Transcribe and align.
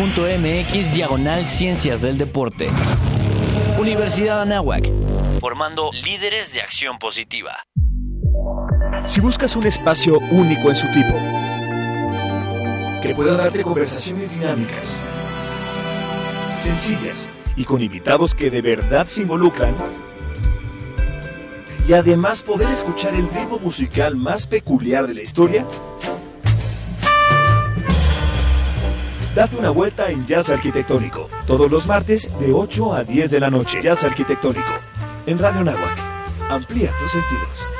.mx 0.00 0.94
diagonal 0.94 1.44
Ciencias 1.44 2.00
del 2.00 2.16
Deporte. 2.16 2.70
Universidad 3.78 4.40
Anáhuac, 4.40 4.88
formando 5.40 5.90
líderes 5.92 6.54
de 6.54 6.62
acción 6.62 6.98
positiva. 6.98 7.52
Si 9.04 9.20
buscas 9.20 9.56
un 9.56 9.66
espacio 9.66 10.18
único 10.30 10.70
en 10.70 10.76
su 10.76 10.86
tipo, 10.86 11.14
que 13.02 13.14
pueda 13.14 13.36
darte 13.36 13.62
conversaciones 13.62 14.40
dinámicas, 14.40 14.96
sencillas 16.56 17.28
y 17.54 17.64
con 17.64 17.82
invitados 17.82 18.34
que 18.34 18.50
de 18.50 18.62
verdad 18.62 19.06
se 19.06 19.20
involucran, 19.20 19.74
y 21.86 21.92
además 21.92 22.42
poder 22.42 22.70
escuchar 22.70 23.14
el 23.14 23.28
ritmo 23.28 23.58
musical 23.58 24.16
más 24.16 24.46
peculiar 24.46 25.06
de 25.06 25.12
la 25.12 25.20
historia, 25.20 25.66
Date 29.34 29.56
una 29.56 29.70
vuelta 29.70 30.10
en 30.10 30.26
Jazz 30.26 30.50
Arquitectónico, 30.50 31.28
todos 31.46 31.70
los 31.70 31.86
martes 31.86 32.28
de 32.40 32.52
8 32.52 32.94
a 32.94 33.04
10 33.04 33.30
de 33.30 33.40
la 33.40 33.48
noche. 33.48 33.80
Jazz 33.80 34.02
Arquitectónico, 34.02 34.72
en 35.24 35.38
Radio 35.38 35.62
Nahuac. 35.62 35.98
Amplía 36.50 36.90
tus 37.00 37.12
sentidos. 37.12 37.79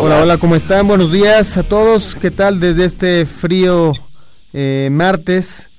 Hola, 0.00 0.22
hola, 0.22 0.38
¿cómo 0.38 0.54
están? 0.54 0.86
Buenos 0.86 1.10
días 1.10 1.56
a 1.56 1.64
todos. 1.64 2.14
¿Qué 2.14 2.30
tal 2.30 2.60
desde 2.60 2.84
este 2.84 3.26
frío 3.26 3.94
eh, 4.52 4.88
martes? 4.92 5.70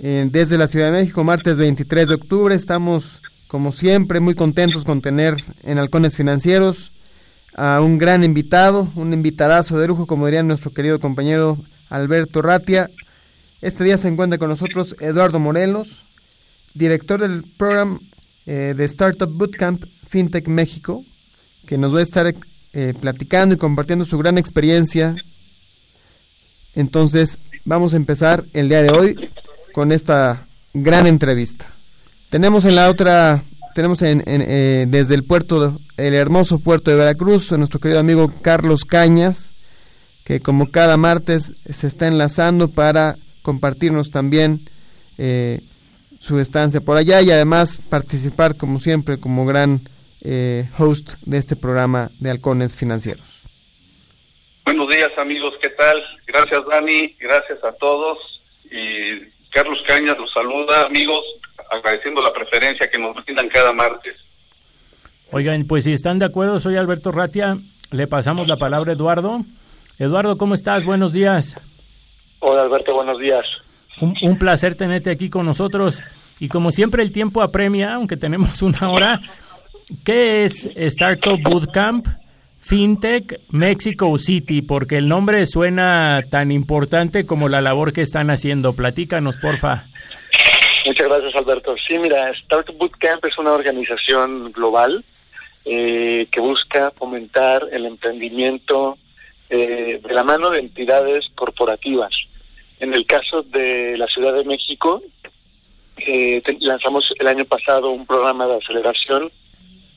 Eh, 0.00 0.26
desde 0.28 0.58
la 0.58 0.66
Ciudad 0.66 0.86
de 0.86 0.98
México, 0.98 1.22
martes 1.22 1.56
23 1.56 2.08
de 2.08 2.14
octubre. 2.14 2.52
Estamos, 2.52 3.22
como 3.46 3.70
siempre, 3.70 4.18
muy 4.18 4.34
contentos 4.34 4.84
con 4.84 5.00
tener 5.00 5.36
en 5.62 5.78
Halcones 5.78 6.16
Financieros 6.16 6.92
a 7.54 7.80
un 7.80 7.98
gran 7.98 8.24
invitado, 8.24 8.90
un 8.96 9.12
invitadazo 9.12 9.78
de 9.78 9.86
lujo, 9.86 10.08
como 10.08 10.26
diría 10.26 10.42
nuestro 10.42 10.72
querido 10.72 10.98
compañero 10.98 11.56
Alberto 11.88 12.42
Ratia. 12.42 12.90
Este 13.60 13.84
día 13.84 13.98
se 13.98 14.08
encuentra 14.08 14.38
con 14.38 14.48
nosotros 14.48 14.96
Eduardo 14.98 15.38
Morelos, 15.38 16.06
director 16.74 17.20
del 17.20 17.44
programa 17.56 18.00
eh, 18.46 18.74
de 18.76 18.84
Startup 18.86 19.30
Bootcamp 19.30 19.84
FinTech 20.08 20.48
México, 20.48 21.04
que 21.66 21.78
nos 21.78 21.94
va 21.94 22.00
a 22.00 22.02
estar 22.02 22.26
eh, 22.72 22.94
platicando 22.98 23.54
y 23.54 23.58
compartiendo 23.58 24.04
su 24.04 24.18
gran 24.18 24.38
experiencia. 24.38 25.16
Entonces, 26.74 27.38
vamos 27.64 27.94
a 27.94 27.96
empezar 27.96 28.44
el 28.52 28.68
día 28.68 28.82
de 28.82 28.90
hoy 28.90 29.30
con 29.72 29.92
esta 29.92 30.46
gran 30.72 31.06
entrevista. 31.06 31.66
Tenemos 32.28 32.64
en 32.64 32.76
la 32.76 32.88
otra, 32.88 33.42
tenemos 33.74 34.02
en, 34.02 34.22
en, 34.26 34.42
eh, 34.46 34.86
desde 34.88 35.14
el 35.14 35.24
puerto, 35.24 35.80
el 35.96 36.14
hermoso 36.14 36.60
puerto 36.60 36.90
de 36.90 36.96
Veracruz, 36.96 37.52
a 37.52 37.56
nuestro 37.56 37.80
querido 37.80 38.00
amigo 38.00 38.32
Carlos 38.42 38.84
Cañas, 38.84 39.52
que 40.24 40.40
como 40.40 40.70
cada 40.70 40.96
martes 40.96 41.54
se 41.68 41.88
está 41.88 42.06
enlazando 42.06 42.68
para 42.68 43.16
compartirnos 43.42 44.10
también 44.10 44.68
eh, 45.18 45.60
su 46.20 46.38
estancia 46.38 46.80
por 46.80 46.96
allá 46.96 47.20
y 47.22 47.30
además 47.30 47.80
participar 47.88 48.56
como 48.56 48.78
siempre 48.78 49.18
como 49.18 49.44
gran 49.46 49.88
eh, 50.22 50.68
host 50.78 51.14
de 51.22 51.38
este 51.38 51.56
programa 51.56 52.10
de 52.18 52.30
Halcones 52.30 52.76
Financieros. 52.76 53.42
Buenos 54.64 54.88
días 54.88 55.10
amigos, 55.18 55.54
¿qué 55.60 55.70
tal? 55.70 56.00
Gracias 56.26 56.62
Dani, 56.68 57.16
gracias 57.18 57.62
a 57.64 57.72
todos 57.72 58.18
y 58.70 59.20
Carlos 59.50 59.78
Cañas 59.86 60.16
los 60.18 60.32
saluda 60.32 60.86
amigos, 60.86 61.24
agradeciendo 61.70 62.22
la 62.22 62.32
preferencia 62.32 62.88
que 62.90 62.98
nos 62.98 63.16
brindan 63.24 63.48
cada 63.48 63.72
martes. 63.72 64.16
Oigan, 65.32 65.64
pues 65.64 65.84
si 65.84 65.92
están 65.92 66.18
de 66.18 66.26
acuerdo, 66.26 66.60
soy 66.60 66.76
Alberto 66.76 67.12
Ratia, 67.12 67.58
le 67.90 68.06
pasamos 68.06 68.48
la 68.48 68.56
palabra 68.56 68.92
a 68.92 68.94
Eduardo. 68.94 69.44
Eduardo, 69.98 70.38
¿cómo 70.38 70.54
estás? 70.54 70.84
Buenos 70.84 71.12
días. 71.12 71.56
Hola 72.40 72.62
Alberto, 72.62 72.94
buenos 72.94 73.18
días. 73.18 73.44
Un, 74.00 74.14
un 74.22 74.38
placer 74.38 74.74
tenerte 74.74 75.10
aquí 75.10 75.30
con 75.30 75.46
nosotros 75.46 76.00
y 76.38 76.48
como 76.48 76.70
siempre 76.70 77.02
el 77.02 77.12
tiempo 77.12 77.42
apremia, 77.42 77.94
aunque 77.94 78.16
tenemos 78.16 78.62
una 78.62 78.88
hora. 78.90 79.20
¿Qué 80.04 80.44
es 80.44 80.68
Startup 80.76 81.38
Bootcamp 81.42 82.06
FinTech 82.58 83.40
Mexico 83.50 84.16
City? 84.18 84.62
Porque 84.62 84.96
el 84.96 85.08
nombre 85.08 85.44
suena 85.46 86.22
tan 86.30 86.52
importante 86.52 87.26
como 87.26 87.48
la 87.48 87.60
labor 87.60 87.92
que 87.92 88.02
están 88.02 88.30
haciendo. 88.30 88.74
Platícanos, 88.74 89.36
porfa. 89.36 89.86
Muchas 90.86 91.08
gracias, 91.08 91.34
Alberto. 91.34 91.76
Sí, 91.76 91.98
mira, 91.98 92.30
Startup 92.30 92.76
Bootcamp 92.76 93.24
es 93.24 93.36
una 93.38 93.52
organización 93.52 94.52
global 94.52 95.04
eh, 95.64 96.26
que 96.30 96.40
busca 96.40 96.90
fomentar 96.92 97.68
el 97.70 97.84
emprendimiento 97.84 98.96
eh, 99.50 100.00
de 100.02 100.14
la 100.14 100.24
mano 100.24 100.50
de 100.50 100.60
entidades 100.60 101.30
corporativas. 101.34 102.12
En 102.78 102.94
el 102.94 103.04
caso 103.04 103.42
de 103.42 103.98
la 103.98 104.06
Ciudad 104.06 104.32
de 104.32 104.44
México, 104.44 105.02
eh, 105.98 106.42
lanzamos 106.60 107.12
el 107.18 107.26
año 107.26 107.44
pasado 107.44 107.90
un 107.90 108.06
programa 108.06 108.46
de 108.46 108.56
aceleración 108.56 109.30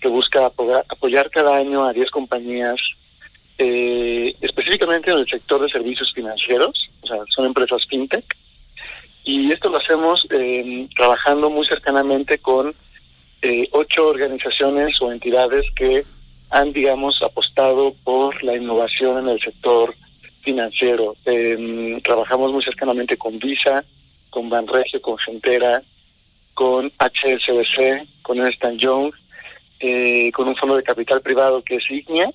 que 0.03 0.09
busca 0.09 0.45
apoyar, 0.45 1.29
cada 1.31 1.55
año 1.55 1.85
a 1.85 1.93
10 1.93 2.11
compañías, 2.11 2.75
eh, 3.57 4.35
específicamente 4.41 5.09
en 5.09 5.19
el 5.19 5.27
sector 5.27 5.61
de 5.61 5.69
servicios 5.69 6.11
financieros, 6.13 6.89
o 7.01 7.07
sea, 7.07 7.19
son 7.29 7.45
empresas 7.45 7.87
fintech, 7.87 8.25
y 9.23 9.49
esto 9.53 9.69
lo 9.69 9.77
hacemos 9.77 10.27
eh, 10.29 10.89
trabajando 10.93 11.49
muy 11.49 11.65
cercanamente 11.65 12.37
con 12.39 12.75
eh, 13.41 13.69
ocho 13.71 14.09
organizaciones 14.09 15.01
o 15.01 15.09
entidades 15.09 15.63
que 15.73 16.03
han, 16.49 16.73
digamos, 16.73 17.21
apostado 17.21 17.95
por 18.03 18.43
la 18.43 18.57
innovación 18.57 19.19
en 19.19 19.29
el 19.29 19.39
sector 19.39 19.95
financiero. 20.41 21.15
Eh, 21.25 22.01
trabajamos 22.03 22.51
muy 22.51 22.61
cercanamente 22.61 23.15
con 23.15 23.39
Visa, 23.39 23.85
con 24.29 24.49
Banregio, 24.49 25.01
con 25.01 25.17
Gentera, 25.17 25.81
con 26.53 26.91
HSBC, 26.99 28.05
con 28.21 28.39
Ernst 28.39 28.63
Young, 28.75 29.13
eh, 29.85 30.31
con 30.31 30.47
un 30.47 30.55
fondo 30.55 30.77
de 30.77 30.83
capital 30.83 31.21
privado 31.21 31.61
que 31.61 31.75
es 31.75 31.91
Ignia, 31.91 32.31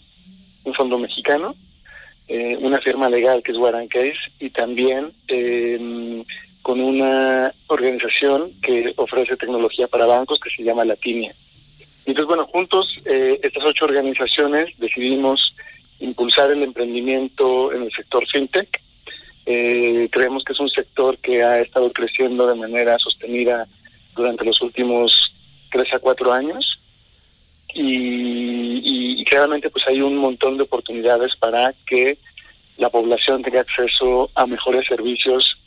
un 0.65 0.75
fondo 0.75 0.99
mexicano, 0.99 1.55
eh, 2.29 2.59
una 2.61 2.79
firma 2.79 3.09
legal 3.09 3.43
que 3.43 3.53
es 3.53 3.59
Case 3.89 4.19
y 4.39 4.51
también 4.51 5.15
eh, 5.29 6.23
con 6.61 6.79
una 6.79 7.55
organización 7.69 8.53
que 8.61 8.93
ofrece 8.97 9.39
tecnología 9.39 9.89
para 9.89 10.05
bancos 10.05 10.39
que 10.39 10.51
se 10.51 10.63
llama 10.63 10.85
Latinia. 10.85 11.35
Entonces, 12.05 12.27
bueno, 12.27 12.47
juntos 12.53 13.01
eh, 13.07 13.41
estas 13.43 13.65
ocho 13.65 13.87
organizaciones 13.87 14.69
decidimos 14.77 15.55
impulsar 16.01 16.51
el 16.51 16.63
emprendimiento 16.63 17.73
en 17.73 17.85
el 17.85 17.93
sector 17.93 18.27
fintech. 18.29 18.83
Eh, 19.47 20.11
creemos 20.13 20.45
que 20.45 20.53
es 20.53 20.61
un 20.61 20.69
sector 20.69 21.17
que 21.17 21.43
ha 21.43 21.61
estado 21.61 21.91
creciendo 21.95 22.47
de 22.47 22.57
manera 22.57 22.99
sostenida 22.99 23.67
durante 24.15 24.45
los 24.45 24.61
últimos 24.61 25.35
tres 25.71 25.95
a 25.95 25.99
cuatro 25.99 26.31
años 26.31 26.79
y, 27.75 29.21
y, 29.21 29.25
claramente 29.25 29.71
pues 29.71 29.87
hay 29.87 30.01
un 30.01 30.17
montón 30.17 30.57
de 30.57 30.65
oportunidades 30.65 31.37
para 31.37 31.75
que 31.87 32.19
la 32.77 32.89
población 32.91 33.43
tenga 33.43 33.61
acceso 33.61 34.31
a 34.35 34.47
mejores 34.47 34.87
servicios 34.87 35.59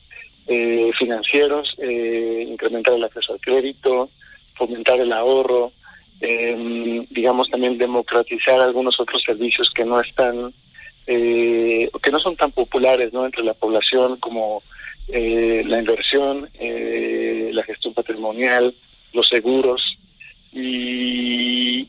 eh, 0.48 0.92
financieros, 0.98 1.76
eh, 1.80 2.46
incrementar 2.48 2.96
el 2.96 3.04
acceso 3.04 3.34
al 3.34 3.42
crédito, 3.42 4.10
fomentar 4.56 5.00
el 5.00 5.12
ahorro, 5.12 5.72
eh, 6.20 7.06
digamos 7.10 7.50
también 7.50 7.78
democratizar 7.78 8.60
algunos 8.60 9.00
otros 9.00 9.22
servicios 9.24 9.72
que 9.72 9.86
no 9.86 10.00
están 10.00 10.54
eh, 11.08 11.90
que 12.02 12.12
no 12.12 12.20
son 12.20 12.36
tan 12.36 12.52
populares 12.52 13.12
¿no? 13.12 13.26
entre 13.26 13.44
la 13.44 13.54
población 13.54 14.18
como 14.18 14.64
eh, 15.08 15.64
la 15.66 15.80
inversión, 15.80 16.50
eh, 16.60 17.50
la 17.54 17.64
gestión 17.64 17.94
patrimonial, 17.94 18.74
los 19.14 19.28
seguros. 19.28 19.98
Y, 20.54 21.88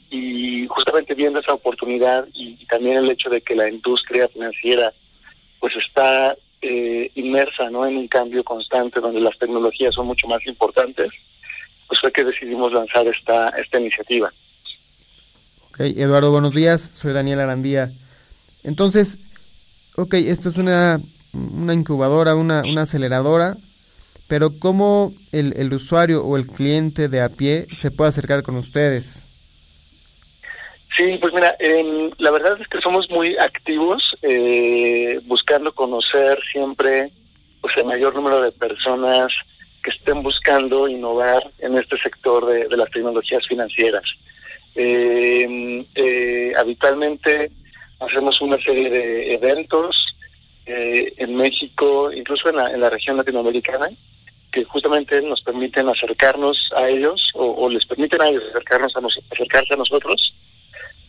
justamente 0.68 1.14
viendo 1.14 1.40
esa 1.40 1.52
oportunidad 1.52 2.26
y, 2.32 2.64
también 2.66 2.96
el 2.96 3.10
hecho 3.10 3.28
de 3.28 3.40
que 3.40 3.54
la 3.54 3.68
industria 3.68 4.28
financiera 4.28 4.92
pues 5.60 5.74
está 5.76 6.36
inmersa 7.14 7.68
¿no? 7.70 7.86
en 7.86 7.96
un 7.96 8.08
cambio 8.08 8.44
constante 8.44 9.00
donde 9.00 9.20
las 9.20 9.36
tecnologías 9.38 9.94
son 9.94 10.06
mucho 10.06 10.28
más 10.28 10.44
importantes, 10.46 11.10
pues 11.88 12.00
fue 12.00 12.12
que 12.12 12.24
decidimos 12.24 12.72
lanzar 12.72 13.06
esta, 13.06 13.48
esta 13.50 13.80
iniciativa. 13.80 14.32
Ok, 15.70 15.80
Eduardo, 15.80 16.30
buenos 16.30 16.54
días. 16.54 16.90
Soy 16.92 17.12
Daniel 17.12 17.40
Arandía. 17.40 17.92
Entonces, 18.62 19.18
ok, 19.96 20.14
esto 20.14 20.50
es 20.50 20.56
una, 20.56 21.00
una 21.32 21.74
incubadora, 21.74 22.34
una, 22.34 22.62
una 22.62 22.82
aceleradora, 22.82 23.56
pero 24.32 24.58
¿cómo 24.58 25.12
el, 25.30 25.52
el 25.58 25.74
usuario 25.74 26.24
o 26.24 26.38
el 26.38 26.46
cliente 26.46 27.10
de 27.10 27.20
a 27.20 27.28
pie 27.28 27.66
se 27.76 27.90
puede 27.90 28.08
acercar 28.08 28.42
con 28.42 28.56
ustedes? 28.56 29.28
Sí, 30.96 31.18
pues 31.20 31.34
mira, 31.34 31.54
la 32.16 32.30
verdad 32.30 32.58
es 32.58 32.66
que 32.66 32.80
somos 32.80 33.10
muy 33.10 33.36
activos 33.36 34.16
eh, 34.22 35.20
buscando 35.24 35.74
conocer 35.74 36.38
siempre 36.50 37.12
pues 37.60 37.76
el 37.76 37.84
mayor 37.84 38.14
número 38.14 38.40
de 38.40 38.52
personas 38.52 39.34
que 39.82 39.90
estén 39.90 40.22
buscando 40.22 40.88
innovar 40.88 41.42
en 41.58 41.76
este 41.76 41.98
sector 41.98 42.46
de, 42.46 42.74
las 42.74 42.90
tecnologías 42.90 43.46
financieras. 43.46 44.04
Eh, 44.74 45.86
eh, 45.94 46.54
habitualmente 46.56 47.52
hacemos 48.00 48.40
una 48.40 48.56
serie 48.62 48.88
de 48.88 49.34
eventos 49.34 50.16
eh, 50.64 51.12
en 51.18 51.36
México, 51.36 52.10
incluso 52.10 52.48
en 52.48 52.56
la, 52.56 52.70
en 52.70 52.80
la 52.80 52.88
región 52.88 53.18
latinoamericana, 53.18 53.90
que 54.52 54.64
justamente 54.64 55.20
nos 55.22 55.40
permiten 55.42 55.88
acercarnos 55.88 56.70
a 56.76 56.88
ellos 56.88 57.30
o, 57.34 57.68
les 57.68 57.86
permiten 57.86 58.20
a 58.20 58.28
ellos 58.28 58.44
acercarnos 58.50 58.94
a 58.94 59.00
acercarse 59.32 59.74
a 59.74 59.78
nosotros 59.78 60.34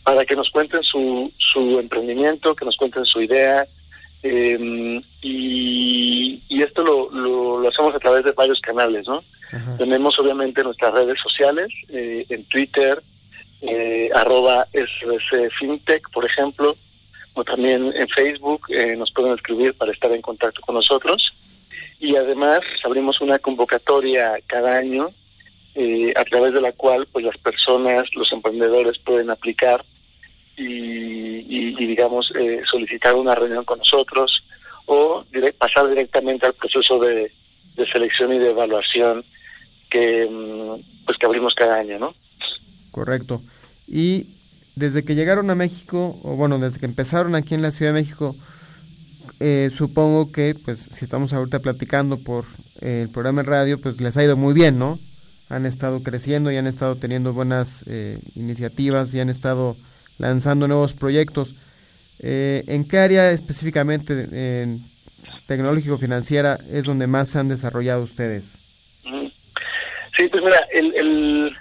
para 0.02 0.24
que 0.24 0.34
nos 0.34 0.50
cuenten 0.50 0.82
su, 0.82 1.32
su 1.38 1.78
emprendimiento, 1.78 2.56
que 2.56 2.64
nos 2.64 2.76
cuenten 2.76 3.04
su 3.04 3.22
idea. 3.22 3.66
Eh, 4.22 5.02
y, 5.20 6.42
y, 6.48 6.62
esto 6.62 6.82
lo, 6.82 7.10
lo, 7.60 7.68
hacemos 7.68 7.94
a 7.94 7.98
través 7.98 8.24
de 8.24 8.32
varios 8.32 8.60
canales, 8.60 9.06
¿no? 9.06 9.22
Tenemos 9.78 10.18
obviamente 10.18 10.64
nuestras 10.64 10.92
redes 10.92 11.20
sociales, 11.20 11.68
eh, 11.88 12.26
en 12.28 12.44
Twitter, 12.46 13.02
eh, 13.60 14.10
arroba 14.14 14.66
SBC 14.72 15.50
Fintech, 15.58 16.10
por 16.10 16.24
ejemplo, 16.24 16.76
o 17.34 17.44
también 17.44 17.92
en 17.94 18.08
Facebook 18.08 18.62
eh, 18.68 18.96
nos 18.96 19.12
pueden 19.12 19.32
escribir 19.32 19.74
para 19.74 19.92
estar 19.92 20.10
en 20.12 20.22
contacto 20.22 20.60
con 20.62 20.74
nosotros. 20.74 21.34
Y 22.04 22.16
además 22.16 22.60
abrimos 22.84 23.22
una 23.22 23.38
convocatoria 23.38 24.34
cada 24.46 24.76
año 24.76 25.08
eh, 25.74 26.12
a 26.14 26.24
través 26.24 26.52
de 26.52 26.60
la 26.60 26.72
cual 26.72 27.08
pues 27.10 27.24
las 27.24 27.38
personas, 27.38 28.04
los 28.14 28.30
emprendedores 28.30 28.98
pueden 28.98 29.30
aplicar 29.30 29.82
y, 30.54 31.86
digamos 31.86 32.30
eh, 32.38 32.60
solicitar 32.70 33.14
una 33.14 33.34
reunión 33.34 33.64
con 33.64 33.78
nosotros 33.78 34.44
o 34.84 35.24
pasar 35.56 35.88
directamente 35.88 36.44
al 36.44 36.52
proceso 36.52 36.98
de, 36.98 37.32
de, 37.74 37.86
selección 37.90 38.34
y 38.34 38.38
de 38.38 38.50
evaluación 38.50 39.24
que 39.88 40.28
mm, 40.30 41.06
pues 41.06 41.16
que 41.16 41.24
abrimos 41.24 41.54
cada 41.54 41.76
año, 41.76 41.98
¿no? 41.98 42.14
Correcto. 42.90 43.40
Y 43.88 44.26
desde 44.76 45.06
que 45.06 45.14
llegaron 45.14 45.48
a 45.48 45.54
México, 45.54 46.20
o 46.22 46.36
bueno, 46.36 46.58
desde 46.58 46.80
que 46.80 46.86
empezaron 46.86 47.34
aquí 47.34 47.54
en 47.54 47.62
la 47.62 47.70
Ciudad 47.70 47.94
de 47.94 48.02
México, 48.02 48.36
eh, 49.46 49.68
supongo 49.68 50.32
que, 50.32 50.54
pues, 50.54 50.88
si 50.90 51.04
estamos 51.04 51.34
ahorita 51.34 51.58
platicando 51.58 52.16
por 52.16 52.46
eh, 52.80 53.02
el 53.02 53.10
programa 53.10 53.42
de 53.42 53.50
radio, 53.50 53.78
pues 53.78 54.00
les 54.00 54.16
ha 54.16 54.24
ido 54.24 54.38
muy 54.38 54.54
bien, 54.54 54.78
¿no? 54.78 54.98
Han 55.50 55.66
estado 55.66 56.02
creciendo 56.02 56.50
y 56.50 56.56
han 56.56 56.66
estado 56.66 56.96
teniendo 56.96 57.34
buenas 57.34 57.84
eh, 57.86 58.20
iniciativas 58.36 59.12
y 59.12 59.20
han 59.20 59.28
estado 59.28 59.76
lanzando 60.16 60.66
nuevos 60.66 60.94
proyectos. 60.94 61.54
¿En 62.20 62.88
qué 62.88 62.96
área 62.96 63.32
específicamente 63.32 64.62
en 64.62 64.90
tecnológico 65.46 65.98
financiera 65.98 66.56
es 66.70 66.84
donde 66.84 67.06
más 67.06 67.28
se 67.28 67.38
han 67.38 67.48
desarrollado 67.48 68.02
ustedes? 68.02 68.58
Sí, 70.16 70.28
pues 70.30 70.42
mira, 70.42 70.66
el, 70.72 71.54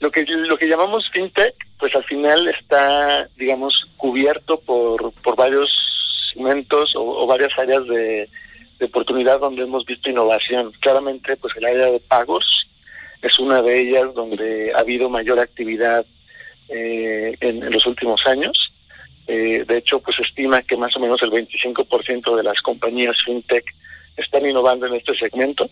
lo 0.00 0.10
que 0.10 0.26
lo 0.26 0.58
que 0.58 0.68
llamamos 0.68 1.10
fintech 1.10 1.54
pues 1.78 1.96
al 1.96 2.04
final 2.04 2.46
está, 2.48 3.26
digamos, 3.38 3.88
cubierto 3.96 4.60
por, 4.60 5.12
por 5.22 5.34
varios 5.34 5.91
segmentos 6.32 6.94
o, 6.96 7.26
varias 7.26 7.56
áreas 7.58 7.86
de, 7.86 8.28
oportunidad 8.80 9.38
donde 9.38 9.62
hemos 9.62 9.84
visto 9.84 10.10
innovación. 10.10 10.72
Claramente, 10.80 11.36
pues 11.36 11.56
el 11.56 11.64
área 11.64 11.86
de 11.86 12.00
pagos 12.00 12.68
es 13.22 13.38
una 13.38 13.62
de 13.62 13.80
ellas 13.80 14.12
donde 14.12 14.72
ha 14.74 14.80
habido 14.80 15.08
mayor 15.08 15.38
actividad 15.38 16.04
eh, 16.68 17.36
en, 17.40 17.70
los 17.70 17.86
últimos 17.86 18.26
años. 18.26 18.72
Eh, 19.28 19.64
de 19.68 19.76
hecho, 19.76 20.00
pues 20.00 20.18
estima 20.18 20.62
que 20.62 20.76
más 20.76 20.96
o 20.96 21.00
menos 21.00 21.22
el 21.22 21.30
25% 21.30 22.36
de 22.36 22.42
las 22.42 22.60
compañías 22.60 23.22
fintech 23.24 23.64
están 24.16 24.46
innovando 24.46 24.86
en 24.86 24.94
este 24.94 25.14
segmento. 25.16 25.70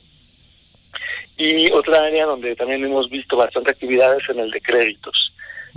Y 1.37 1.69
otra 1.73 2.05
área 2.05 2.27
donde 2.27 2.55
también 2.55 2.85
hemos 2.85 3.11
visto 3.11 3.37
bastante 3.37 3.73
actividad 3.73 4.17
es 4.17 4.29
en 4.29 4.39
el 4.39 4.53
de 4.53 4.61
créditos 4.61 5.30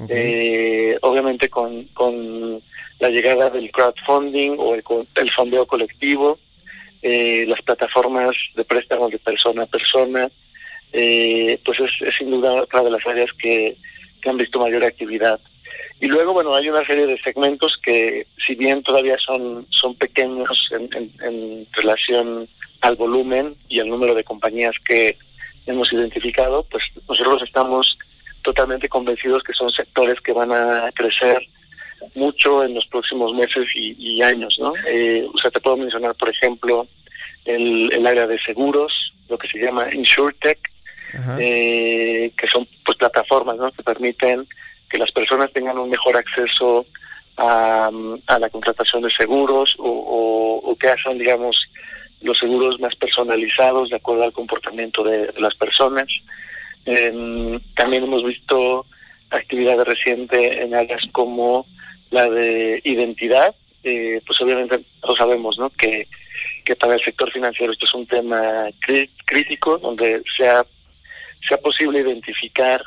eh, 0.10 0.98
obviamente 1.02 1.50
con, 1.50 1.84
con 1.94 2.62
la 3.00 3.10
llegada 3.10 3.50
del 3.50 3.72
crowdfunding 3.72 4.56
o 4.58 4.76
el, 4.76 4.84
el 5.16 5.32
fondeo 5.32 5.66
colectivo, 5.66 6.40
eh, 7.02 7.46
las 7.48 7.62
plataformas 7.62 8.36
de 8.56 8.64
préstamos 8.64 9.12
de 9.12 9.20
persona 9.20 9.64
a 9.64 9.68
persona, 9.68 10.32
eh, 10.94 11.60
pues 11.66 11.80
es, 11.80 11.92
sin 12.18 12.32
duda 12.32 12.54
otra 12.54 12.82
de 12.84 12.92
las 12.92 13.06
áreas 13.06 13.32
que, 13.34 13.78
han 14.26 14.38
visto 14.38 14.58
mayor 14.58 14.86
actividad. 14.86 15.38
Y 16.00 16.08
luego, 16.08 16.32
bueno, 16.32 16.56
hay 16.56 16.70
una 16.70 16.86
serie 16.86 17.06
de 17.06 17.20
segmentos 17.20 17.78
que, 17.78 18.26
si 18.38 18.56
bien 18.56 18.82
todavía 18.82 19.18
son, 19.20 19.68
son 19.70 19.96
pequeños 19.96 20.72
en, 20.72 21.12
en 21.22 21.68
relación 21.74 22.48
al 22.80 22.96
volumen 22.96 23.58
y 23.68 23.82
al 23.82 23.90
número 23.90 24.16
de 24.16 24.24
compañías 24.24 24.76
que 24.86 25.18
hemos 25.66 25.92
identificado, 25.92 26.64
pues 26.72 26.86
nosotros 27.10 27.42
estamos 27.44 27.98
totalmente 28.44 28.88
convencidos 28.90 29.44
que 29.44 29.54
son 29.54 29.70
sectores 29.70 30.20
que 30.22 30.34
van 30.34 30.52
a 30.52 30.92
crecer 30.94 31.48
mucho 32.16 32.64
en 32.64 32.76
los 32.76 32.86
próximos 32.88 33.34
meses 33.34 33.66
y, 33.74 34.22
años, 34.22 34.58
¿no? 34.60 34.74
Eh, 34.86 35.26
o 35.34 35.38
sea, 35.38 35.50
te 35.50 35.60
puedo 35.60 35.78
mencionar, 35.78 36.14
por 36.16 36.30
ejemplo, 36.30 36.88
el, 37.46 37.92
el 37.94 38.06
área 38.06 38.28
de 38.28 38.40
seguros, 38.40 39.14
lo 39.30 39.38
que 39.38 39.48
se 39.48 39.60
llama 39.60 39.88
InsurTech, 39.92 40.60
eh, 41.40 42.32
que 42.36 42.48
son 42.48 42.68
pues 42.84 42.98
plataformas, 42.98 43.58
¿no? 43.58 43.72
Que 43.72 43.84
permiten 43.84 44.48
que 44.90 44.98
las 44.98 45.12
personas 45.12 45.52
tengan 45.54 45.78
un 45.78 45.90
mejor 45.90 46.18
acceso 46.18 46.86
a, 47.38 47.90
a 48.28 48.40
la 48.40 48.50
contratación 48.50 49.02
de 49.04 49.12
seguros 49.12 49.76
o, 49.80 50.62
o, 50.64 50.76
que 50.76 50.90
hacen, 50.90 51.18
digamos, 51.18 51.70
los 52.22 52.38
seguros 52.38 52.80
más 52.80 52.96
personalizados 52.96 53.90
de 53.90 53.96
acuerdo 53.96 54.24
al 54.24 54.34
comportamiento 54.34 55.04
de 55.04 55.34
las 55.38 55.56
personas. 55.56 56.08
Eh, 56.86 57.60
también 57.76 58.04
hemos 58.04 58.24
visto 58.24 58.86
actividades 59.30 59.86
recientes 59.88 60.58
en 60.58 60.76
áreas 60.76 61.04
como 61.12 61.66
la 62.12 62.30
de 62.30 62.82
identidad. 62.84 63.56
Eh, 63.84 64.22
pues 64.26 64.40
obviamente 64.42 64.84
lo 65.06 65.16
sabemos, 65.16 65.58
¿no? 65.58 65.70
Que, 65.72 66.08
que 66.64 66.76
para 66.76 66.96
el 66.96 67.02
sector 67.02 67.32
financiero 67.32 67.74
esto 67.74 67.86
es 67.86 67.94
un 67.94 68.08
tema 68.08 68.70
crítico, 69.26 69.78
donde 69.78 70.22
sea, 70.38 70.66
sea 71.48 71.58
posible 71.58 72.00
identificar 72.00 72.82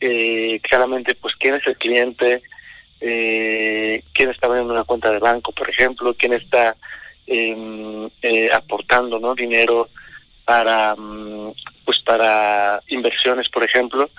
eh, 0.00 0.60
claramente 0.62 1.14
pues 1.14 1.34
quién 1.36 1.54
es 1.54 1.66
el 1.66 1.76
cliente, 1.76 2.42
eh, 3.00 4.02
quién 4.14 4.30
está 4.30 4.46
abriendo 4.46 4.72
una 4.72 4.84
cuenta 4.84 5.10
de 5.10 5.18
banco, 5.18 5.52
por 5.52 5.68
ejemplo, 5.68 6.14
quién 6.14 6.32
está 6.32 6.76
em, 7.26 8.08
eh, 8.22 8.50
aportando 8.52 9.18
¿no? 9.18 9.34
dinero 9.34 9.88
para 10.50 10.96
mm, 10.96 11.52
pues 11.84 12.00
para 12.00 12.82
inversiones 12.88 13.48
por 13.48 13.62
ejemplo 13.62 14.10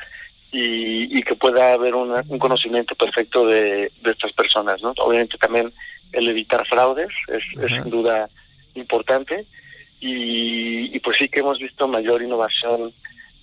y, 0.53 1.21
que 1.23 1.35
pueda 1.35 1.73
haber 1.73 1.93
un 1.95 2.39
conocimiento 2.39 2.95
perfecto 2.95 3.45
de, 3.45 3.91
estas 4.03 4.31
personas 4.31 4.81
no 4.81 4.93
obviamente 4.99 5.37
también 5.37 5.73
el 6.13 6.29
evitar 6.29 6.65
fraudes 6.67 7.09
es, 7.27 7.43
sin 7.69 7.89
duda 7.89 8.29
importante 8.75 9.45
y, 9.99 10.97
pues 11.01 11.17
sí 11.17 11.27
que 11.27 11.41
hemos 11.41 11.59
visto 11.59 11.85
mayor 11.87 12.21
innovación 12.21 12.93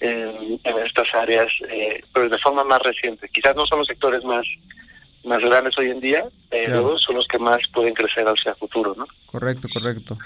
en, 0.01 0.59
estas 0.87 1.15
áreas 1.15 1.53
eh, 1.69 2.03
pero 2.13 2.29
de 2.29 2.39
forma 2.39 2.65
más 2.65 2.81
reciente. 2.83 3.29
Quizás 3.29 3.55
no 3.55 3.65
son 3.67 3.79
los 3.81 3.87
sectores 3.87 4.25
más 4.25 4.45
más 5.25 5.41
grandes 5.41 5.77
hoy 5.77 5.91
en 5.91 6.01
día 6.01 6.25
pero 6.49 6.97
son 6.99 7.17
los 7.17 7.29
que 7.29 7.39
más 7.39 7.61
pueden 7.75 7.93
crecer 7.93 8.27
hacia 8.27 8.53
el 8.53 8.57
futuro 8.57 8.95
no 8.97 9.07
correcto 9.27 9.69
correcto 9.73 10.17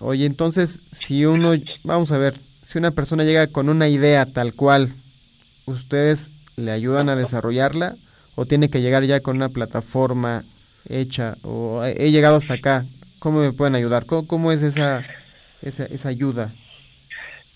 Oye, 0.00 0.26
entonces, 0.26 0.80
si 0.92 1.26
uno, 1.26 1.54
vamos 1.82 2.12
a 2.12 2.18
ver, 2.18 2.34
si 2.62 2.78
una 2.78 2.92
persona 2.92 3.24
llega 3.24 3.46
con 3.48 3.68
una 3.68 3.88
idea 3.88 4.26
tal 4.26 4.54
cual, 4.54 4.94
¿ustedes 5.66 6.30
le 6.56 6.70
ayudan 6.70 7.08
a 7.08 7.16
desarrollarla 7.16 7.96
o 8.34 8.46
tiene 8.46 8.70
que 8.70 8.80
llegar 8.80 9.04
ya 9.04 9.20
con 9.20 9.36
una 9.36 9.48
plataforma 9.48 10.44
hecha 10.88 11.36
o 11.42 11.82
he 11.84 12.10
llegado 12.10 12.36
hasta 12.36 12.54
acá? 12.54 12.86
¿Cómo 13.18 13.40
me 13.40 13.52
pueden 13.52 13.74
ayudar? 13.74 14.06
¿Cómo, 14.06 14.52
es 14.52 14.62
esa, 14.62 15.04
esa, 15.62 15.86
esa 15.86 16.08
ayuda? 16.08 16.52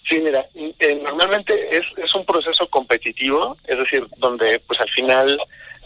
Sí, 0.09 0.19
mira, 0.19 0.45
eh, 0.55 1.01
normalmente 1.03 1.55
es, 1.77 1.87
es 1.97 2.15
un 2.15 2.25
proceso 2.25 2.67
competitivo, 2.69 3.57
es 3.65 3.79
decir, 3.79 4.07
donde 4.19 4.59
pues 4.67 4.81
al 4.81 4.91
final 4.91 5.39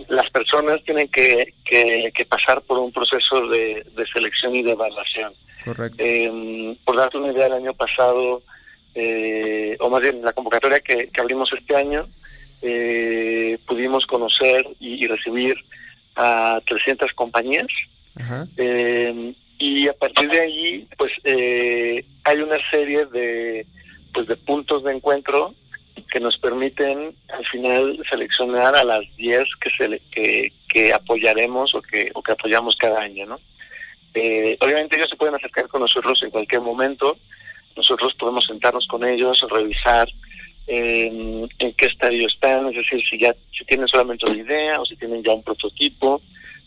las 0.08 0.28
personas 0.30 0.82
tienen 0.84 1.08
que, 1.08 1.52
que, 1.64 2.26
pasar 2.28 2.62
por 2.62 2.78
un 2.78 2.92
proceso 2.92 3.46
de, 3.48 3.86
de, 3.94 4.06
selección 4.06 4.54
y 4.54 4.62
de 4.62 4.72
evaluación. 4.72 5.32
Correcto. 5.66 5.98
Eh, 5.98 6.76
por 6.84 6.96
darte 6.96 7.18
una 7.18 7.32
idea, 7.32 7.48
el 7.48 7.54
año 7.54 7.74
pasado, 7.74 8.42
eh, 8.94 9.76
o 9.80 9.90
más 9.90 10.00
bien 10.00 10.22
la 10.22 10.32
convocatoria 10.32 10.80
que, 10.80 11.08
que 11.08 11.20
abrimos 11.20 11.52
este 11.52 11.74
año, 11.76 12.06
eh, 12.62 13.58
pudimos 13.66 14.06
conocer 14.06 14.66
y, 14.80 15.06
recibir 15.06 15.56
a 16.14 16.60
300 16.66 17.12
compañías. 17.12 17.66
Eh, 18.56 19.34
y 19.58 19.88
a 19.88 19.92
partir 19.92 20.30
de 20.30 20.40
ahí, 20.40 20.88
pues 20.96 21.12
eh, 21.24 22.04
hay 22.24 22.38
una 22.40 22.58
serie 22.70 23.06
de, 23.06 23.66
pues, 24.14 24.26
de 24.26 24.36
puntos 24.36 24.84
de 24.84 24.94
encuentro 24.94 25.54
que 26.10 26.20
nos 26.20 26.38
permiten 26.38 27.14
al 27.28 27.44
final 27.46 28.00
seleccionar 28.08 28.76
a 28.76 28.84
las 28.84 29.04
10 29.16 29.44
que, 29.60 29.70
se 29.70 30.00
que, 30.10 30.52
que 30.68 30.92
apoyaremos 30.92 31.74
o 31.74 31.82
que, 31.82 32.10
o 32.14 32.22
que 32.22 32.32
apoyamos 32.32 32.76
cada 32.76 33.00
año, 33.00 33.26
¿no? 33.26 33.40
Eh, 34.18 34.56
obviamente 34.60 34.96
ellos 34.96 35.10
se 35.10 35.16
pueden 35.16 35.34
acercar 35.34 35.68
con 35.68 35.82
nosotros 35.82 36.22
en 36.22 36.30
cualquier 36.30 36.62
momento, 36.62 37.18
nosotros 37.76 38.14
podemos 38.14 38.46
sentarnos 38.46 38.86
con 38.86 39.04
ellos, 39.04 39.46
revisar 39.50 40.08
en 40.66 41.48
qué 41.58 41.86
estadio 41.86 42.26
están, 42.26 42.66
es 42.68 42.76
decir, 42.76 43.06
si 43.08 43.18
ya 43.18 43.36
si 43.56 43.64
tienen 43.66 43.86
solamente 43.86 44.28
una 44.28 44.40
idea 44.40 44.80
o 44.80 44.86
si 44.86 44.96
tienen 44.96 45.22
ya 45.22 45.34
un 45.34 45.42
prototipo, 45.42 46.22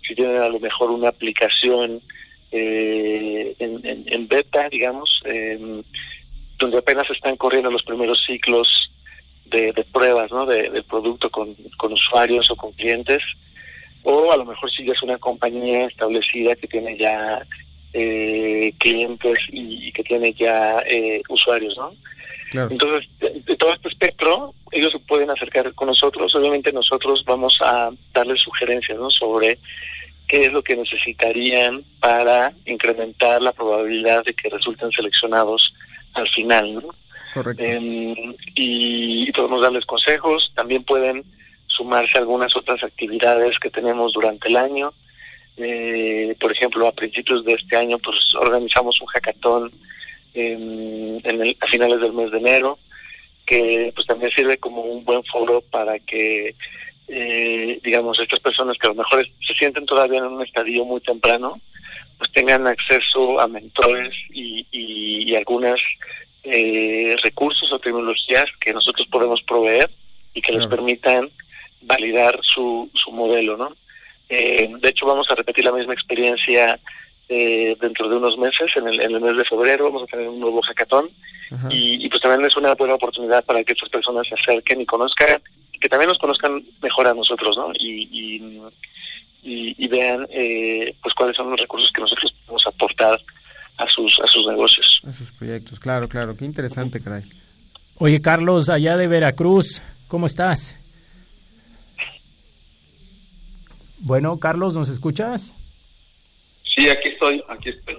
si 0.08 0.13
tienen 0.13 0.38
a 0.38 0.48
lo 0.48 0.60
mejor 0.60 0.91
una 0.91 1.10
aplicación 1.10 2.00
eh, 2.51 3.56
en, 3.58 4.27
beta, 4.27 4.70
digamos, 4.70 5.24
donde 6.60 6.77
apenas 6.77 7.10
están 7.10 7.36
corriendo 7.36 7.72
los 7.72 7.84
primeros 7.84 8.24
ciclos 8.24 8.91
de, 9.46 9.74
pruebas 9.91 10.32
¿no? 10.32 10.46
de, 10.46 10.70
del 10.70 10.84
producto 10.84 11.32
con, 11.32 11.56
con 11.77 11.94
usuarios 11.94 12.51
o 12.51 12.56
con 12.56 12.72
clientes, 12.74 13.24
o 14.03 14.32
a 14.32 14.38
lo 14.38 14.46
mejor 14.46 14.70
si 14.72 14.86
ya 14.86 14.94
es 14.94 15.03
una 15.03 15.18
compañía 15.18 15.86
establecida 15.86 16.56
que 16.56 16.68
tiene 16.68 16.98
ya 16.98 17.46
eh, 17.94 18.74
clientes 18.77 19.39
y, 19.50 19.91
que 19.91 20.03
tiene 20.03 20.34
ya 20.34 20.79
eh, 20.86 21.22
usuarios, 21.29 21.77
¿no? 21.77 21.94
Entonces, 22.51 23.10
de, 23.20 23.56
todo 23.56 23.74
este 23.74 23.89
espectro, 23.89 24.53
ellos 24.72 24.91
se 24.91 25.00
pueden 25.00 25.29
acercar 25.29 25.74
con 25.75 25.88
nosotros. 25.88 26.34
Obviamente 26.36 26.72
nosotros 26.72 27.24
vamos 27.25 27.60
a 27.62 27.91
darles 28.13 28.41
sugerencias 28.41 28.98
¿no? 28.98 29.10
sobre 29.10 29.60
qué 30.27 30.41
es 30.41 30.51
lo 30.51 30.63
que 30.63 30.75
necesitarían 30.75 31.84
para 32.00 32.53
incrementar 32.65 33.41
la 33.41 33.51
probabilidad 33.51 34.24
de 34.24 34.34
que 34.34 34.50
resulten 34.50 34.91
seleccionados 34.91 35.74
al 36.13 36.27
final. 36.27 36.75
¿no? 36.75 36.96
Correcto. 37.34 37.63
Em, 37.63 38.36
y, 38.56 39.32
podemos 39.32 39.62
darles 39.62 39.86
consejos. 39.86 40.51
También 40.56 40.84
pueden 40.84 41.24
sumarse 41.80 42.18
a 42.18 42.22
algunas 42.22 42.56
otras 42.58 42.84
actividades 42.84 43.58
que 43.58 43.70
tenemos 43.70 44.12
durante 44.12 44.50
el 44.50 44.58
año. 44.58 44.94
Eh, 45.56 46.36
por 46.40 46.52
ejemplo, 46.52 46.88
a 46.88 46.92
principios 46.92 47.44
de 47.46 47.54
este 47.54 47.76
año 47.78 47.98
pues 48.00 48.36
organizamos 48.36 49.02
un 49.02 49.08
hackathon 49.08 49.72
en, 50.34 51.22
el, 51.24 51.58
a 51.60 51.68
finales 51.68 52.00
del 52.02 52.14
mes 52.14 52.32
de 52.32 52.38
enero, 52.38 52.80
que 53.46 53.92
pues 53.96 54.06
también 54.06 54.32
sirve 54.32 54.58
como 54.58 54.82
un 54.82 55.04
buen 55.06 55.24
foro 55.24 55.62
para 55.62 55.98
que, 56.00 56.56
eh, 57.08 57.80
digamos, 57.84 58.20
estas 58.20 58.40
personas 58.40 58.78
que 58.78 58.88
a 58.88 58.92
lo 58.92 58.96
mejor 58.96 59.26
se 59.46 59.54
sienten 59.54 59.86
todavía 59.86 60.20
en 60.20 60.26
un 60.26 60.44
estadio 60.44 60.86
muy 60.86 61.02
temprano, 61.02 61.60
pues 62.18 62.32
tengan 62.34 62.68
acceso 62.68 63.40
a 63.40 63.48
mentores 63.48 64.14
y, 64.32 64.68
y, 64.72 65.36
algunas 65.36 65.80
eh, 66.44 67.16
recursos 67.24 67.72
o 67.72 67.80
tecnologías 67.80 68.46
que 68.60 68.74
nosotros 68.74 69.08
podemos 69.08 69.42
proveer 69.44 69.90
y 70.34 70.42
que 70.42 70.52
les 70.52 70.68
permitan 70.68 71.32
validar 71.82 72.40
su, 72.42 72.90
su 72.94 73.12
modelo, 73.12 73.58
¿no? 73.58 73.76
Eh, 74.30 74.72
de 74.80 74.90
hecho, 74.90 75.06
vamos 75.06 75.30
a 75.32 75.36
repetir 75.36 75.66
la 75.66 75.72
misma 75.72 75.94
experiencia 75.94 76.80
eh, 77.28 77.76
dentro 77.80 78.10
de 78.10 78.18
unos 78.18 78.38
meses, 78.38 78.72
en 78.76 78.88
el, 78.88 79.00
en 79.00 79.16
el 79.16 79.22
mes 79.22 79.38
de 79.38 79.46
febrero, 79.46 79.86
vamos 79.86 80.04
a 80.04 80.08
tener 80.08 80.28
un 80.28 80.40
nuevo 80.40 80.62
hackathon. 80.62 81.10
Y, 81.72 82.08
pues 82.10 82.22
también 82.22 82.46
es 82.46 82.56
una 82.58 82.76
buena 82.76 82.94
oportunidad 82.94 83.44
para 83.44 83.64
que 83.64 83.74
estas 83.74 83.90
personas 83.90 84.28
se 84.28 84.36
acerquen 84.36 84.82
y 84.82 84.86
conozcan, 84.86 85.42
que 85.82 85.90
también 85.90 86.10
nos 86.10 86.20
conozcan 86.20 86.64
mejor 86.80 87.08
a 87.08 87.14
nosotros, 87.16 87.58
¿no? 87.58 87.72
Y, 87.80 88.62
y, 89.42 89.88
vean 89.88 90.28
eh, 90.30 90.94
pues 91.02 91.16
cuáles 91.16 91.36
son 91.36 91.50
los 91.50 91.60
recursos 91.60 91.92
que 91.92 92.02
nosotros 92.02 92.32
podemos 92.46 92.68
aportar 92.68 93.20
a 93.78 93.90
sus, 93.90 94.20
a 94.20 94.28
sus 94.28 94.46
negocios. 94.46 95.02
A 95.08 95.14
sus 95.14 95.32
proyectos, 95.32 95.80
claro, 95.80 96.08
claro. 96.08 96.38
Qué 96.38 96.46
interesante, 96.46 97.02
caray. 97.02 97.24
Oye, 97.96 98.22
Carlos, 98.22 98.70
allá 98.70 98.96
de 98.98 99.08
Veracruz, 99.08 99.82
¿cómo 100.08 100.28
estás? 100.28 100.79
Bueno, 104.01 104.39
Carlos, 104.39 104.75
¿nos 104.75 104.89
escuchas? 104.89 105.53
Sí, 106.63 106.89
aquí 106.89 107.10
estoy, 107.10 107.44
aquí 107.50 107.70
estoy. 107.70 107.98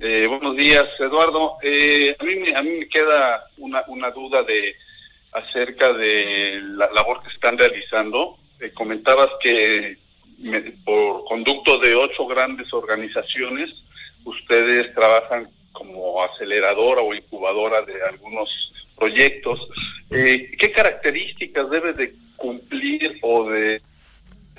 Eh, 0.00 0.26
buenos 0.26 0.56
días, 0.56 0.86
Eduardo. 0.98 1.58
Eh, 1.62 2.16
a, 2.18 2.24
mí, 2.24 2.36
me, 2.36 2.56
a 2.56 2.62
me 2.62 2.88
queda 2.88 3.44
una, 3.58 3.84
una 3.88 4.10
duda 4.10 4.42
de 4.42 4.74
acerca 5.32 5.92
de 5.92 6.60
la 6.62 6.90
labor 6.92 7.22
que 7.22 7.28
están 7.28 7.58
realizando. 7.58 8.38
Eh, 8.58 8.70
comentabas 8.72 9.28
que 9.42 9.98
por 10.84 11.24
conducto 11.26 11.78
de 11.78 11.94
ocho 11.94 12.26
grandes 12.26 12.72
organizaciones, 12.72 13.70
ustedes 14.24 14.94
trabajan 14.94 15.48
como 15.72 16.22
aceleradora 16.22 17.02
o 17.02 17.14
incubadora 17.14 17.82
de 17.82 18.02
algunos 18.02 18.48
proyectos. 18.96 19.60
¿Qué 20.08 20.72
características 20.74 21.70
debe 21.70 21.92
de 21.92 22.14
cumplir 22.36 23.18
o 23.22 23.48
de 23.48 23.80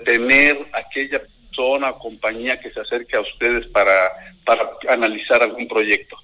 tener 0.04 0.58
aquella 0.74 1.22
persona 1.22 1.92
o 1.92 2.00
compañía 2.00 2.60
que 2.60 2.72
se 2.72 2.80
acerque 2.80 3.16
a 3.16 3.22
ustedes 3.22 3.68
para, 3.68 4.12
para 4.46 4.70
analizar 4.90 5.42
algún 5.44 5.68
proyecto? 5.68 6.18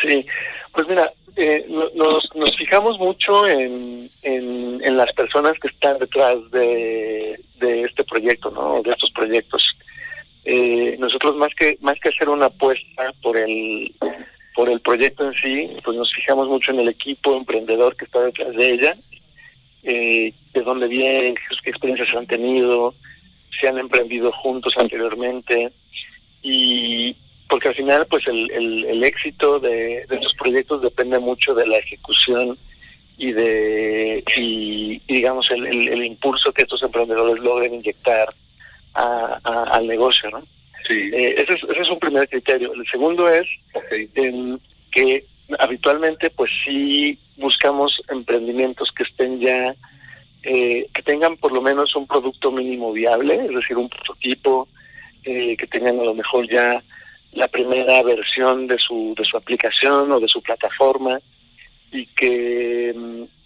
Sí, 0.00 0.26
pues 0.72 0.88
mira, 0.88 1.12
eh, 1.36 1.66
nos, 1.68 2.34
nos 2.34 2.56
fijamos 2.56 2.98
mucho 2.98 3.46
en, 3.46 4.10
en, 4.22 4.96
las 4.96 5.12
personas 5.12 5.54
que 5.60 5.68
están 5.68 5.98
detrás 5.98 6.36
de, 6.50 7.40
de 7.58 7.82
este 7.82 8.04
proyecto, 8.04 8.50
¿no? 8.50 8.82
De 8.82 8.90
estos 8.90 9.10
proyectos. 9.10 9.76
Eh, 10.44 10.96
nosotros 10.98 11.36
más 11.36 11.54
que 11.54 11.78
más 11.80 11.98
que 12.00 12.08
hacer 12.08 12.28
una 12.28 12.46
apuesta 12.46 13.12
por 13.22 13.36
el 13.36 13.94
por 14.54 14.68
el 14.68 14.80
proyecto 14.80 15.26
en 15.26 15.34
sí, 15.34 15.70
pues 15.84 15.96
nos 15.96 16.12
fijamos 16.12 16.48
mucho 16.48 16.72
en 16.72 16.80
el 16.80 16.88
equipo 16.88 17.36
emprendedor 17.36 17.96
que 17.96 18.04
está 18.04 18.20
detrás 18.20 18.54
de 18.54 18.72
ella, 18.72 18.96
eh, 19.82 20.32
de 20.52 20.62
dónde 20.62 20.88
vienen, 20.88 21.34
qué 21.62 21.70
experiencias 21.70 22.14
han 22.14 22.26
tenido, 22.26 22.94
se 23.58 23.68
han 23.68 23.78
emprendido 23.78 24.32
juntos 24.32 24.74
anteriormente 24.76 25.72
y 26.42 27.16
porque 27.48 27.68
al 27.68 27.74
final 27.74 28.06
pues 28.08 28.26
el, 28.28 28.50
el, 28.50 29.04
éxito 29.04 29.58
de, 29.58 30.06
de, 30.06 30.16
estos 30.16 30.34
proyectos 30.34 30.82
depende 30.82 31.18
mucho 31.18 31.54
de 31.54 31.66
la 31.66 31.78
ejecución 31.78 32.56
y 33.18 33.32
de 33.32 34.22
y, 34.36 35.00
digamos 35.08 35.50
el, 35.50 35.66
el, 35.66 36.04
impulso 36.04 36.52
que 36.52 36.62
estos 36.62 36.82
emprendedores 36.82 37.42
logren 37.42 37.74
inyectar 37.74 38.28
a, 38.94 39.40
al 39.44 39.86
negocio 39.86 40.30
¿no? 40.30 40.42
sí. 40.86 41.10
Eh, 41.12 41.34
ese, 41.38 41.54
es, 41.54 41.62
ese 41.64 41.82
es 41.82 41.90
un 41.90 41.98
primer 41.98 42.28
criterio 42.28 42.72
el 42.72 42.86
segundo 42.86 43.28
es 43.28 43.46
que 44.90 45.24
habitualmente 45.58 46.30
pues 46.30 46.50
sí 46.64 47.18
buscamos 47.36 48.02
emprendimientos 48.08 48.92
que 48.92 49.02
estén 49.02 49.40
ya 49.40 49.74
eh, 50.42 50.88
que 50.94 51.02
tengan 51.02 51.36
por 51.36 51.52
lo 51.52 51.60
menos 51.60 51.94
un 51.96 52.06
producto 52.06 52.50
mínimo 52.50 52.92
viable, 52.92 53.34
es 53.34 53.54
decir, 53.54 53.76
un 53.76 53.90
prototipo, 53.90 54.68
eh, 55.22 55.54
que 55.54 55.66
tengan 55.66 56.00
a 56.00 56.04
lo 56.04 56.14
mejor 56.14 56.48
ya 56.48 56.82
la 57.32 57.46
primera 57.46 58.02
versión 58.02 58.66
de 58.66 58.78
su, 58.78 59.14
de 59.18 59.24
su 59.24 59.36
aplicación 59.36 60.10
o 60.10 60.18
de 60.18 60.28
su 60.28 60.42
plataforma 60.42 61.20
y 61.92 62.06
que, 62.06 62.94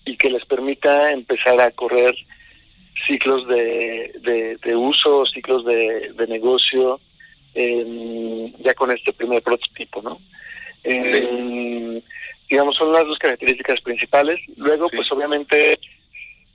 y 0.05 0.17
que 0.17 0.31
les 0.31 0.45
permita 0.45 1.11
empezar 1.11 1.61
a 1.61 1.73
correr 1.73 2.15
ciclos 3.07 3.47
de, 3.49 4.59
de, 4.63 4.77
uso, 4.77 5.27
ciclos 5.27 5.65
de, 5.65 6.13
de 6.17 6.27
negocio, 6.29 7.01
ya 7.55 8.75
con 8.75 8.93
este 8.93 9.13
primer 9.13 9.43
prototipo, 9.43 10.01
¿no? 10.01 10.21
Digamos, 12.49 12.77
son 12.77 12.93
las 12.93 13.07
dos 13.07 13.19
características 13.19 13.81
principales. 13.81 14.39
Luego, 14.57 14.89
pues 14.91 15.11
obviamente 15.11 15.79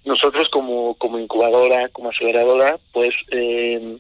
nosotros 0.06 0.50
como, 0.50 0.96
como 0.96 1.20
incubadora, 1.20 1.90
como 1.90 2.10
aceleradora, 2.10 2.80
pues 2.94 3.14
eh, 3.32 3.98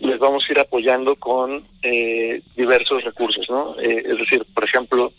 les 0.00 0.18
vamos 0.18 0.44
a 0.48 0.52
ir 0.52 0.58
apoyando 0.58 1.16
con 1.16 1.66
eh, 1.82 2.40
diversos 2.56 3.04
recursos, 3.04 3.48
¿no? 3.48 3.76
Eh, 3.78 4.02
es 4.06 4.18
decir, 4.18 4.44
por 4.54 4.64
ejemplo, 4.64 5.12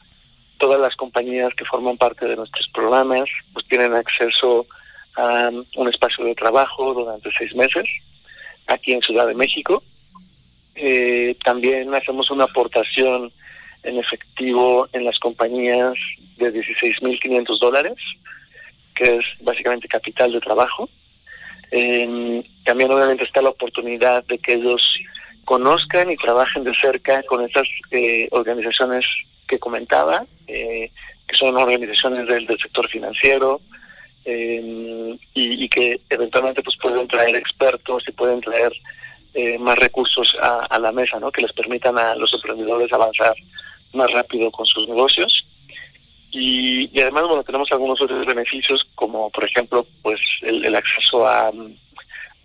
todas 0.58 0.80
las 0.80 0.96
compañías 0.96 1.54
que 1.56 1.66
forman 1.66 1.98
parte 1.98 2.26
de 2.28 2.36
nuestros 2.36 2.68
programas, 2.70 3.30
pues 3.54 3.66
tienen 3.68 3.94
acceso 3.94 4.66
a 5.18 5.50
un 5.76 5.88
espacio 5.88 6.26
de 6.26 6.36
trabajo 6.36 6.94
durante 6.94 7.30
seis 7.38 7.56
meses 7.56 7.86
aquí 8.68 8.94
en 8.94 9.02
Ciudad 9.02 9.28
de 9.28 9.36
México. 9.36 9.84
eh, 10.76 11.38
también 11.46 11.94
hacemos 11.96 12.30
una 12.32 12.44
aportación 12.44 13.32
en 13.86 13.98
efectivo 13.98 14.88
en 14.94 15.06
las 15.06 15.20
compañías 15.20 15.94
de 16.38 16.54
16.500 16.54 17.60
dólares, 17.60 17.96
que 18.94 19.18
es 19.18 19.26
básicamente 19.42 19.88
capital 19.88 20.32
de 20.32 20.42
trabajo. 20.42 20.90
también 22.66 22.92
obviamente 22.92 23.24
está 23.24 23.42
la 23.42 23.50
oportunidad 23.50 24.24
de 24.26 24.38
que 24.38 24.54
ellos 24.54 25.00
conozcan 25.46 26.10
y 26.10 26.18
trabajen 26.18 26.64
de 26.64 26.74
cerca 26.74 27.22
con 27.24 27.44
estas 27.44 27.68
eh, 27.92 28.28
organizaciones 28.32 29.06
que 29.48 29.60
comentaba, 29.60 30.26
eh, 30.48 30.92
que 31.28 31.36
son 31.36 31.56
organizaciones 31.56 32.28
del, 32.28 32.48
sector 32.48 32.90
financiero 32.90 33.62
y, 34.26 35.20
y, 35.36 35.70
que 35.70 36.02
eventualmente 36.10 36.64
pues 36.64 36.76
pueden 36.82 37.08
traer 37.08 37.36
expertos 37.36 38.04
y 38.08 38.12
pueden 38.12 38.42
traer 38.42 38.74
eh, 39.38 39.60
más 39.60 39.78
recursos 39.78 40.38
a, 40.42 40.80
la 40.80 40.94
mesa, 40.94 41.20
¿no? 41.20 41.30
Que 41.30 41.42
les 41.42 41.52
permitan 41.52 41.98
a 41.98 42.16
los 42.16 42.34
emprendedores 42.34 42.92
avanzar 42.94 43.36
más 43.94 44.12
rápido 44.12 44.52
con 44.52 44.66
sus 44.66 44.88
negocios. 44.88 45.46
Y, 46.32 46.90
además, 47.00 47.28
bueno, 47.28 47.44
tenemos 47.44 47.72
algunos 47.72 48.02
otros 48.02 48.26
beneficios, 48.26 48.86
como 48.96 49.30
por 49.30 49.46
ejemplo, 49.46 49.88
pues 50.02 50.20
el, 50.42 50.76
acceso 50.76 51.26
a, 51.26 51.50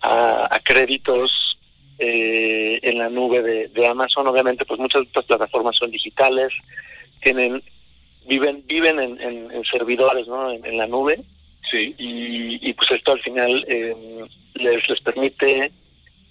a, 0.01 0.59
créditos 0.63 1.59
eh, 1.99 2.79
en 2.83 2.99
la 2.99 3.09
nube 3.09 3.41
de, 3.41 3.87
Amazon. 3.87 4.27
Obviamente, 4.27 4.63
pues 4.63 4.79
muchas 4.79 5.01
de 5.01 5.07
estas 5.07 5.25
plataformas 5.25 5.75
son 5.75 5.91
digitales, 5.91 6.53
tienen 7.21 7.61
viven 8.27 8.63
viven 8.67 8.97
en, 8.99 9.65
servidores, 9.65 10.25
¿no? 10.25 10.51
En, 10.51 10.77
la 10.77 10.87
nube. 10.87 11.21
Sí. 11.69 11.93
Y, 11.97 12.69
y 12.69 12.73
pues 12.73 12.91
esto 12.91 13.11
al 13.11 13.21
final 13.21 13.65
eh, 13.67 14.25
les 14.53 14.87
les 14.87 15.01
permite 15.01 15.71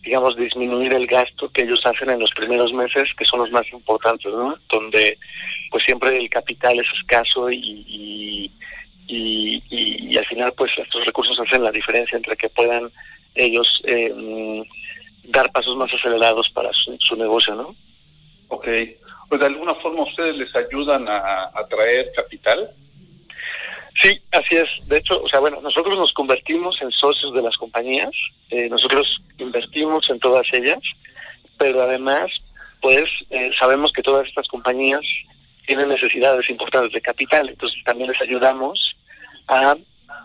digamos, 0.02 0.36
disminuir 0.36 0.92
el 0.92 1.06
gasto 1.06 1.50
que 1.50 1.62
ellos 1.62 1.84
hacen 1.84 2.10
en 2.10 2.20
los 2.20 2.30
primeros 2.32 2.72
meses, 2.72 3.14
que 3.14 3.24
son 3.24 3.40
los 3.40 3.50
más 3.50 3.70
importantes, 3.72 4.32
¿no? 4.32 4.56
Donde 4.68 5.18
pues 5.70 5.84
siempre 5.84 6.16
el 6.16 6.28
capital 6.30 6.78
es 6.80 6.86
escaso 6.92 7.50
y, 7.50 8.50
y, 9.06 9.62
y, 9.68 10.16
al 10.16 10.24
final 10.26 10.52
pues 10.52 10.76
estos 10.78 11.04
recursos 11.04 11.38
hacen 11.38 11.62
la 11.62 11.72
diferencia 11.72 12.16
entre 12.16 12.36
que 12.36 12.48
puedan 12.48 12.90
ellos 13.34 13.82
eh, 13.86 14.64
dar 15.24 15.50
pasos 15.52 15.76
más 15.76 15.92
acelerados 15.92 16.50
para 16.50 16.70
su, 16.72 17.16
negocio, 17.16 17.54
¿no? 17.54 17.76
Ok. 18.48 18.68
Pues 19.28 19.40
de 19.40 19.46
alguna 19.46 19.74
forma 19.76 20.02
ustedes 20.02 20.36
les 20.36 20.54
ayudan 20.56 21.08
a 21.08 21.50
atraer 21.54 22.10
capital. 22.16 22.70
Sí, 24.00 24.18
así 24.32 24.56
es. 24.56 24.68
De 24.88 24.96
hecho, 24.96 25.22
o 25.22 25.28
sea, 25.28 25.40
bueno, 25.40 25.60
nosotros 25.60 25.96
nos 25.96 26.12
convertimos 26.14 26.80
en 26.80 26.90
socios 26.90 27.34
de 27.34 27.42
las 27.42 27.56
compañías, 27.56 28.10
eh, 28.48 28.68
nosotros 28.70 29.20
invertimos 29.36 30.08
en 30.08 30.18
todas 30.18 30.50
ellas, 30.54 30.78
pero 31.58 31.82
además, 31.82 32.30
pues 32.80 33.10
eh, 33.28 33.50
sabemos 33.58 33.92
que 33.92 34.02
todas 34.02 34.26
estas 34.26 34.48
compañías 34.48 35.02
tienen 35.66 35.90
necesidades 35.90 36.48
importantes 36.48 36.92
de 36.92 37.02
capital, 37.02 37.50
entonces 37.50 37.78
también 37.84 38.10
les 38.10 38.20
ayudamos 38.22 38.96
a 39.48 39.76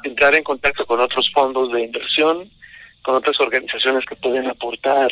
entrar 0.03 0.33
en 0.35 0.43
contacto 0.43 0.85
con 0.85 1.01
otros 1.01 1.29
fondos 1.33 1.71
de 1.73 1.81
inversión, 1.81 2.49
con 3.01 3.15
otras 3.15 3.39
organizaciones 3.41 4.05
que 4.05 4.15
pueden 4.15 4.47
aportar 4.47 5.11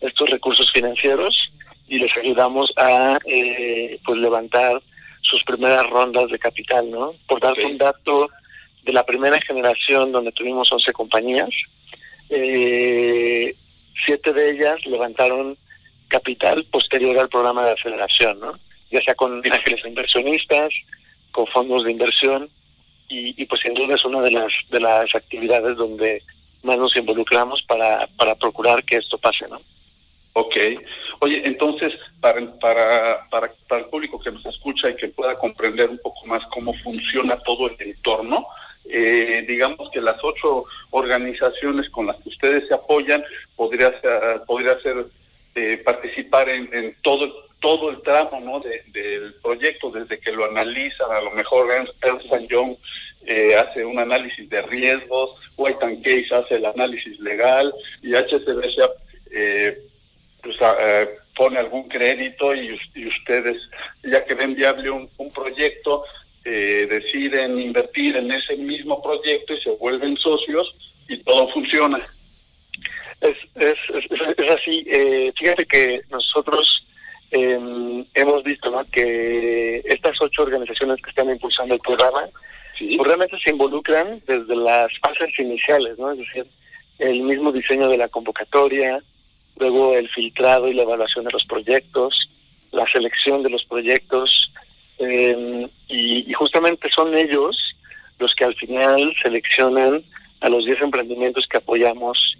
estos 0.00 0.28
recursos 0.30 0.72
financieros 0.72 1.52
y 1.86 1.98
les 2.00 2.16
ayudamos 2.16 2.72
a 2.76 3.18
eh, 3.26 4.00
pues 4.04 4.18
levantar 4.18 4.82
sus 5.20 5.44
primeras 5.44 5.86
rondas 5.88 6.28
de 6.30 6.38
capital, 6.38 6.90
¿no? 6.90 7.14
Por 7.26 7.40
darte 7.40 7.66
un 7.66 7.78
dato 7.78 8.30
de 8.82 8.92
la 8.92 9.04
primera 9.04 9.38
generación 9.40 10.12
donde 10.12 10.32
tuvimos 10.32 10.72
11 10.72 10.92
compañías, 10.92 11.50
eh, 12.30 13.54
siete 14.04 14.32
de 14.32 14.50
ellas 14.50 14.84
levantaron 14.86 15.56
capital 16.08 16.64
posterior 16.66 17.18
al 17.18 17.28
programa 17.28 17.64
de 17.64 17.72
aceleración, 17.72 18.40
¿no? 18.40 18.58
Ya 18.90 19.00
sea 19.02 19.14
con 19.14 19.42
ángeles 19.50 19.84
inversionistas, 19.84 20.72
con 21.32 21.46
fondos 21.46 21.84
de 21.84 21.92
inversión 21.92 22.48
y, 23.08 23.40
y 23.40 23.46
pues 23.46 23.60
sin 23.60 23.74
duda 23.74 23.94
es 23.94 24.04
una 24.04 24.20
de 24.20 24.32
las 24.32 24.52
de 24.70 24.80
las 24.80 25.14
actividades 25.14 25.76
donde 25.76 26.22
más 26.62 26.78
nos 26.78 26.96
involucramos 26.96 27.62
para, 27.62 28.06
para 28.16 28.34
procurar 28.34 28.84
que 28.84 28.96
esto 28.96 29.18
pase, 29.18 29.46
¿no? 29.48 29.60
Ok. 30.32 30.56
Oye, 31.20 31.42
entonces, 31.44 31.92
para, 32.20 32.40
para, 32.60 33.26
para, 33.30 33.52
para, 33.68 33.82
el 33.82 33.88
público 33.88 34.20
que 34.20 34.30
nos 34.30 34.44
escucha 34.46 34.90
y 34.90 34.96
que 34.96 35.08
pueda 35.08 35.36
comprender 35.36 35.90
un 35.90 35.98
poco 35.98 36.26
más 36.26 36.42
cómo 36.46 36.72
funciona 36.82 37.36
todo 37.38 37.68
el 37.68 37.76
entorno, 37.80 38.46
eh, 38.84 39.44
digamos 39.46 39.90
que 39.90 40.00
las 40.00 40.16
ocho 40.22 40.64
organizaciones 40.90 41.90
con 41.90 42.06
las 42.06 42.16
que 42.16 42.30
ustedes 42.30 42.66
se 42.66 42.74
apoyan 42.74 43.22
podría 43.54 43.92
podría 44.46 44.80
ser 44.80 45.06
eh, 45.54 45.76
participar 45.84 46.48
en, 46.48 46.96
todo 47.02 47.50
todo 47.60 47.90
el 47.90 48.00
tramo 48.00 48.40
¿no? 48.40 48.60
del 48.60 49.34
proyecto, 49.42 49.90
desde 49.90 50.18
que 50.18 50.32
lo 50.32 50.46
analizan, 50.46 51.10
a 51.12 51.20
lo 51.20 51.30
mejor 51.32 51.70
Ernst 51.70 52.48
Young 52.48 52.76
eh, 53.26 53.54
hace 53.54 53.84
un 53.84 53.98
análisis 53.98 54.48
de 54.48 54.62
riesgos, 54.62 55.38
White 55.58 56.00
Case 56.02 56.34
hace 56.34 56.54
el 56.54 56.64
análisis 56.64 57.20
legal 57.20 57.72
y 58.00 58.14
HCBC 58.14 58.78
eh, 59.32 59.78
pues, 60.42 60.56
eh, 60.80 61.08
pone 61.36 61.58
algún 61.58 61.88
crédito 61.88 62.54
y, 62.54 62.78
ustedes, 63.06 63.56
ya 64.02 64.24
que 64.24 64.34
ven 64.34 64.54
viable 64.54 64.90
un, 64.90 65.08
proyecto, 65.34 66.04
eh, 66.44 66.86
deciden 66.90 67.60
invertir 67.60 68.16
en 68.16 68.30
ese 68.30 68.56
mismo 68.56 69.02
proyecto 69.02 69.54
y 69.54 69.60
se 69.60 69.70
vuelven 69.70 70.16
socios 70.16 70.74
y 71.08 71.18
todo 71.18 71.48
funciona. 71.48 72.06
Es, 73.20 73.36
es, 73.54 73.76
es, 74.10 74.50
así. 74.50 74.84
Eh, 74.88 75.32
fíjate 75.36 75.66
que 75.66 76.02
nosotros 76.10 76.86
em, 77.30 78.04
hemos 78.14 78.42
visto 78.42 78.86
que 78.90 79.82
estas 79.84 80.20
ocho 80.20 80.42
organizaciones 80.42 81.00
que 81.02 81.10
están 81.10 81.28
impulsando 81.28 81.74
el 81.74 81.80
programa 81.80 82.28
pues, 82.78 83.06
realmente 83.06 83.38
se 83.38 83.50
involucran 83.50 84.22
desde 84.26 84.56
las 84.56 84.90
fases 85.00 85.38
iniciales, 85.38 85.98
¿no? 85.98 86.12
es 86.12 86.18
decir, 86.18 86.46
el 86.98 87.20
mismo 87.22 87.52
diseño 87.52 87.88
de 87.88 87.98
la 87.98 88.08
convocatoria, 88.08 89.02
luego 89.60 89.94
el 89.94 90.08
filtrado 90.08 90.68
y 90.68 90.74
la 90.74 90.82
evaluación 90.82 91.24
de 91.26 91.30
los 91.30 91.44
proyectos, 91.44 92.30
la 92.72 92.86
selección 92.86 93.42
de 93.42 93.50
los 93.50 93.64
proyectos, 93.64 94.52
em, 94.98 95.68
y, 95.88 96.32
justamente 96.32 96.88
son 96.90 97.14
ellos 97.14 97.76
los 98.18 98.34
que 98.34 98.44
al 98.44 98.54
final 98.54 99.14
seleccionan 99.22 100.02
a 100.40 100.48
los 100.48 100.64
10 100.64 100.80
emprendimientos 100.82 101.46
que 101.46 101.58
apoyamos 101.58 102.36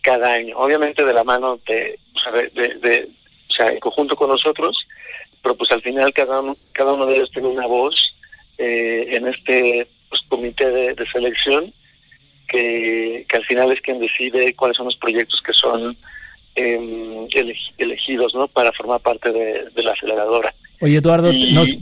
cada 0.00 0.32
año. 0.32 0.56
Obviamente 0.56 1.04
de 1.04 1.12
la 1.12 1.24
mano 1.24 1.58
de, 1.66 1.98
o 2.14 2.18
sea, 2.18 2.32
de, 2.32 3.08
o 3.48 3.52
sea, 3.52 3.72
en 3.72 3.80
conjunto 3.80 4.14
con 4.14 4.28
nosotros, 4.28 4.86
pero 5.42 5.56
pues 5.56 5.70
al 5.72 5.82
final 5.82 6.12
cada 6.12 6.40
uno, 6.40 6.56
cada 6.72 6.92
uno 6.92 7.06
de 7.06 7.16
ellos 7.16 7.30
tiene 7.32 7.48
una 7.48 7.66
voz 7.66 8.14
eh, 8.58 9.06
en 9.10 9.26
este 9.26 9.88
pues, 10.08 10.22
comité 10.28 10.70
de, 10.70 11.06
selección 11.06 11.72
que, 12.48 13.24
que 13.28 13.36
al 13.36 13.44
final 13.44 13.72
es 13.72 13.80
quien 13.80 13.98
decide 13.98 14.54
cuáles 14.54 14.76
son 14.76 14.86
los 14.86 14.96
proyectos 14.96 15.40
que 15.42 15.52
son 15.52 15.96
eh, 16.60 17.28
elegidos 17.78 18.34
¿no? 18.34 18.48
para 18.48 18.72
formar 18.72 19.00
parte 19.00 19.32
de, 19.32 19.82
la 19.82 19.92
aceleradora. 19.92 20.54
Oye, 20.80 20.96
Eduardo, 20.96 21.30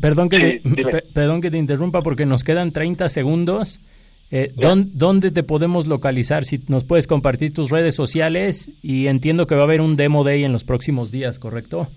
perdón, 0.01 0.29
que 0.29 0.61
te, 0.61 1.03
perdón 1.15 1.41
que 1.41 1.51
te 1.51 1.59
interrumpa 1.59 2.03
porque 2.03 2.27
nos 2.27 2.43
quedan 2.43 2.73
30 2.73 3.09
segundos. 3.09 3.81
Eh, 4.31 4.53
¿Dónde 4.55 5.31
te 5.31 5.43
podemos 5.43 5.87
localizar? 5.87 6.45
Si 6.45 6.61
nos 6.69 6.85
puedes 6.85 7.07
compartir 7.07 7.53
tus 7.55 7.71
redes 7.71 7.95
sociales 7.95 8.71
y 8.83 9.07
entiendo 9.07 9.47
que 9.47 9.55
va 9.55 9.63
a 9.63 9.65
haber 9.65 9.81
un 9.81 9.97
demo 9.97 10.23
day 10.25 10.45
en 10.45 10.53
los 10.53 10.65
próximos 10.65 11.11
días, 11.11 11.39
¿correcto? 11.39 11.89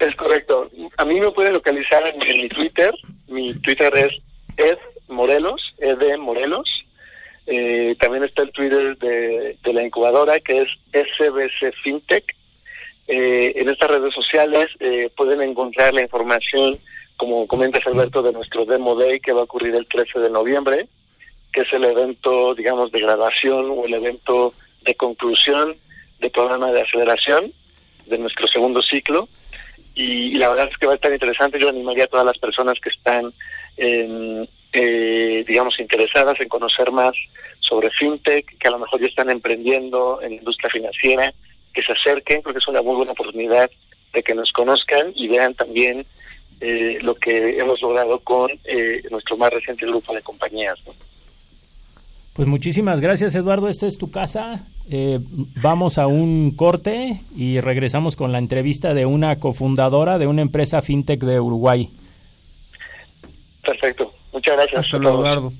Es 0.00 0.16
correcto. 0.16 0.70
A 0.96 1.04
mí 1.04 1.20
me 1.20 1.30
pueden 1.30 1.52
localizar 1.52 2.02
en, 2.06 2.42
mi 2.42 2.48
Twitter. 2.48 2.92
Mi 3.28 3.54
Twitter 3.54 3.92
es 3.96 4.10
Ed 4.56 4.78
Morelos, 5.08 5.74
Ed 5.78 5.98
Morelos. 6.18 6.79
Eh, 7.46 7.96
también 7.98 8.24
está 8.24 8.42
el 8.42 8.52
Twitter 8.52 8.96
de, 8.98 9.56
la 9.72 9.82
incubadora 9.82 10.40
que 10.40 10.62
es 10.62 10.68
SBC 10.92 11.74
FinTech. 11.82 12.36
Eh, 13.08 13.54
en 13.56 13.68
estas 13.68 13.90
redes 13.90 14.14
sociales 14.14 14.68
eh, 14.78 15.10
pueden 15.16 15.42
encontrar 15.42 15.92
la 15.92 16.02
información, 16.02 16.78
como 17.16 17.46
comentas 17.46 17.86
Alberto, 17.86 18.22
de 18.22 18.32
nuestro 18.32 18.64
Demo 18.64 18.94
Day 18.94 19.18
que 19.20 19.32
va 19.32 19.40
a 19.40 19.44
ocurrir 19.44 19.74
el 19.74 19.86
13 19.86 20.20
de 20.20 20.30
noviembre, 20.30 20.88
que 21.52 21.62
es 21.62 21.72
el 21.72 21.84
evento, 21.84 22.54
digamos, 22.54 22.92
de 22.92 23.00
graduación 23.00 23.70
o 23.70 23.84
el 23.84 23.94
evento 23.94 24.54
de 24.82 24.94
conclusión 24.94 25.76
del 26.20 26.30
programa 26.30 26.70
de 26.70 26.82
aceleración 26.82 27.52
de 28.06 28.18
nuestro 28.18 28.46
segundo 28.46 28.82
ciclo. 28.82 29.28
Y, 29.94 30.34
la 30.34 30.48
verdad 30.50 30.68
es 30.70 30.78
que 30.78 30.86
va 30.86 30.92
a 30.92 30.96
estar 30.96 31.12
interesante. 31.12 31.58
Yo 31.58 31.68
animaría 31.68 32.04
a 32.04 32.08
todas 32.08 32.26
las 32.26 32.38
personas 32.38 32.78
que 32.80 32.90
están 32.90 33.32
en 33.76 34.48
eh, 34.72 35.44
digamos, 35.46 35.78
interesadas 35.80 36.40
en 36.40 36.48
conocer 36.48 36.90
más 36.92 37.12
sobre 37.60 37.90
fintech, 37.90 38.58
que 38.58 38.68
a 38.68 38.72
lo 38.72 38.78
mejor 38.78 39.00
ya 39.00 39.06
están 39.06 39.30
emprendiendo 39.30 40.20
en 40.22 40.30
la 40.30 40.36
industria 40.36 40.70
financiera, 40.70 41.32
que 41.72 41.82
se 41.82 41.92
acerquen, 41.92 42.42
porque 42.42 42.58
es 42.58 42.68
una 42.68 42.82
muy 42.82 42.96
buena 42.96 43.12
oportunidad 43.12 43.70
de 44.12 44.22
que 44.22 44.34
nos 44.34 44.52
conozcan 44.52 45.12
y 45.14 45.28
vean 45.28 45.54
también 45.54 46.06
eh, 46.60 46.98
lo 47.00 47.14
que 47.14 47.58
hemos 47.58 47.80
logrado 47.80 48.20
con 48.20 48.50
eh, 48.64 49.02
nuestro 49.10 49.36
más 49.36 49.50
reciente 49.50 49.86
grupo 49.86 50.14
de 50.14 50.22
compañías. 50.22 50.78
Pues 52.34 52.46
muchísimas 52.46 53.00
gracias 53.00 53.34
Eduardo, 53.34 53.68
esta 53.68 53.86
es 53.86 53.98
tu 53.98 54.10
casa. 54.10 54.66
Eh, 54.90 55.20
vamos 55.62 55.98
a 55.98 56.06
un 56.06 56.52
corte 56.56 57.20
y 57.36 57.60
regresamos 57.60 58.16
con 58.16 58.32
la 58.32 58.38
entrevista 58.38 58.94
de 58.94 59.06
una 59.06 59.38
cofundadora 59.38 60.18
de 60.18 60.26
una 60.26 60.42
empresa 60.42 60.82
fintech 60.82 61.20
de 61.20 61.40
Uruguay. 61.40 61.90
Perfecto, 63.62 64.12
muchas 64.32 64.56
gracias. 64.56 64.84
Hasta 64.86 64.98
luego 64.98 65.20
Eduardo. 65.20 65.52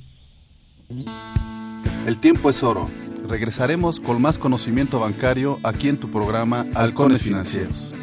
El 2.06 2.18
tiempo 2.18 2.50
es 2.50 2.62
oro. 2.62 2.90
Regresaremos 3.28 4.00
con 4.00 4.20
más 4.20 4.38
conocimiento 4.38 4.98
bancario 4.98 5.60
aquí 5.62 5.88
en 5.88 5.98
tu 5.98 6.10
programa 6.10 6.66
Halcones 6.74 7.22
Financieros. 7.22 7.94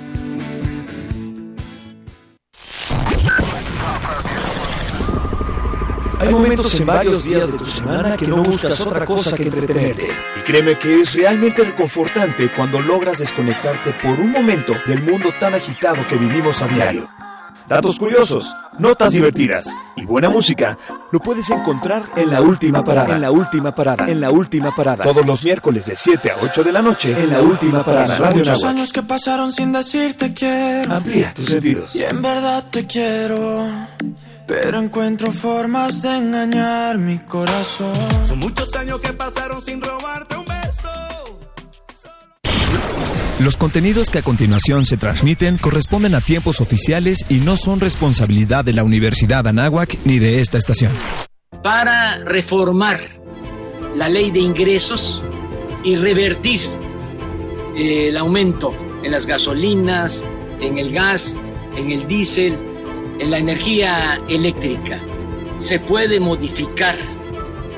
Hay 6.20 6.30
momentos 6.30 6.80
en 6.80 6.88
varios 6.88 7.24
días 7.24 7.52
de 7.52 7.58
tu 7.60 7.66
semana 7.66 8.18
que 8.18 8.28
no 8.28 8.38
buscas 8.38 8.82
otra 8.82 9.06
cosa 9.06 9.36
que 9.36 9.44
entretenerte. 9.44 10.08
Y 10.40 10.42
créeme 10.42 10.78
que 10.80 11.02
es 11.02 11.14
realmente 11.14 11.64
reconfortante 11.64 12.50
cuando 12.56 12.82
logras 12.82 13.20
desconectarte 13.20 13.94
por 14.02 14.20
un 14.20 14.32
momento 14.32 14.74
del 14.88 15.04
mundo 15.04 15.30
tan 15.40 15.54
agitado 15.54 15.98
que 16.10 16.16
vivimos 16.16 16.62
a 16.62 16.68
diario. 16.68 17.08
Datos 17.68 18.00
curiosos, 18.00 18.56
notas 18.80 19.12
divertidas 19.12 19.76
y 19.98 20.06
buena 20.06 20.30
música 20.30 20.78
lo 21.12 21.20
puedes 21.20 21.50
encontrar 21.50 22.04
en 22.16 22.32
la 22.32 22.40
última 22.42 22.82
parada. 22.82 23.16
En 23.16 23.22
la 23.22 23.30
última 23.30 23.76
parada. 23.76 24.10
En 24.10 24.22
la 24.22 24.32
última 24.32 24.74
parada. 24.74 25.04
Todos 25.04 25.26
los 25.26 25.44
miércoles 25.44 25.86
de 25.86 25.96
7 25.96 26.32
a 26.32 26.36
8 26.42 26.64
de 26.64 26.72
la 26.72 26.82
noche 26.82 27.12
en 27.12 27.30
la 27.30 27.42
última 27.42 27.84
parada. 27.84 28.16
Son 28.16 28.38
muchos 28.38 28.64
años 28.64 28.94
que 28.94 29.04
pasaron 29.04 29.52
sin 29.52 29.74
decirte 29.74 30.34
quiero. 30.34 30.94
Amplía 30.94 31.34
tus 31.34 31.48
sentidos. 31.48 31.94
Y 31.94 32.04
en 32.04 32.22
verdad 32.22 32.64
te 32.72 32.88
quiero. 32.88 33.68
Pero 34.48 34.80
encuentro 34.80 35.34
formas 35.34 36.02
de 36.04 36.18
engañar 36.18 36.98
mi 36.98 37.20
corazón. 37.20 37.94
Son 38.24 38.40
muchos 38.40 38.74
años 38.76 39.02
que 39.02 39.12
pasaron 39.12 39.62
sin 39.62 39.82
robarte 39.82 40.38
un 40.38 40.46
beso. 40.46 40.57
Los 43.40 43.56
contenidos 43.56 44.10
que 44.10 44.18
a 44.18 44.22
continuación 44.24 44.88
se 44.88 44.98
transmiten 44.98 45.60
corresponden 45.60 46.16
a 46.16 46.22
tiempos 46.22 46.60
oficiales 46.60 47.24
y 47.30 47.36
no 47.36 47.56
son 47.56 47.80
responsabilidad 47.80 48.66
de 48.66 48.74
la 48.74 48.84
Universidad 48.84 49.48
Anáhuac 49.48 49.96
ni 50.06 50.18
de 50.18 50.42
esta 50.42 50.58
estación. 50.58 50.92
Para 51.62 52.24
reformar 52.24 53.00
la 53.96 54.10
ley 54.10 54.32
de 54.32 54.40
ingresos 54.40 55.22
y 55.84 55.96
revertir 55.98 56.62
eh, 57.76 58.10
el 58.10 58.18
aumento 58.18 58.76
en 59.04 59.12
las 59.12 59.28
gasolinas, 59.28 60.26
en 60.60 60.80
el 60.80 60.92
gas, 60.92 61.38
en 61.78 61.92
el 61.92 62.08
diésel, 62.08 62.58
en 63.20 63.30
la 63.30 63.38
energía 63.38 64.20
eléctrica. 64.28 65.00
Se 65.60 65.80
puede 65.80 66.20
modificar 66.20 66.96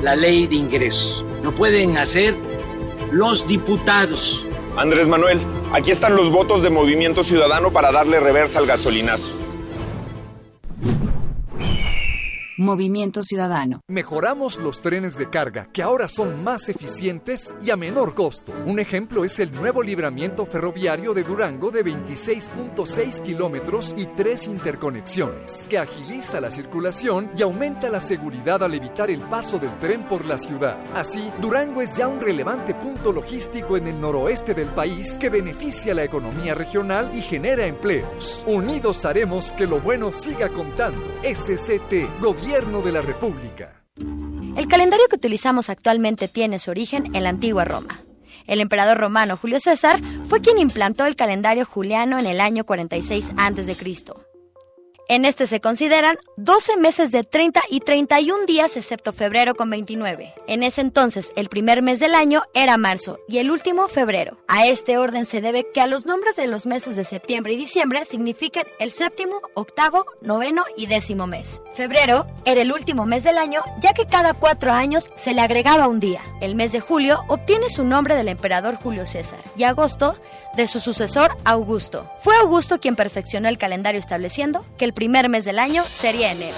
la 0.01 0.15
ley 0.15 0.47
de 0.47 0.55
ingresos. 0.55 1.25
Lo 1.43 1.53
pueden 1.53 1.97
hacer 1.97 2.33
los 3.11 3.45
diputados. 3.45 4.48
Andrés 4.79 5.09
Manuel, 5.09 5.41
aquí 5.73 5.91
están 5.91 6.15
los 6.15 6.31
votos 6.31 6.63
de 6.63 6.69
Movimiento 6.69 7.25
Ciudadano 7.25 7.69
para 7.69 7.91
darle 7.91 8.21
reversa 8.21 8.59
al 8.59 8.65
gasolinazo. 8.65 9.48
Movimiento 12.59 13.23
Ciudadano. 13.23 13.79
Mejoramos 13.87 14.59
los 14.59 14.81
trenes 14.81 15.15
de 15.17 15.29
carga, 15.29 15.69
que 15.71 15.81
ahora 15.81 16.09
son 16.09 16.43
más 16.43 16.67
eficientes 16.67 17.55
y 17.61 17.69
a 17.69 17.77
menor 17.77 18.13
costo. 18.13 18.51
Un 18.65 18.79
ejemplo 18.79 19.23
es 19.23 19.39
el 19.39 19.53
nuevo 19.53 19.81
libramiento 19.81 20.45
ferroviario 20.45 21.13
de 21.13 21.23
Durango 21.23 21.71
de 21.71 21.85
26.6 21.85 23.21
kilómetros 23.21 23.95
y 23.95 24.07
tres 24.07 24.45
interconexiones, 24.45 25.67
que 25.69 25.77
agiliza 25.77 26.41
la 26.41 26.51
circulación 26.51 27.31
y 27.37 27.43
aumenta 27.43 27.89
la 27.89 28.01
seguridad 28.01 28.61
al 28.61 28.73
evitar 28.73 29.09
el 29.09 29.21
paso 29.21 29.57
del 29.57 29.79
tren 29.79 30.03
por 30.03 30.25
la 30.25 30.37
ciudad. 30.37 30.77
Así, 30.93 31.31
Durango 31.39 31.81
es 31.81 31.95
ya 31.95 32.09
un 32.09 32.19
relevante 32.19 32.73
punto 32.73 33.13
logístico 33.13 33.77
en 33.77 33.87
el 33.87 34.01
noroeste 34.01 34.53
del 34.53 34.67
país 34.67 35.15
que 35.17 35.29
beneficia 35.29 35.93
la 35.93 36.03
economía 36.03 36.55
regional 36.55 37.11
y 37.15 37.21
genera 37.21 37.65
empleos. 37.65 38.43
Unidos 38.45 39.05
haremos 39.05 39.53
que 39.53 39.65
lo 39.65 39.79
bueno 39.79 40.11
siga 40.11 40.49
contando. 40.49 41.01
SCT, 41.23 42.19
Gobierno 42.19 42.48
El 44.55 44.67
calendario 44.67 45.07
que 45.07 45.15
utilizamos 45.15 45.69
actualmente 45.69 46.27
tiene 46.27 46.57
su 46.57 46.71
origen 46.71 47.15
en 47.15 47.23
la 47.23 47.29
antigua 47.29 47.63
Roma. 47.63 48.01
El 48.47 48.59
emperador 48.59 48.97
romano 48.97 49.37
Julio 49.37 49.59
César 49.59 50.01
fue 50.25 50.41
quien 50.41 50.57
implantó 50.57 51.05
el 51.05 51.15
calendario 51.15 51.65
juliano 51.65 52.17
en 52.17 52.25
el 52.25 52.41
año 52.41 52.65
46 52.65 53.33
a.C. 53.37 53.75
En 55.11 55.25
este 55.25 55.47
se 55.47 55.59
consideran 55.59 56.19
12 56.37 56.77
meses 56.77 57.09
de 57.09 57.23
30 57.23 57.61
y 57.71 57.79
31 57.79 58.45
días 58.45 58.77
excepto 58.77 59.11
febrero 59.11 59.55
con 59.55 59.67
29. 59.67 60.35
En 60.45 60.61
ese 60.61 60.81
entonces 60.81 61.31
el 61.35 61.49
primer 61.49 61.81
mes 61.81 61.99
del 61.99 62.13
año 62.13 62.43
era 62.53 62.77
marzo 62.77 63.17
y 63.27 63.39
el 63.39 63.49
último 63.49 63.87
febrero. 63.87 64.37
A 64.47 64.67
este 64.67 64.99
orden 64.99 65.25
se 65.25 65.41
debe 65.41 65.65
que 65.73 65.81
a 65.81 65.87
los 65.87 66.05
nombres 66.05 66.35
de 66.35 66.45
los 66.45 66.67
meses 66.67 66.95
de 66.95 67.05
septiembre 67.05 67.53
y 67.53 67.57
diciembre 67.57 68.05
significan 68.05 68.65
el 68.77 68.91
séptimo, 68.91 69.41
octavo, 69.55 70.05
noveno 70.21 70.63
y 70.77 70.85
décimo 70.85 71.25
mes. 71.25 71.63
Febrero 71.73 72.27
era 72.45 72.61
el 72.61 72.71
último 72.71 73.07
mes 73.07 73.23
del 73.23 73.39
año 73.39 73.63
ya 73.81 73.93
que 73.93 74.05
cada 74.05 74.35
cuatro 74.35 74.71
años 74.73 75.09
se 75.15 75.33
le 75.33 75.41
agregaba 75.41 75.87
un 75.87 75.99
día. 75.99 76.21
El 76.39 76.53
mes 76.53 76.71
de 76.71 76.81
julio 76.81 77.23
obtiene 77.29 77.69
su 77.69 77.83
nombre 77.83 78.15
del 78.15 78.27
emperador 78.27 78.75
Julio 78.75 79.07
César 79.07 79.39
y 79.57 79.63
agosto 79.63 80.15
de 80.55 80.67
su 80.67 80.79
sucesor 80.79 81.35
Augusto. 81.45 82.11
Fue 82.19 82.35
Augusto 82.35 82.79
quien 82.79 82.95
perfeccionó 82.95 83.49
el 83.49 83.57
calendario 83.57 83.97
estableciendo 83.97 84.65
que 84.77 84.85
el 84.85 84.93
primer 84.99 85.29
mes 85.29 85.45
del 85.45 85.59
año 85.59 85.85
sería 85.85 86.29
enero. 86.29 86.57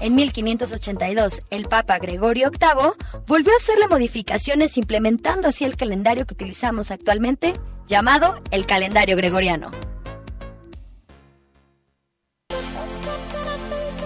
En 0.00 0.14
1582, 0.14 1.42
el 1.50 1.66
Papa 1.66 1.98
Gregorio 1.98 2.50
VIII 2.50 2.92
volvió 3.26 3.52
a 3.52 3.56
hacerle 3.56 3.86
modificaciones 3.86 4.78
implementando 4.78 5.48
así 5.48 5.66
el 5.66 5.76
calendario 5.76 6.24
que 6.24 6.32
utilizamos 6.32 6.90
actualmente, 6.90 7.52
llamado 7.86 8.40
el 8.50 8.64
calendario 8.64 9.14
gregoriano. 9.14 9.72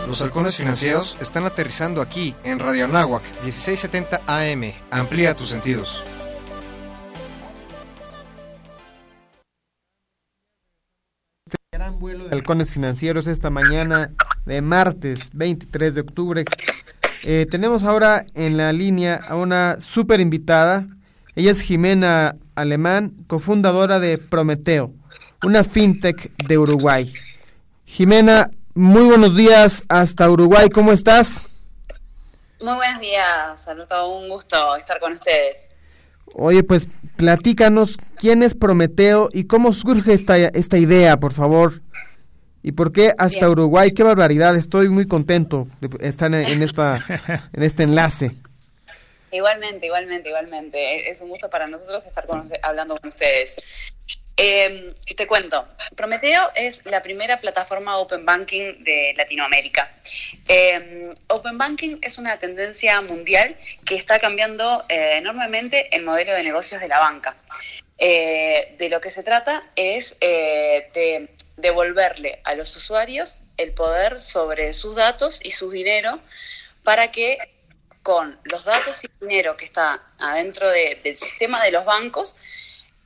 Los 0.08 0.20
halcones 0.20 0.56
financieros 0.56 1.16
están 1.20 1.44
aterrizando 1.44 2.02
aquí 2.02 2.34
en 2.42 2.58
Radio 2.58 2.86
Anáhuac 2.86 3.22
1670 3.44 4.22
AM. 4.26 4.72
Amplía 4.90 5.36
tus 5.36 5.50
sentidos. 5.50 6.09
De 12.30 12.36
halcones 12.36 12.70
financieros 12.70 13.26
esta 13.26 13.50
mañana 13.50 14.12
de 14.46 14.62
martes 14.62 15.30
23 15.32 15.94
de 15.96 16.00
octubre. 16.00 16.44
Eh, 17.24 17.46
tenemos 17.50 17.82
ahora 17.82 18.24
en 18.34 18.56
la 18.56 18.72
línea 18.72 19.16
a 19.16 19.36
una 19.36 19.80
súper 19.80 20.20
invitada. 20.20 20.86
Ella 21.34 21.50
es 21.50 21.60
Jimena 21.60 22.36
Alemán, 22.54 23.12
cofundadora 23.26 24.00
de 24.00 24.18
Prometeo, 24.18 24.92
una 25.42 25.64
fintech 25.64 26.32
de 26.46 26.58
Uruguay. 26.58 27.12
Jimena, 27.84 28.50
muy 28.74 29.02
buenos 29.02 29.36
días 29.36 29.82
hasta 29.88 30.30
Uruguay, 30.30 30.68
¿cómo 30.70 30.92
estás? 30.92 31.48
Muy 32.60 32.74
buenos 32.74 33.00
días, 33.00 33.60
saludos, 33.60 34.22
un 34.22 34.28
gusto 34.28 34.76
estar 34.76 35.00
con 35.00 35.12
ustedes. 35.12 35.70
Oye, 36.34 36.62
pues 36.62 36.86
platícanos 37.16 37.96
quién 38.16 38.44
es 38.44 38.54
Prometeo 38.54 39.30
y 39.32 39.44
cómo 39.44 39.72
surge 39.72 40.12
esta, 40.12 40.36
esta 40.36 40.78
idea, 40.78 41.18
por 41.18 41.32
favor. 41.32 41.82
¿Y 42.62 42.72
por 42.72 42.92
qué 42.92 43.14
hasta 43.16 43.48
Uruguay? 43.48 43.92
¡Qué 43.92 44.02
barbaridad! 44.02 44.54
Estoy 44.56 44.88
muy 44.88 45.06
contento 45.06 45.68
de 45.80 46.06
estar 46.06 46.32
en, 46.34 46.62
esta, 46.62 46.96
en 47.52 47.62
este 47.62 47.84
enlace. 47.84 48.32
Igualmente, 49.32 49.86
igualmente, 49.86 50.28
igualmente. 50.28 51.10
Es 51.10 51.20
un 51.20 51.28
gusto 51.28 51.48
para 51.48 51.66
nosotros 51.66 52.04
estar 52.04 52.26
hablando 52.62 52.96
con 52.98 53.08
ustedes. 53.08 53.56
Eh, 54.36 54.94
te 55.16 55.26
cuento, 55.26 55.68
Prometeo 55.96 56.50
es 56.54 56.86
la 56.86 57.02
primera 57.02 57.40
plataforma 57.40 57.98
Open 57.98 58.24
Banking 58.24 58.82
de 58.84 59.12
Latinoamérica. 59.16 59.92
Em, 60.48 61.12
open 61.28 61.58
Banking 61.58 61.98
es 62.00 62.16
una 62.16 62.38
tendencia 62.38 63.00
mundial 63.02 63.54
que 63.84 63.96
está 63.96 64.18
cambiando 64.18 64.84
eh, 64.88 65.18
enormemente 65.18 65.94
el 65.94 66.04
modelo 66.04 66.32
de 66.32 66.42
negocios 66.42 66.80
de 66.80 66.88
la 66.88 66.98
banca. 66.98 67.36
Eh, 67.98 68.76
de 68.78 68.88
lo 68.88 68.98
que 68.98 69.10
se 69.10 69.22
trata 69.22 69.62
es 69.76 70.16
eh, 70.22 70.88
de 70.94 71.28
devolverle 71.60 72.40
a 72.44 72.54
los 72.54 72.74
usuarios 72.76 73.38
el 73.56 73.72
poder 73.72 74.18
sobre 74.20 74.72
sus 74.72 74.96
datos 74.96 75.40
y 75.42 75.50
su 75.50 75.70
dinero 75.70 76.20
para 76.82 77.10
que 77.10 77.38
con 78.02 78.38
los 78.44 78.64
datos 78.64 79.04
y 79.04 79.08
dinero 79.20 79.56
que 79.56 79.66
está 79.66 80.02
adentro 80.18 80.68
del 80.70 81.16
sistema 81.16 81.62
de 81.64 81.72
los 81.72 81.84
bancos, 81.84 82.36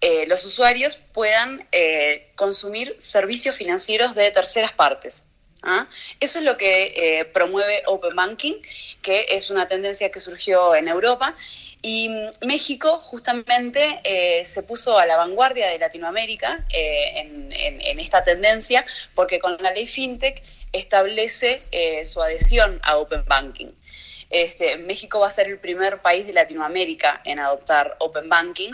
eh, 0.00 0.26
los 0.26 0.44
usuarios 0.44 0.96
puedan 0.96 1.66
eh, 1.72 2.30
consumir 2.36 2.94
servicios 2.98 3.56
financieros 3.56 4.14
de 4.14 4.30
terceras 4.30 4.72
partes. 4.72 5.26
¿Ah? 5.64 5.86
Eso 6.20 6.38
es 6.38 6.44
lo 6.44 6.56
que 6.56 6.92
eh, 6.96 7.24
promueve 7.24 7.82
Open 7.86 8.14
Banking, 8.14 8.54
que 9.02 9.26
es 9.30 9.50
una 9.50 9.66
tendencia 9.66 10.10
que 10.10 10.20
surgió 10.20 10.74
en 10.74 10.88
Europa. 10.88 11.36
Y 11.82 12.08
mm, 12.08 12.46
México 12.46 12.98
justamente 13.00 14.00
se 14.44 14.62
puso 14.62 14.98
a 14.98 15.06
la 15.06 15.16
vanguardia 15.16 15.68
de 15.68 15.78
Latinoamérica 15.78 16.64
en, 16.70 17.52
en, 17.52 18.00
esta 18.00 18.24
tendencia, 18.24 18.84
porque 19.14 19.38
con 19.38 19.56
la 19.60 19.70
ley 19.72 19.86
FinTech 19.86 20.42
establece 20.72 21.62
su 22.04 22.22
adhesión 22.22 22.80
a 22.82 22.96
Open 22.96 23.24
Banking. 23.26 23.72
Este, 24.34 24.78
México 24.78 25.20
va 25.20 25.28
a 25.28 25.30
ser 25.30 25.46
el 25.46 25.58
primer 25.58 26.02
país 26.02 26.26
de 26.26 26.32
Latinoamérica 26.32 27.20
en 27.24 27.38
adoptar 27.38 27.94
Open 28.00 28.28
Banking. 28.28 28.72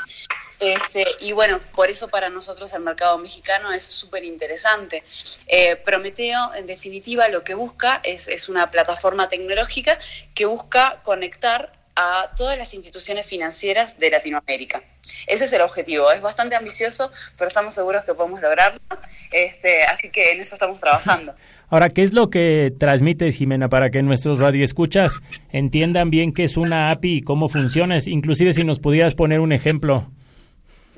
Este, 0.60 1.06
y 1.20 1.32
bueno, 1.32 1.58
por 1.74 1.88
eso 1.88 2.08
para 2.08 2.28
nosotros 2.28 2.72
el 2.74 2.82
mercado 2.82 3.16
mexicano 3.18 3.72
es 3.72 3.84
súper 3.84 4.24
interesante. 4.24 5.02
Eh, 5.46 5.76
Prometeo, 5.76 6.54
en 6.54 6.66
definitiva, 6.66 7.28
lo 7.28 7.42
que 7.42 7.54
busca 7.54 8.00
es, 8.04 8.28
es 8.28 8.48
una 8.48 8.70
plataforma 8.70 9.28
tecnológica 9.28 9.98
que 10.34 10.44
busca 10.44 11.00
conectar 11.02 11.72
a 11.96 12.30
todas 12.36 12.56
las 12.56 12.72
instituciones 12.74 13.26
financieras 13.26 13.98
de 13.98 14.10
Latinoamérica. 14.10 14.82
Ese 15.26 15.44
es 15.44 15.52
el 15.52 15.60
objetivo. 15.60 16.10
Es 16.12 16.22
bastante 16.22 16.56
ambicioso, 16.56 17.10
pero 17.36 17.48
estamos 17.48 17.74
seguros 17.74 18.04
que 18.04 18.14
podemos 18.14 18.40
lograrlo. 18.40 18.80
Este, 19.30 19.84
así 19.84 20.10
que 20.10 20.32
en 20.32 20.40
eso 20.40 20.54
estamos 20.54 20.80
trabajando. 20.80 21.34
Ahora, 21.68 21.88
¿qué 21.90 22.02
es 22.02 22.12
lo 22.12 22.30
que 22.30 22.72
transmites, 22.78 23.36
Jimena, 23.36 23.68
para 23.68 23.90
que 23.90 24.02
nuestros 24.02 24.40
radioescuchas 24.40 25.20
entiendan 25.52 26.10
bien 26.10 26.32
qué 26.32 26.44
es 26.44 26.56
una 26.56 26.90
API 26.90 27.18
y 27.18 27.22
cómo 27.22 27.48
funciona? 27.48 27.96
Inclusive 28.06 28.52
si 28.52 28.64
nos 28.64 28.80
pudieras 28.80 29.14
poner 29.14 29.38
un 29.38 29.52
ejemplo. 29.52 30.10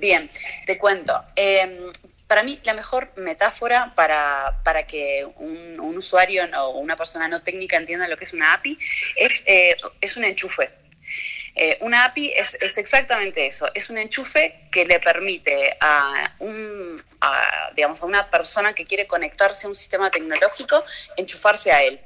Bien, 0.03 0.29
te 0.67 0.79
cuento. 0.79 1.25
Em, 1.37 1.79
para 2.27 2.43
mí, 2.43 2.59
la 2.65 2.75
mejor 2.75 3.13
metáfora 3.19 3.95
para, 3.95 4.61
para 4.65 4.83
que 4.85 5.25
un, 5.37 5.79
usuario 5.79 6.43
o 6.59 6.81
una 6.81 6.97
persona 6.97 7.29
no 7.29 7.41
técnica 7.41 7.77
entienda 7.77 8.09
lo 8.09 8.17
que 8.17 8.25
es 8.25 8.33
una 8.33 8.53
API 8.55 8.77
es, 9.15 9.45
eh, 9.47 9.77
es 10.01 10.17
un 10.17 10.25
enchufe. 10.25 10.73
Eh, 11.55 11.79
una 11.83 12.07
API 12.07 12.33
es, 12.35 12.59
exactamente 12.61 13.47
eso, 13.47 13.71
es 13.75 13.91
un 13.91 13.99
enchufe 13.99 14.67
que 14.73 14.85
le 14.85 14.99
permite 14.99 15.77
a, 15.81 16.35
un, 16.41 16.97
digamos, 17.77 18.03
a 18.03 18.07
una 18.07 18.29
persona 18.29 18.73
que 18.73 18.85
quiere 18.85 19.07
conectarse 19.07 19.67
a 19.67 19.69
un 19.69 19.77
sistema 19.77 20.11
tecnológico 20.11 20.85
enchufarse 21.17 21.71
a 21.71 21.81
él. 21.81 22.01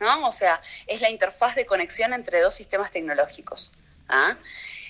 ¿no? 0.00 0.26
O 0.26 0.32
sea, 0.32 0.58
es 0.86 1.02
la 1.02 1.10
interfaz 1.10 1.54
de 1.54 1.66
conexión 1.66 2.14
entre 2.14 2.40
dos 2.40 2.54
sistemas 2.54 2.90
tecnológicos. 2.90 3.72
¿ah? 4.08 4.36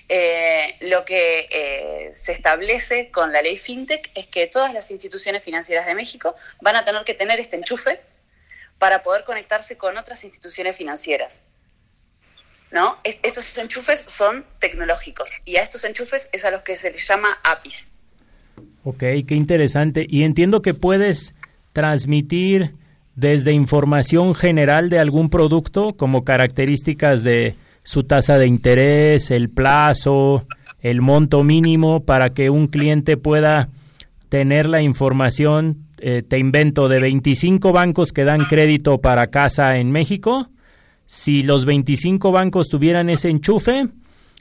Eh, 0.08 0.76
lo 0.82 1.04
que 1.04 1.48
eh, 1.50 2.10
se 2.12 2.32
establece 2.32 3.10
con 3.10 3.32
la 3.32 3.42
ley 3.42 3.58
FinTech 3.58 4.10
es 4.14 4.28
que 4.28 4.46
todas 4.46 4.72
las 4.72 4.90
instituciones 4.90 5.42
financieras 5.42 5.86
de 5.86 5.94
México 5.94 6.36
van 6.60 6.76
a 6.76 6.84
tener 6.84 7.02
que 7.02 7.14
tener 7.14 7.40
este 7.40 7.56
enchufe 7.56 8.00
para 8.78 9.02
poder 9.02 9.24
conectarse 9.24 9.76
con 9.76 9.96
otras 9.96 10.22
instituciones 10.22 10.76
financieras. 10.76 11.42
¿no? 12.70 12.96
Estos 13.04 13.56
enchufes 13.58 14.04
son 14.06 14.44
tecnológicos 14.58 15.30
y 15.44 15.56
a 15.56 15.62
estos 15.62 15.84
enchufes 15.84 16.28
es 16.32 16.44
a 16.44 16.50
los 16.50 16.62
que 16.62 16.76
se 16.76 16.90
les 16.90 17.06
llama 17.06 17.28
APIs. 17.42 17.92
Ok, 18.84 18.98
qué 18.98 19.34
interesante. 19.34 20.06
Y 20.08 20.22
entiendo 20.22 20.62
que 20.62 20.74
puedes 20.74 21.34
transmitir 21.72 22.74
desde 23.14 23.52
información 23.52 24.34
general 24.34 24.90
de 24.90 24.98
algún 24.98 25.30
producto 25.30 25.96
como 25.96 26.24
características 26.24 27.22
de 27.22 27.54
su 27.86 28.02
tasa 28.02 28.36
de 28.36 28.46
interés, 28.46 29.30
el 29.30 29.48
plazo, 29.48 30.44
el 30.80 31.00
monto 31.00 31.44
mínimo 31.44 32.04
para 32.04 32.30
que 32.34 32.50
un 32.50 32.66
cliente 32.66 33.16
pueda 33.16 33.68
tener 34.28 34.66
la 34.68 34.82
información, 34.82 35.86
eh, 35.98 36.22
te 36.26 36.38
invento, 36.38 36.88
de 36.88 36.98
25 37.00 37.72
bancos 37.72 38.12
que 38.12 38.24
dan 38.24 38.40
crédito 38.40 38.98
para 38.98 39.28
casa 39.28 39.78
en 39.78 39.92
México 39.92 40.50
si 41.06 41.44
los 41.44 41.64
25 41.64 42.32
bancos 42.32 42.68
tuvieran 42.68 43.08
ese 43.08 43.30
enchufe, 43.30 43.86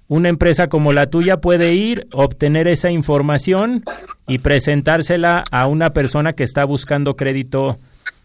una 0.07 0.29
empresa 0.29 0.67
como 0.67 0.93
la 0.93 1.09
tuya 1.11 1.37
puede 1.37 1.73
ir, 1.73 2.07
obtener 2.11 2.67
esa 2.67 2.91
información 2.91 3.83
y 4.27 4.39
presentársela 4.39 5.43
a 5.51 5.67
una 5.67 5.91
persona 5.91 6.33
que 6.33 6.43
está 6.43 6.65
buscando 6.65 7.15
crédito 7.15 7.77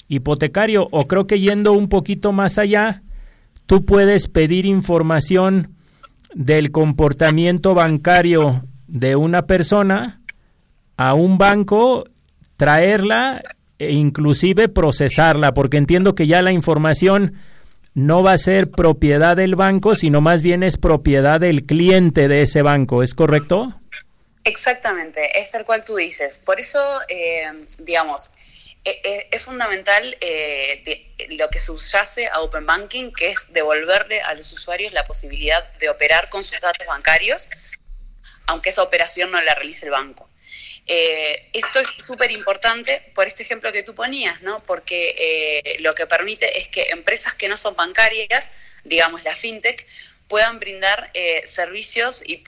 hipotecario. 0.08 0.88
O 0.90 1.06
creo 1.06 1.26
que 1.26 1.40
yendo 1.40 1.72
un 1.72 1.88
poquito 1.88 2.32
más 2.32 2.58
allá, 2.58 3.02
tú 3.70 3.84
puedes 3.84 4.26
pedir 4.26 4.66
información 4.66 5.76
del 6.34 6.72
comportamiento 6.72 7.72
bancario 7.72 8.64
de 8.88 9.14
una 9.14 9.46
persona 9.46 10.20
a 10.96 11.14
un 11.14 11.38
banco, 11.38 12.04
traerla 12.56 13.40
e 13.78 13.92
inclusive 13.92 14.68
procesarla, 14.68 15.54
porque 15.54 15.76
entiendo 15.76 16.16
que 16.16 16.26
ya 16.26 16.42
la 16.42 16.50
información 16.50 17.34
no 17.94 18.24
va 18.24 18.32
a 18.32 18.38
ser 18.38 18.72
propiedad 18.72 19.36
del 19.36 19.54
banco, 19.54 19.94
sino 19.94 20.20
más 20.20 20.42
bien 20.42 20.64
es 20.64 20.76
propiedad 20.76 21.38
del 21.38 21.64
cliente 21.64 22.26
de 22.26 22.42
ese 22.42 22.62
banco, 22.62 23.04
¿es 23.04 23.14
correcto? 23.14 23.80
Exactamente, 24.42 25.38
es 25.38 25.52
tal 25.52 25.64
cual 25.64 25.84
tú 25.84 25.94
dices. 25.94 26.40
Por 26.40 26.58
eso, 26.58 26.80
eh, 27.08 27.44
digamos, 27.78 28.32
es 28.84 29.42
fundamental 29.42 30.16
eh, 30.20 31.12
lo 31.30 31.48
que 31.50 31.58
subyace 31.58 32.28
a 32.28 32.40
Open 32.40 32.64
Banking, 32.64 33.12
que 33.12 33.30
es 33.30 33.52
devolverle 33.52 34.22
a 34.22 34.34
los 34.34 34.52
usuarios 34.52 34.92
la 34.92 35.04
posibilidad 35.04 35.72
de 35.74 35.90
operar 35.90 36.28
con 36.28 36.42
sus 36.42 36.60
datos 36.60 36.86
bancarios, 36.86 37.48
aunque 38.46 38.70
esa 38.70 38.82
operación 38.82 39.30
no 39.30 39.40
la 39.40 39.54
realice 39.54 39.86
el 39.86 39.92
banco. 39.92 40.30
Eh, 40.86 41.50
esto 41.52 41.78
es 41.78 42.04
súper 42.04 42.30
importante 42.30 43.12
por 43.14 43.26
este 43.26 43.42
ejemplo 43.42 43.70
que 43.70 43.82
tú 43.82 43.94
ponías, 43.94 44.42
¿no? 44.42 44.62
Porque 44.64 45.14
eh, 45.18 45.76
lo 45.80 45.94
que 45.94 46.06
permite 46.06 46.58
es 46.58 46.68
que 46.68 46.88
empresas 46.90 47.34
que 47.34 47.48
no 47.48 47.56
son 47.56 47.76
bancarias, 47.76 48.50
digamos 48.82 49.22
la 49.22 49.36
fintech, 49.36 49.86
puedan 50.30 50.58
brindar 50.58 51.10
eh, 51.12 51.46
servicios 51.46 52.22
y 52.24 52.42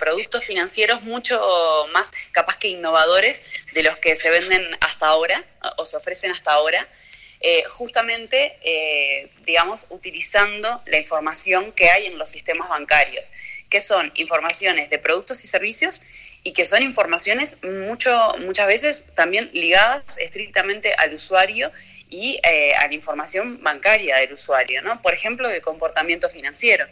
productos 0.00 0.42
financieros 0.44 1.02
mucho 1.02 1.38
más 1.92 2.12
capaz 2.32 2.56
que 2.56 2.68
innovadores 2.68 3.42
de 3.72 3.84
los 3.84 3.96
que 3.98 4.16
se 4.16 4.30
venden 4.30 4.76
hasta 4.80 5.06
ahora 5.06 5.44
o 5.76 5.84
se 5.84 5.96
ofrecen 5.96 6.32
hasta 6.32 6.52
ahora. 6.52 6.88
justamente, 7.68 8.58
digamos, 9.44 9.86
utilizando 9.90 10.82
la 10.86 10.98
información 10.98 11.70
que 11.72 11.90
hay 11.90 12.06
en 12.06 12.18
los 12.18 12.30
sistemas 12.30 12.68
bancarios, 12.68 13.30
que 13.68 13.80
son 13.80 14.12
informaciones 14.14 14.90
de 14.90 14.98
productos 14.98 15.44
y 15.44 15.48
servicios 15.48 16.02
y 16.42 16.52
que 16.52 16.64
son 16.64 16.82
informaciones 16.82 17.58
mucho, 17.64 18.36
muchas 18.38 18.66
veces 18.66 19.04
también 19.14 19.50
ligadas 19.52 20.18
estrictamente 20.18 20.94
al 20.94 21.14
usuario 21.14 21.72
y 22.08 22.38
eh, 22.44 22.72
a 22.74 22.86
la 22.86 22.94
información 22.94 23.62
bancaria 23.62 24.16
del 24.18 24.32
usuario, 24.32 24.80
¿no? 24.82 25.02
Por 25.02 25.12
ejemplo, 25.12 25.48
de 25.48 25.60
comportamiento 25.60 26.28
financiero. 26.28 26.86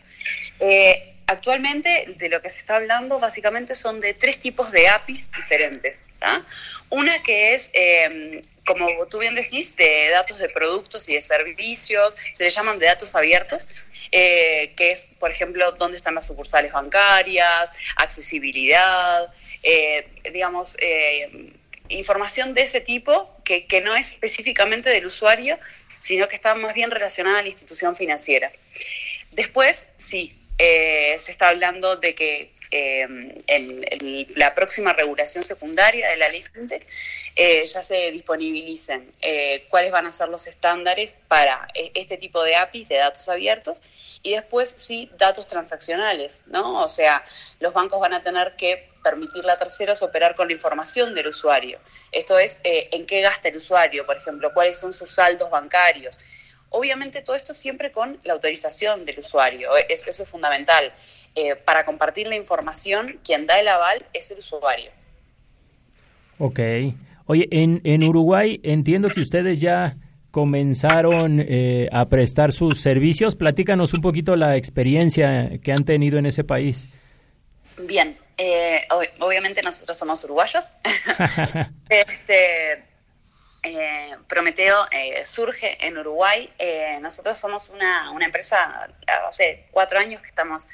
Eh, 0.58 1.14
actualmente, 1.26 2.06
de 2.08 2.28
lo 2.28 2.42
que 2.42 2.48
se 2.48 2.58
está 2.58 2.76
hablando, 2.76 3.20
básicamente 3.20 3.74
son 3.74 4.00
de 4.00 4.14
tres 4.14 4.38
tipos 4.40 4.72
de 4.72 4.88
APIs 4.88 5.30
diferentes. 5.32 6.02
Una 6.90 7.22
que 7.22 7.54
es, 7.54 7.70
eh, 7.74 8.40
como 8.66 8.88
tú 9.06 9.18
bien 9.18 9.34
decís, 9.34 9.76
de 9.76 10.08
datos 10.10 10.38
de 10.38 10.48
productos 10.48 11.08
y 11.08 11.14
de 11.14 11.22
servicios, 11.22 12.14
se 12.32 12.44
le 12.44 12.50
llaman 12.50 12.78
de 12.78 12.86
datos 12.86 13.14
abiertos, 13.14 13.68
que 14.14 14.90
es, 14.92 15.08
por 15.18 15.30
ejemplo, 15.30 15.72
dónde 15.72 15.96
están 15.96 16.14
las 16.14 16.26
sucursales 16.26 16.72
bancarias, 16.72 17.70
accesibilidad, 17.96 19.32
eh, 19.64 20.06
digamos, 20.32 20.76
eh, 20.80 21.50
información 21.88 22.54
de 22.54 22.62
ese 22.62 22.80
tipo 22.80 23.34
que, 23.44 23.66
que, 23.66 23.80
no 23.80 23.96
es 23.96 24.12
específicamente 24.12 24.90
del 24.90 25.06
usuario, 25.06 25.58
sino 25.98 26.28
que 26.28 26.36
está 26.36 26.54
más 26.54 26.74
bien 26.74 26.90
relacionada 26.90 27.38
a 27.38 27.42
la 27.42 27.48
institución 27.48 27.96
financiera. 27.96 28.52
Después, 29.32 29.88
sí, 29.96 30.38
eh, 30.58 31.16
se 31.18 31.32
está 31.32 31.48
hablando 31.48 31.96
de 31.96 32.14
que 32.14 32.52
en, 32.74 34.26
la 34.36 34.54
próxima 34.54 34.92
regulación 34.92 35.44
secundaria 35.44 36.08
de 36.10 36.16
la 36.16 36.28
ley 36.28 36.42
FinTech 36.42 36.86
ya 37.66 37.82
se 37.82 38.10
disponibilicen 38.10 39.10
cuáles 39.68 39.90
van 39.90 40.06
a 40.06 40.12
ser 40.12 40.28
los 40.28 40.46
estándares 40.46 41.14
para 41.28 41.68
este 41.74 42.16
tipo 42.16 42.42
de 42.42 42.56
APIs 42.56 42.88
de 42.88 42.96
datos 42.96 43.28
abiertos 43.28 43.80
y 44.22 44.32
después 44.32 44.70
sí 44.70 45.10
datos 45.18 45.46
transaccionales, 45.46 46.44
¿no? 46.46 46.82
O 46.82 46.88
sea, 46.88 47.24
los 47.60 47.72
bancos 47.72 48.00
van 48.00 48.14
a 48.14 48.22
tener 48.22 48.56
que 48.56 48.88
permitirle 49.04 49.52
a 49.52 49.58
terceros 49.58 50.02
operar 50.02 50.34
con 50.34 50.48
la 50.48 50.54
información 50.54 51.14
del 51.14 51.28
usuario. 51.28 51.78
Esto 52.10 52.38
es, 52.38 52.58
eh, 52.64 52.88
en 52.92 53.06
qué 53.06 53.20
gasta 53.20 53.48
el 53.48 53.56
usuario, 53.56 54.04
por 54.06 54.16
ejemplo, 54.16 54.52
cuáles 54.52 54.80
son 54.80 54.92
sus 54.92 55.12
saldos 55.12 55.50
bancarios. 55.50 56.18
Obviamente 56.70 57.20
todo 57.20 57.36
esto 57.36 57.54
siempre 57.54 57.92
con 57.92 58.18
la 58.24 58.32
autorización 58.32 59.04
del 59.04 59.20
usuario, 59.20 59.76
eh, 59.76 59.86
eso, 59.90 60.10
es 60.22 60.28
fundamental. 60.28 60.92
Eh, 61.34 61.56
para 61.56 61.84
compartir 61.84 62.26
la 62.26 62.36
información, 62.36 63.18
quien 63.24 63.46
da 63.46 63.58
el 63.58 63.68
aval 63.68 64.04
es 64.12 64.30
el 64.30 64.38
usuario. 64.38 64.90
Ok. 66.38 66.60
Oye, 67.26 67.48
en, 67.50 67.80
en 67.84 68.04
Uruguay 68.04 68.60
entiendo 68.62 69.08
que 69.08 69.20
ustedes 69.20 69.60
ya 69.60 69.96
comenzaron 70.30 71.46
a 71.92 72.08
prestar 72.08 72.52
sus 72.52 72.82
servicios. 72.82 73.36
Platícanos 73.36 73.94
un 73.94 74.00
poquito 74.00 74.34
la 74.34 74.56
experiencia 74.56 75.58
que 75.62 75.72
han 75.72 75.84
tenido 75.84 76.18
en 76.18 76.26
ese 76.26 76.42
país. 76.42 76.88
Bien, 77.78 78.16
eh, 78.36 78.86
obviamente 79.20 79.62
nosotros 79.62 79.96
somos 79.96 80.22
uruguayos. 80.24 80.72
este, 81.88 82.84
eh, 83.62 84.16
Prometeo 84.28 84.86
eh, 84.90 85.24
surge 85.24 85.86
en 85.86 85.98
Uruguay. 85.98 86.50
nosotros 87.00 87.38
somos 87.38 87.68
una, 87.68 88.10
una, 88.10 88.24
empresa, 88.24 88.88
hace 89.28 89.66
cuatro 89.70 89.98
años 89.98 90.20
que 90.20 90.28
estamos 90.28 90.66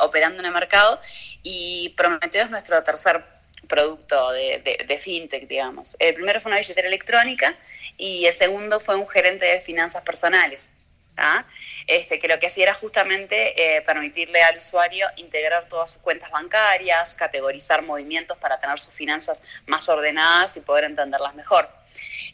operando 0.00 0.40
en 0.40 0.46
el 0.46 0.52
mercado 0.52 1.00
y 1.42 1.90
Prometeo 1.96 2.44
es 2.44 2.50
nuestro 2.50 2.82
tercer 2.82 3.24
producto 3.68 4.32
de, 4.32 4.84
de, 4.86 4.98
fintech, 4.98 5.46
digamos. 5.46 5.96
El 5.98 6.14
primero 6.14 6.40
fue 6.40 6.50
una 6.50 6.58
billetera 6.58 6.88
electrónica 6.88 7.54
y 7.96 8.26
el 8.26 8.32
segundo 8.32 8.80
fue 8.80 8.96
un 8.96 9.08
gerente 9.08 9.46
de 9.46 9.60
finanzas 9.60 10.02
personales. 10.02 10.72
Este, 11.86 12.18
que 12.18 12.28
lo 12.28 12.38
que 12.38 12.46
hacía 12.46 12.64
era 12.64 12.74
justamente 12.74 13.76
eh, 13.76 13.82
permitirle 13.82 14.42
al 14.42 14.56
usuario 14.56 15.06
integrar 15.16 15.68
todas 15.68 15.92
sus 15.92 16.02
cuentas 16.02 16.30
bancarias, 16.30 17.14
categorizar 17.14 17.82
movimientos 17.82 18.38
para 18.38 18.58
tener 18.60 18.78
sus 18.78 18.94
finanzas 18.94 19.42
más 19.66 19.88
ordenadas 19.88 20.56
y 20.56 20.60
poder 20.60 20.84
entenderlas 20.84 21.34
mejor. 21.34 21.68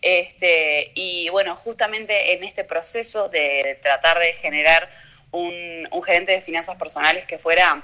Este, 0.00 0.92
y 0.94 1.28
bueno, 1.30 1.56
justamente 1.56 2.34
en 2.34 2.44
este 2.44 2.62
proceso 2.62 3.28
de 3.28 3.78
tratar 3.82 4.18
de 4.18 4.32
generar 4.32 4.88
un, 5.30 5.88
gerente 6.04 6.32
de 6.32 6.42
finanzas 6.42 6.76
personales 6.76 7.26
que 7.26 7.38
fuera 7.38 7.82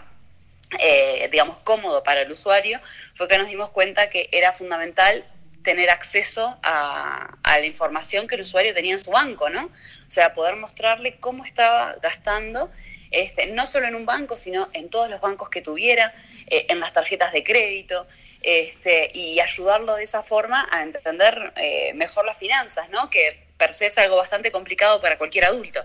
eh, 0.78 1.28
digamos, 1.30 1.58
cómodo 1.60 2.02
para 2.02 2.22
el 2.22 2.30
usuario, 2.30 2.80
fue 3.14 3.28
que 3.28 3.38
nos 3.38 3.48
dimos 3.48 3.70
cuenta 3.70 4.08
que 4.08 4.28
era 4.32 4.52
fundamental 4.52 5.24
tener 5.64 5.90
acceso 5.90 6.56
a, 6.62 7.36
la 7.42 7.66
información 7.66 8.26
que 8.26 8.36
el 8.36 8.42
usuario 8.42 8.74
tenía 8.74 8.92
en 8.92 8.98
su 8.98 9.10
banco, 9.10 9.48
¿no? 9.48 9.64
O 9.64 10.10
sea, 10.10 10.32
poder 10.32 10.56
mostrarle 10.56 11.16
cómo 11.18 11.44
estaba 11.44 11.94
gastando, 12.02 12.70
este, 13.10 13.46
no 13.48 13.66
solo 13.66 13.86
en 13.86 13.94
un 13.94 14.06
banco, 14.06 14.36
sino 14.36 14.68
en 14.72 14.90
todos 14.90 15.08
los 15.08 15.20
bancos 15.20 15.48
que 15.48 15.62
tuviera, 15.62 16.14
eh, 16.46 16.66
en 16.68 16.80
las 16.80 16.92
tarjetas 16.92 17.32
de 17.32 17.42
crédito, 17.42 18.06
este, 18.42 19.10
y 19.14 19.40
ayudarlo 19.40 19.96
de 19.96 20.04
esa 20.04 20.22
forma 20.22 20.68
a 20.70 20.82
entender 20.82 21.52
eh, 21.56 21.92
mejor 21.94 22.26
las 22.26 22.38
finanzas, 22.38 22.90
¿no? 22.90 23.08
Que 23.08 23.44
per 23.56 23.72
se 23.72 23.86
es 23.86 23.98
algo 23.98 24.16
bastante 24.16 24.52
complicado 24.52 25.00
para 25.00 25.16
cualquier 25.16 25.46
adulto. 25.46 25.84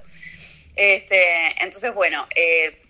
Este, 0.79 1.61
entonces, 1.61 1.93
bueno, 1.93 2.25
eh, 2.33 2.81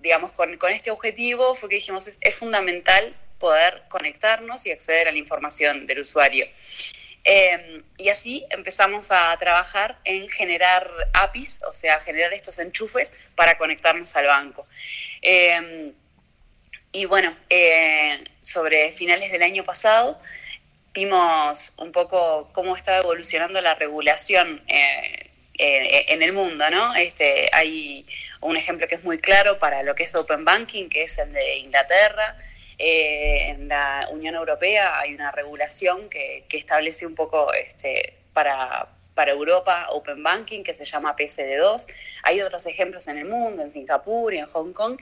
digamos, 0.00 0.32
con, 0.32 0.58
este 0.70 0.90
objetivo 0.90 1.54
fue 1.54 1.70
que 1.70 1.76
dijimos, 1.76 2.06
es 2.20 2.38
fundamental 2.38 3.14
poder 3.38 3.84
conectarnos 3.88 4.66
y 4.66 4.72
acceder 4.72 5.08
a 5.08 5.12
la 5.12 5.16
información 5.16 5.86
del 5.86 6.00
usuario. 6.00 6.46
Em, 7.24 7.82
y 7.96 8.10
así 8.10 8.44
empezamos 8.50 9.10
a 9.10 9.34
trabajar 9.38 9.98
en 10.04 10.28
generar 10.28 10.90
APIs, 11.14 11.62
o 11.62 11.74
sea, 11.74 11.98
generar 12.00 12.34
estos 12.34 12.58
enchufes 12.58 13.14
para 13.34 13.56
conectarnos 13.56 14.14
al 14.16 14.26
banco. 14.26 14.66
Em, 15.22 15.94
y 16.92 17.06
bueno, 17.06 17.34
eh, 17.48 18.22
sobre 18.42 18.92
finales 18.92 19.32
del 19.32 19.42
año 19.42 19.64
pasado 19.64 20.20
vimos 20.92 21.72
un 21.78 21.90
poco 21.90 22.50
cómo 22.52 22.76
estaba 22.76 22.98
evolucionando 22.98 23.62
la 23.62 23.74
regulación 23.74 24.62
eh, 24.68 25.30
eh, 25.58 26.06
en 26.08 26.22
el 26.22 26.32
mundo, 26.32 26.68
¿no? 26.70 26.94
Este, 26.94 27.48
hay 27.52 28.06
un 28.40 28.56
ejemplo 28.56 28.86
que 28.86 28.96
es 28.96 29.04
muy 29.04 29.18
claro 29.18 29.58
para 29.58 29.82
lo 29.82 29.94
que 29.94 30.04
es 30.04 30.14
Open 30.14 30.44
Banking, 30.44 30.88
que 30.88 31.04
es 31.04 31.18
el 31.18 31.32
de 31.32 31.56
Inglaterra, 31.58 32.36
eh, 32.78 33.50
en 33.50 33.68
la 33.68 34.08
Unión 34.10 34.34
Europea 34.34 34.98
hay 34.98 35.14
una 35.14 35.30
regulación 35.30 36.08
que, 36.08 36.44
establece 36.50 37.06
un 37.06 37.14
poco 37.14 37.52
este, 37.52 38.14
para, 38.32 38.88
para 39.14 39.32
Europa 39.32 39.86
Open 39.90 40.22
Banking 40.22 40.62
que 40.62 40.74
se 40.74 40.84
llama 40.84 41.14
PSD2. 41.16 41.86
Hay 42.22 42.40
otros 42.40 42.66
ejemplos 42.66 43.06
en 43.08 43.18
el 43.18 43.26
mundo, 43.26 43.62
en 43.62 43.70
Singapur 43.70 44.34
y 44.34 44.38
en 44.38 44.46
Hong 44.46 44.72
Kong. 44.72 45.00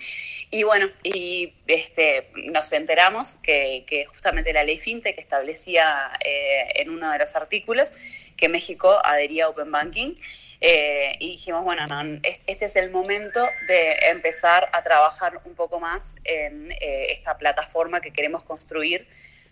Y 0.51 0.62
bueno, 0.65 0.91
y 1.03 1.55
este, 1.67 2.29
nos 2.35 2.73
enteramos 2.73 3.35
que, 3.43 4.05
justamente 4.09 4.53
la 4.53 4.65
ley 4.65 4.79
FinTech 4.79 5.19
establecía 5.19 6.12
eh, 6.25 6.73
en 6.75 6.91
uno 6.91 7.11
de 7.11 7.19
los 7.19 7.35
artículos 7.37 7.93
que 8.37 8.49
México 8.49 8.99
adhería 9.05 9.47
a 9.47 9.49
Open 9.51 9.71
Banking 9.71 10.15
eh, 10.64 11.16
y 11.18 11.33
dijimos, 11.33 11.64
bueno, 11.64 11.85
este 12.22 12.66
es 12.66 12.77
el 12.77 12.92
momento 12.92 13.44
de 13.66 13.96
empezar 14.11 14.70
a 14.72 14.81
trabajar 14.83 15.40
un 15.44 15.57
poco 15.57 15.81
más 15.81 16.14
en 16.22 16.70
eh, 16.70 17.07
esta 17.11 17.37
plataforma 17.37 18.01
que 18.01 18.12
queremos 18.12 18.44
construir 18.44 19.09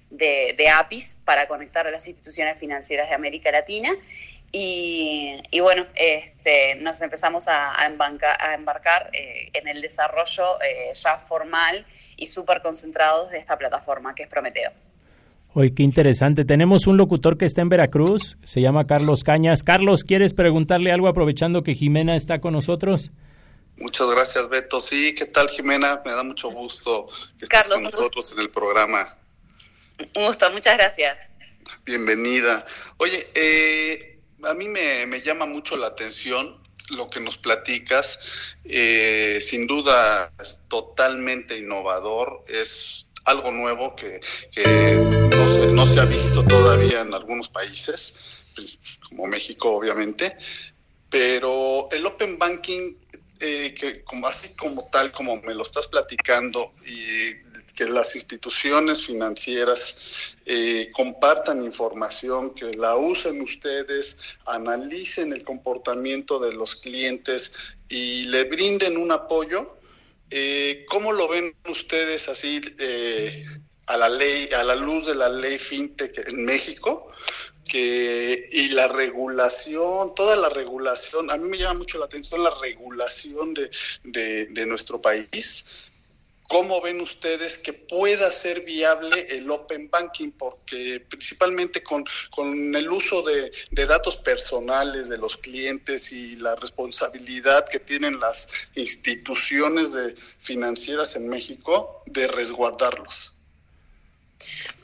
de, 0.09 0.69
APIs 0.73 1.17
para 1.25 1.49
conectar 1.49 1.85
a 1.89 1.91
las 1.91 2.07
instituciones 2.07 2.61
financieras 2.61 3.09
de 3.09 3.17
América 3.17 3.51
Latina. 3.51 3.93
Y, 4.53 5.43
bueno, 5.61 5.85
este, 5.97 6.77
nos 6.77 7.01
empezamos 7.01 7.49
a, 7.49 7.73
a, 7.81 8.55
embarcar 8.55 9.11
eh, 9.13 9.51
en 9.53 9.67
el 9.67 9.81
desarrollo 9.81 10.59
ya 10.95 11.19
formal 11.19 11.85
y 12.17 12.29
súper 12.29 12.63
concentrados 12.63 13.33
de 13.33 13.39
esta 13.39 13.59
plataforma 13.59 14.15
que 14.15 14.23
es 14.23 14.29
Prometeo. 14.29 14.71
Oye, 15.53 15.75
qué 15.75 15.83
interesante. 15.83 16.45
Tenemos 16.45 16.87
un 16.87 16.97
locutor 16.97 17.37
que 17.37 17.45
está 17.45 17.61
en 17.61 17.69
Veracruz, 17.69 18.39
se 18.45 18.61
llama 18.61 18.87
Carlos 18.87 19.25
Cañas. 19.25 19.65
Carlos, 19.65 20.05
¿quieres 20.05 20.33
preguntarle 20.33 20.93
algo 20.93 21.09
aprovechando 21.09 21.63
que 21.63 21.75
Jimena 21.75 22.15
está 22.15 22.41
con 22.41 22.53
nosotros? 22.53 23.11
Muchas 23.77 24.09
gracias, 24.11 24.49
Beto. 24.49 24.79
Sí, 24.79 25.15
¿qué 25.15 25.27
tal, 25.27 25.49
Jimena? 25.49 26.03
Me 26.05 26.13
da 26.13 26.23
mucho 26.23 26.51
gusto 26.51 27.07
que 27.37 27.47
estés 27.47 27.67
con 27.67 27.83
nosotros 27.83 28.33
en 28.33 28.41
el 28.41 28.51
programa. 28.51 29.17
Un 30.17 30.27
gusto, 30.27 30.51
muchas 30.53 30.77
gracias. 30.77 31.19
Bienvenida. 31.85 32.65
Oye, 32.99 33.31
eh, 33.35 34.21
a 34.45 34.55
mí 34.55 34.69
me, 34.69 35.21
llama 35.23 35.47
mucho 35.47 35.77
la 35.77 35.89
atención 35.89 36.63
lo 36.97 37.11
que 37.11 37.21
nos 37.21 37.39
platicas. 37.39 38.57
Eh, 38.65 39.39
sin 39.41 39.67
duda, 39.67 40.33
es 40.41 40.63
totalmente 40.69 41.59
innovador. 41.59 42.45
Es 42.49 43.11
algo 43.25 43.51
nuevo 43.51 43.97
que, 43.97 44.21
no, 45.73 45.87
se, 45.87 46.01
ha 46.01 46.05
visto 46.05 46.45
todavía 46.45 47.01
en 47.01 47.15
algunos 47.15 47.49
países, 47.49 48.15
pues, 48.55 48.79
como 49.09 49.27
México 49.27 49.73
obviamente, 49.73 50.37
pero 51.09 51.89
el 51.91 52.05
Open 52.05 52.39
Banking, 52.39 52.95
eh, 53.41 53.73
que 53.75 54.05
como, 54.05 54.27
así 54.27 54.51
como 54.51 54.87
tal, 54.93 55.11
como 55.13 55.41
me 55.43 55.55
lo 55.55 55.63
estás 55.63 55.89
platicando, 55.89 56.73
y 56.87 57.51
que 57.75 57.87
las 57.87 58.15
instituciones 58.15 59.07
financieras 59.07 60.37
eh, 60.45 60.91
compartan 60.93 61.63
información, 61.63 62.51
que 62.55 62.73
la 62.75 62.97
usen 62.97 63.41
ustedes, 63.41 64.37
analicen 64.47 65.33
el 65.33 65.43
comportamiento 65.45 66.39
de 66.39 66.53
los 66.53 66.75
clientes 66.77 67.79
y 67.89 68.25
le 68.25 68.45
brinden 68.45 68.99
un 68.99 69.13
apoyo, 69.13 69.79
eh, 70.33 70.85
¿Cómo 70.89 71.13
lo 71.13 71.27
ven 71.27 71.57
ustedes 71.69 72.29
así 72.29 72.61
a 73.87 73.97
la 73.97 74.09
ley, 74.09 74.49
a 74.57 74.65
la 74.65 74.75
luz 74.77 75.07
de 75.07 75.15
la 75.15 75.29
ley 75.29 75.59
fintech 75.59 76.19
en 76.29 76.45
México? 76.45 77.09
Que, 77.69 78.49
y 78.51 78.71
la 78.71 78.89
regulación, 78.89 80.13
toda 80.17 80.37
la 80.37 80.49
regulación, 80.49 81.31
a 81.31 81.37
mí 81.37 81.49
me 81.49 81.57
llama 81.57 81.79
mucho 81.79 81.99
la 81.99 82.07
atención 82.07 82.43
la 82.43 82.53
regulación 82.61 83.55
de, 83.55 83.71
de 84.03 84.67
nuestro 84.67 85.01
país, 85.01 85.65
¿Cómo 86.51 86.81
ven 86.81 87.01
ustedes 87.01 87.59
que 87.59 87.73
pueda 87.73 88.33
ser 88.33 88.63
viable 88.63 89.25
el 89.31 89.49
Open 89.53 89.89
Banking? 89.89 90.33
Porque 90.33 90.99
principalmente 91.09 91.81
con, 91.81 92.05
el 92.75 92.91
uso 92.91 93.23
de, 93.23 93.53
datos 93.87 94.17
personales 94.17 95.09
de 95.09 95.17
los 95.19 95.37
clientes 95.37 96.11
y 96.11 96.35
la 96.39 96.57
responsabilidad 96.57 97.69
que 97.69 97.79
tienen 97.79 98.19
las 98.19 98.49
instituciones 98.75 99.93
de, 99.93 100.13
financieras 100.41 101.15
en 101.15 101.29
México 101.29 102.03
de 102.07 102.27
resguardarlos. 102.27 103.37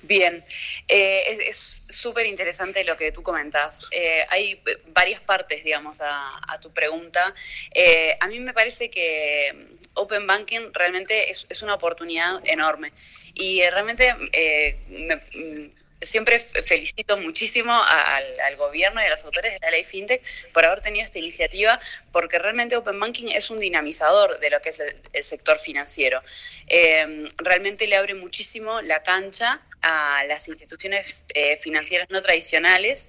Bien, 0.02 0.44
eh, 0.86 1.38
es 1.48 1.82
súper 1.88 2.26
interesante 2.26 2.84
lo 2.84 2.96
que 2.96 3.12
tú 3.12 3.22
comentas. 3.22 3.86
Eh, 3.90 4.24
hay 4.28 4.60
varias 4.88 5.20
partes, 5.20 5.64
digamos, 5.64 6.00
a, 6.00 6.58
tu 6.60 6.72
pregunta. 6.72 7.34
Eh, 7.74 8.16
a 8.20 8.26
mí 8.28 8.40
me 8.40 8.54
parece 8.54 8.88
que 8.88 9.78
Open 9.94 10.26
Banking 10.26 10.72
realmente 10.72 11.28
es, 11.30 11.62
una 11.62 11.74
oportunidad 11.74 12.40
enorme 12.44 12.92
y 13.34 13.62
realmente 13.68 14.14
me, 14.88 15.20
siempre 16.02 16.38
felicito 16.40 17.16
muchísimo 17.16 17.72
al, 17.72 18.56
gobierno 18.56 19.02
y 19.02 19.04
a 19.04 19.10
las 19.10 19.24
autoridades 19.24 19.60
de 19.60 19.66
la 19.66 19.70
ley 19.70 19.84
FinTech 19.84 20.22
por 20.52 20.64
haber 20.64 20.80
tenido 20.80 21.04
esta 21.04 21.18
iniciativa, 21.18 21.78
porque 22.12 22.38
realmente 22.38 22.76
Open 22.76 22.98
Banking 22.98 23.28
es 23.28 23.50
un 23.50 23.60
dinamizador 23.60 24.38
de 24.38 24.50
lo 24.50 24.60
que 24.60 24.70
es 24.70 24.80
el, 24.80 25.24
sector 25.24 25.58
financiero. 25.58 26.22
Eh, 26.68 27.28
realmente 27.38 27.86
le 27.86 27.96
abre 27.96 28.14
muchísimo 28.14 28.80
la 28.80 29.02
cancha 29.02 29.60
a 29.82 30.24
las 30.26 30.48
instituciones 30.48 31.24
eh, 31.34 31.56
financieras 31.58 32.08
no 32.10 32.20
tradicionales 32.20 33.08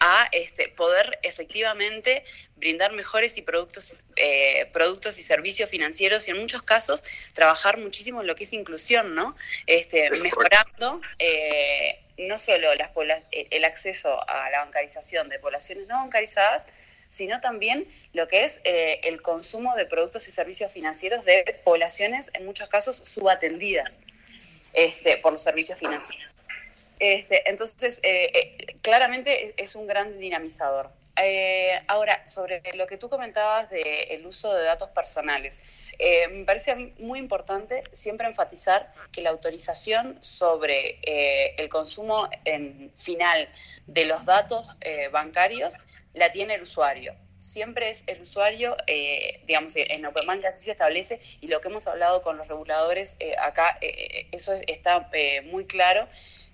a 0.00 0.28
este, 0.32 0.68
poder 0.68 1.18
efectivamente 1.22 2.24
brindar 2.56 2.92
mejores 2.92 3.36
y 3.38 3.42
productos, 3.42 3.98
eh, 4.16 4.66
productos 4.72 5.18
y 5.18 5.22
servicios 5.22 5.68
financieros 5.70 6.28
y 6.28 6.32
en 6.32 6.38
muchos 6.38 6.62
casos 6.62 7.04
trabajar 7.34 7.78
muchísimo 7.78 8.20
en 8.20 8.26
lo 8.26 8.34
que 8.34 8.44
es 8.44 8.52
inclusión, 8.52 9.14
¿no? 9.14 9.30
Este, 9.66 10.10
mejorando 10.22 11.00
eh, 11.18 12.00
no 12.18 12.38
solo 12.38 12.74
las, 12.74 12.90
el 13.30 13.64
acceso 13.64 14.28
a 14.28 14.50
la 14.50 14.64
bancarización 14.64 15.28
de 15.28 15.38
poblaciones 15.38 15.86
no 15.86 15.96
bancarizadas, 15.96 16.66
sino 17.08 17.40
también 17.40 17.90
lo 18.12 18.28
que 18.28 18.44
es 18.44 18.60
eh, 18.64 19.00
el 19.04 19.22
consumo 19.22 19.74
de 19.76 19.86
productos 19.86 20.28
y 20.28 20.30
servicios 20.30 20.72
financieros 20.72 21.24
de 21.24 21.60
poblaciones 21.64 22.30
en 22.34 22.44
muchos 22.44 22.68
casos 22.68 22.96
subatendidas 22.96 24.00
este, 24.74 25.16
por 25.18 25.32
los 25.32 25.42
servicios 25.42 25.78
financieros. 25.78 26.32
Este, 26.98 27.48
entonces, 27.48 28.00
eh, 28.02 28.30
eh, 28.34 28.76
claramente 28.82 29.54
es 29.56 29.74
un 29.74 29.86
gran 29.86 30.18
dinamizador. 30.18 30.90
Eh, 31.16 31.80
ahora, 31.88 32.24
sobre 32.26 32.62
lo 32.74 32.86
que 32.86 32.96
tú 32.96 33.08
comentabas 33.08 33.68
del 33.70 34.24
uso 34.26 34.54
de 34.54 34.64
datos 34.64 34.90
personales, 34.90 35.60
me 36.30 36.44
parece 36.44 36.76
muy 37.00 37.18
importante 37.18 37.82
siempre 37.90 38.28
enfatizar 38.28 38.92
que 39.10 39.20
la 39.20 39.30
autorización 39.30 40.16
sobre 40.22 41.00
el 41.60 41.68
consumo 41.68 42.28
en 42.44 42.92
final 42.94 43.48
de 43.88 44.04
los 44.04 44.24
datos 44.24 44.78
bancarios 45.10 45.74
la 46.14 46.30
tiene 46.30 46.54
el 46.54 46.62
usuario. 46.62 47.16
siempre 47.38 47.88
es 47.88 48.04
el 48.06 48.20
usuario, 48.20 48.76
eh, 48.86 49.40
digamos, 49.46 49.74
en 49.76 50.04
Open 50.04 50.26
Banking 50.26 50.46
así 50.46 50.64
se 50.64 50.72
establece 50.72 51.20
y 51.40 51.46
lo 51.46 51.60
que 51.60 51.68
hemos 51.68 51.86
hablado 51.86 52.20
con 52.20 52.36
los 52.36 52.48
reguladores 52.48 53.16
eh, 53.20 53.36
acá, 53.38 53.78
eh, 53.80 54.26
eso 54.32 54.54
está 54.66 55.08
muy 55.44 55.64
claro, 55.64 56.08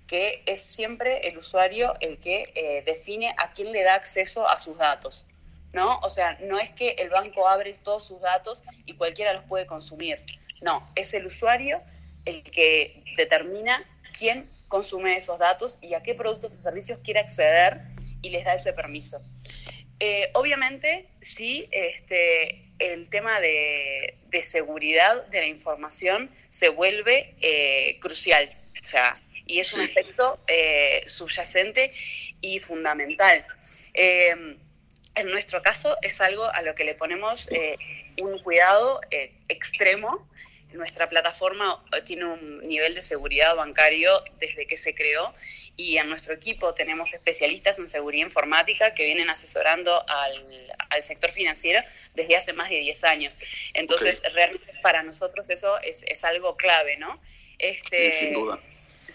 que 0.07 0.43
es 0.45 0.63
siempre 0.63 1.27
el 1.27 1.37
usuario 1.37 1.95
el 1.99 2.17
que 2.19 2.83
define 2.85 3.33
a 3.37 3.53
quién 3.53 3.71
le 3.71 3.83
da 3.83 3.95
acceso 3.95 4.47
a 4.47 4.59
sus 4.59 4.77
datos. 4.77 5.27
¿No? 5.73 5.99
O 6.03 6.09
sea, 6.09 6.37
no 6.41 6.57
es 6.57 6.69
que 6.69 6.91
el 6.99 7.09
banco 7.09 7.47
abre 7.47 7.73
todos 7.73 8.05
sus 8.05 8.21
datos 8.21 8.63
y 8.85 8.93
cualquiera 8.93 9.33
los 9.33 9.43
puede 9.43 9.65
consumir. 9.65 10.19
No, 10.61 10.87
es 10.95 11.13
el 11.13 11.25
usuario 11.25 11.81
el 12.25 12.43
que 12.43 13.03
determina 13.17 13.83
quién 14.17 14.49
consume 14.67 15.15
esos 15.15 15.39
datos 15.39 15.77
y 15.81 15.93
a 15.93 16.01
qué 16.01 16.13
productos 16.13 16.55
y 16.55 16.59
servicios 16.59 16.99
quiere 17.03 17.19
acceder 17.19 17.81
y 18.21 18.29
les 18.29 18.43
da 18.43 18.53
ese 18.53 18.73
permiso. 18.73 19.21
Eh, 19.99 20.29
obviamente, 20.33 21.07
sí, 21.21 21.69
este, 21.71 22.63
el 22.79 23.09
tema 23.09 23.39
de, 23.39 24.17
seguridad 24.41 25.25
de 25.27 25.39
la 25.39 25.47
información 25.47 26.29
se 26.49 26.67
vuelve 26.67 27.33
eh, 27.39 27.97
crucial, 28.01 28.53
o 28.81 28.85
sea, 28.85 29.13
y 29.45 29.59
es 29.59 29.73
un 29.73 29.81
efecto 29.81 30.39
eh, 30.47 31.03
subyacente 31.05 31.93
y 32.41 32.59
fundamental. 32.59 33.45
en 33.93 35.27
nuestro 35.29 35.61
caso 35.61 35.97
es 36.01 36.19
algo 36.19 36.45
a 36.45 36.61
lo 36.61 36.75
que 36.75 36.83
le 36.83 36.95
ponemos 36.95 37.49
un 38.17 38.39
cuidado 38.39 39.01
extremo 39.47 40.27
nuestra 40.75 41.09
plataforma 41.09 41.83
tiene 42.05 42.25
un 42.25 42.59
nivel 42.61 42.93
de 42.95 43.01
seguridad 43.01 43.55
bancario 43.55 44.23
desde 44.39 44.67
que 44.67 44.77
se 44.77 44.93
creó 44.93 45.33
y 45.75 45.97
en 45.97 46.09
nuestro 46.09 46.33
equipo 46.33 46.73
tenemos 46.73 47.13
especialistas 47.13 47.79
en 47.79 47.87
seguridad 47.89 48.25
informática 48.25 48.93
que 48.93 49.05
vienen 49.05 49.29
asesorando 49.29 50.05
al, 50.07 51.03
sector 51.03 51.29
financiero 51.31 51.81
desde 52.13 52.37
hace 52.37 52.53
más 52.53 52.69
de 52.69 52.77
10 52.77 53.03
años. 53.03 53.37
Entonces, 53.73 54.23
realmente 54.33 54.71
para 54.81 55.03
nosotros 55.03 55.49
eso 55.49 55.77
es, 55.81 56.03
es 56.07 56.23
algo 56.23 56.55
clave, 56.55 56.95
¿no? 56.95 57.21
Este, 57.57 58.11
sin 58.11 58.33
duda. 58.33 58.59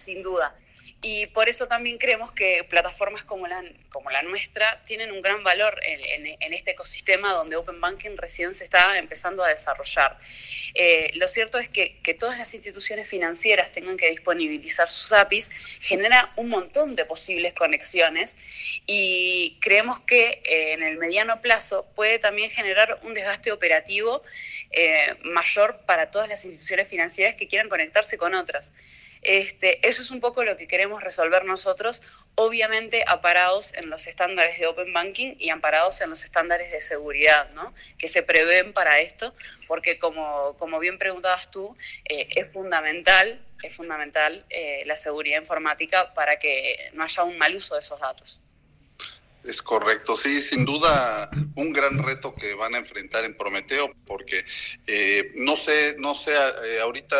Sin 0.01 0.23
duda. 0.23 0.57
Y 1.03 1.27
por 1.27 1.51
eso 1.51 1.69
también 1.69 1.99
creemos 1.99 2.33
que 2.33 2.65
plataformas 2.65 3.25
como 3.25 3.47
la, 3.47 3.63
como 3.91 4.11
la 4.11 4.23
nuestra 4.23 4.83
tienen 4.85 5.13
un 5.13 5.21
gran 5.21 5.45
valor 5.45 5.79
en, 5.85 6.55
este 6.55 6.71
ecosistema 6.71 7.33
donde 7.33 7.57
Open 7.57 7.81
Banking 7.81 8.17
recién 8.17 8.55
se 8.55 8.65
está 8.65 8.97
empezando 8.97 9.45
a 9.45 9.49
desarrollar. 9.49 10.19
Eh, 10.75 11.11
lo 11.15 11.29
cierto 11.29 11.59
es 11.59 11.69
que, 11.69 11.99
que 12.03 12.15
todas 12.15 12.39
las 12.39 12.55
instituciones 12.55 13.09
financieras 13.09 13.73
tengan 13.73 13.99
que 13.99 14.09
disponibilizar 14.09 14.89
sus 14.89 15.13
APIs 15.13 15.51
genera 15.81 16.33
un 16.37 16.49
montón 16.49 16.95
de 16.95 17.05
posibles 17.05 17.53
conexiones 17.53 18.37
y 18.87 19.59
creemos 19.61 19.99
que 20.01 20.41
eh, 20.45 20.73
en 20.73 20.83
el 20.83 20.97
mediano 20.97 21.43
plazo 21.43 21.87
puede 21.95 22.19
también 22.19 22.51
generar 22.51 22.99
un 23.03 23.13
desgaste 23.13 23.53
operativo 23.53 24.23
eh, 24.71 25.15
mayor 25.25 25.81
para 25.85 26.11
todas 26.11 26.29
las 26.29 26.45
instituciones 26.45 26.89
financieras 26.89 27.35
que 27.35 27.49
quieran 27.49 27.69
conectarse 27.69 28.17
con 28.17 28.35
otras. 28.35 28.73
Este, 29.23 29.87
eso 29.87 30.01
es 30.01 30.11
un 30.11 30.21
poco 30.21 30.45
lo 30.45 30.57
que 30.57 30.67
queremos 30.67 31.03
resolver 31.03 31.45
nosotros, 31.45 32.03
obviamente 32.37 33.05
aparados 33.07 33.75
en 33.75 33.91
los 33.91 34.07
estándares 34.07 34.59
de 34.59 34.67
Open 34.67 34.93
Banking 34.93 35.35
y 35.39 35.51
amparados 35.51 36.01
en 36.01 36.11
los 36.11 36.25
estándares 36.25 36.73
de 36.73 36.81
seguridad 36.81 37.51
¿no? 37.51 37.75
que 37.99 38.09
se 38.09 38.23
prevén 38.23 38.73
para 38.73 39.01
esto, 39.01 39.35
porque 39.67 39.99
como, 39.99 40.57
como 40.57 40.79
bien 40.79 40.99
preguntabas 40.99 41.51
tú, 41.51 41.77
eh, 42.09 42.29
es 42.31 42.51
fundamental, 42.51 43.41
es 43.63 43.75
fundamental 43.75 44.45
eh, 44.49 44.85
la 44.87 44.97
seguridad 44.97 45.39
informática 45.39 46.15
para 46.15 46.39
que 46.39 46.91
no 46.95 47.05
haya 47.05 47.23
un 47.25 47.37
mal 47.37 47.55
uso 47.55 47.75
de 47.75 47.81
esos 47.81 48.01
datos. 48.01 48.41
Es 49.45 49.63
correcto, 49.63 50.17
sí, 50.17 50.39
sin 50.43 50.67
duda 50.67 51.31
un 51.57 51.73
gran 51.73 52.03
reto 52.03 52.35
que 52.35 52.55
van 52.55 52.75
a 52.75 52.79
enfrentar 52.79 53.25
en 53.25 53.35
Prometeo, 53.35 53.91
porque 54.05 54.45
eh, 54.87 55.33
no 55.37 55.57
sé, 55.57 55.97
no 55.99 56.15
sé 56.15 56.33
eh, 56.33 56.81
ahorita 56.81 57.17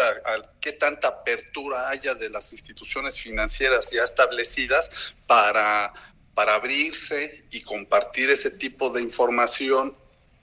qué 0.61 0.73
tanta 0.73 1.09
apertura 1.09 1.89
haya 1.89 2.15
de 2.15 2.29
las 2.29 2.53
instituciones 2.53 3.19
financieras 3.19 3.91
ya 3.91 4.03
establecidas 4.03 4.91
para, 5.27 5.95
para 6.35 6.57
abrirse 6.57 7.47
y 7.51 7.63
compartir 7.63 8.29
ese 8.29 8.51
tipo 8.51 8.91
de 8.91 9.01
información 9.01 9.97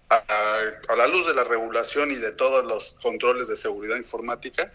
a, 0.10 0.16
a, 0.90 0.96
la 0.96 1.06
luz 1.06 1.28
de 1.28 1.36
la 1.36 1.44
regulación 1.44 2.10
y 2.10 2.16
de 2.16 2.32
todos 2.32 2.66
los 2.66 2.94
controles 3.04 3.50
de 3.50 3.56
seguridad 3.56 3.98
informática, 3.98 4.72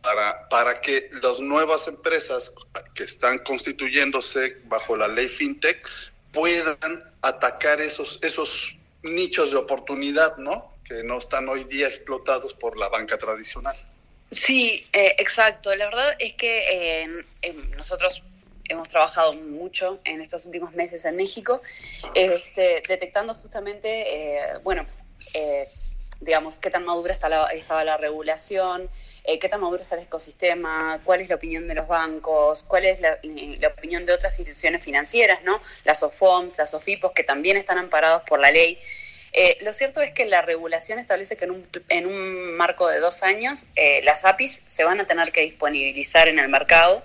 para, 0.00 0.48
para 0.48 0.80
que 0.80 1.08
las 1.22 1.40
nuevas 1.40 1.88
empresas 1.88 2.54
que 2.94 3.02
están 3.02 3.38
constituyéndose 3.38 4.58
bajo 4.66 4.96
la 4.96 5.08
ley 5.08 5.28
FinTech 5.28 5.88
puedan 6.32 7.04
atacar 7.22 7.80
esos, 7.80 8.18
esos 8.22 8.78
nichos 9.02 9.50
de 9.50 9.56
oportunidad, 9.56 10.36
¿no? 10.38 10.74
Que 10.84 11.02
no 11.04 11.18
están 11.18 11.48
hoy 11.48 11.64
día 11.64 11.88
explotados 11.88 12.54
por 12.54 12.78
la 12.78 12.88
banca 12.88 13.16
tradicional. 13.18 13.76
Sí, 14.30 14.86
eh, 14.92 15.16
exacto. 15.18 15.74
La 15.74 15.86
verdad 15.86 16.14
es 16.18 16.34
que 16.34 17.02
eh, 17.02 17.24
nosotros 17.76 18.22
hemos 18.68 18.88
trabajado 18.88 19.32
mucho 19.32 20.00
en 20.04 20.20
estos 20.20 20.46
últimos 20.46 20.72
meses 20.74 21.04
en 21.04 21.16
México, 21.16 21.60
este, 22.14 22.82
detectando 22.86 23.34
justamente, 23.34 24.36
eh, 24.36 24.58
bueno, 24.62 24.86
digamos, 26.20 26.58
qué 26.58 26.70
tan 26.70 26.84
madura 26.84 27.12
está 27.12 27.50
estaba 27.52 27.82
la 27.84 27.96
regulación, 27.96 28.88
eh, 29.24 29.38
qué 29.38 29.48
tan 29.48 29.60
maduro 29.60 29.82
está 29.82 29.96
el 29.96 30.02
ecosistema, 30.02 31.00
cuál 31.04 31.20
es 31.20 31.28
la 31.28 31.36
opinión 31.36 31.66
de 31.66 31.74
los 31.74 31.88
bancos, 31.88 32.62
cuál 32.62 32.84
es 32.84 33.00
la, 33.00 33.18
opinión 33.68 34.04
de 34.06 34.12
otras 34.12 34.38
instituciones 34.38 34.82
financieras, 34.84 35.42
¿no? 35.42 35.60
Las 35.84 36.02
OFOMS, 36.02 36.58
las 36.58 36.74
OFIPOS, 36.74 37.12
que 37.12 37.24
también 37.24 37.56
están 37.56 37.78
amparados 37.78 38.22
por 38.26 38.40
la 38.40 38.50
ley. 38.50 38.78
Eh, 39.32 39.58
lo 39.62 39.72
cierto 39.72 40.00
es 40.02 40.12
que 40.12 40.24
la 40.26 40.42
regulación 40.42 40.98
establece 40.98 41.36
que 41.36 41.44
en 41.44 41.52
un, 41.52 41.68
en 41.88 42.06
un 42.06 42.56
marco 42.56 42.88
de 42.88 42.98
dos 42.98 43.22
años 43.22 43.66
eh, 43.76 44.00
las 44.02 44.24
APIs 44.24 44.64
se 44.66 44.84
van 44.84 45.00
a 45.00 45.06
tener 45.06 45.30
que 45.30 45.42
disponibilizar 45.42 46.28
en 46.28 46.38
el 46.40 46.48
mercado 46.48 47.02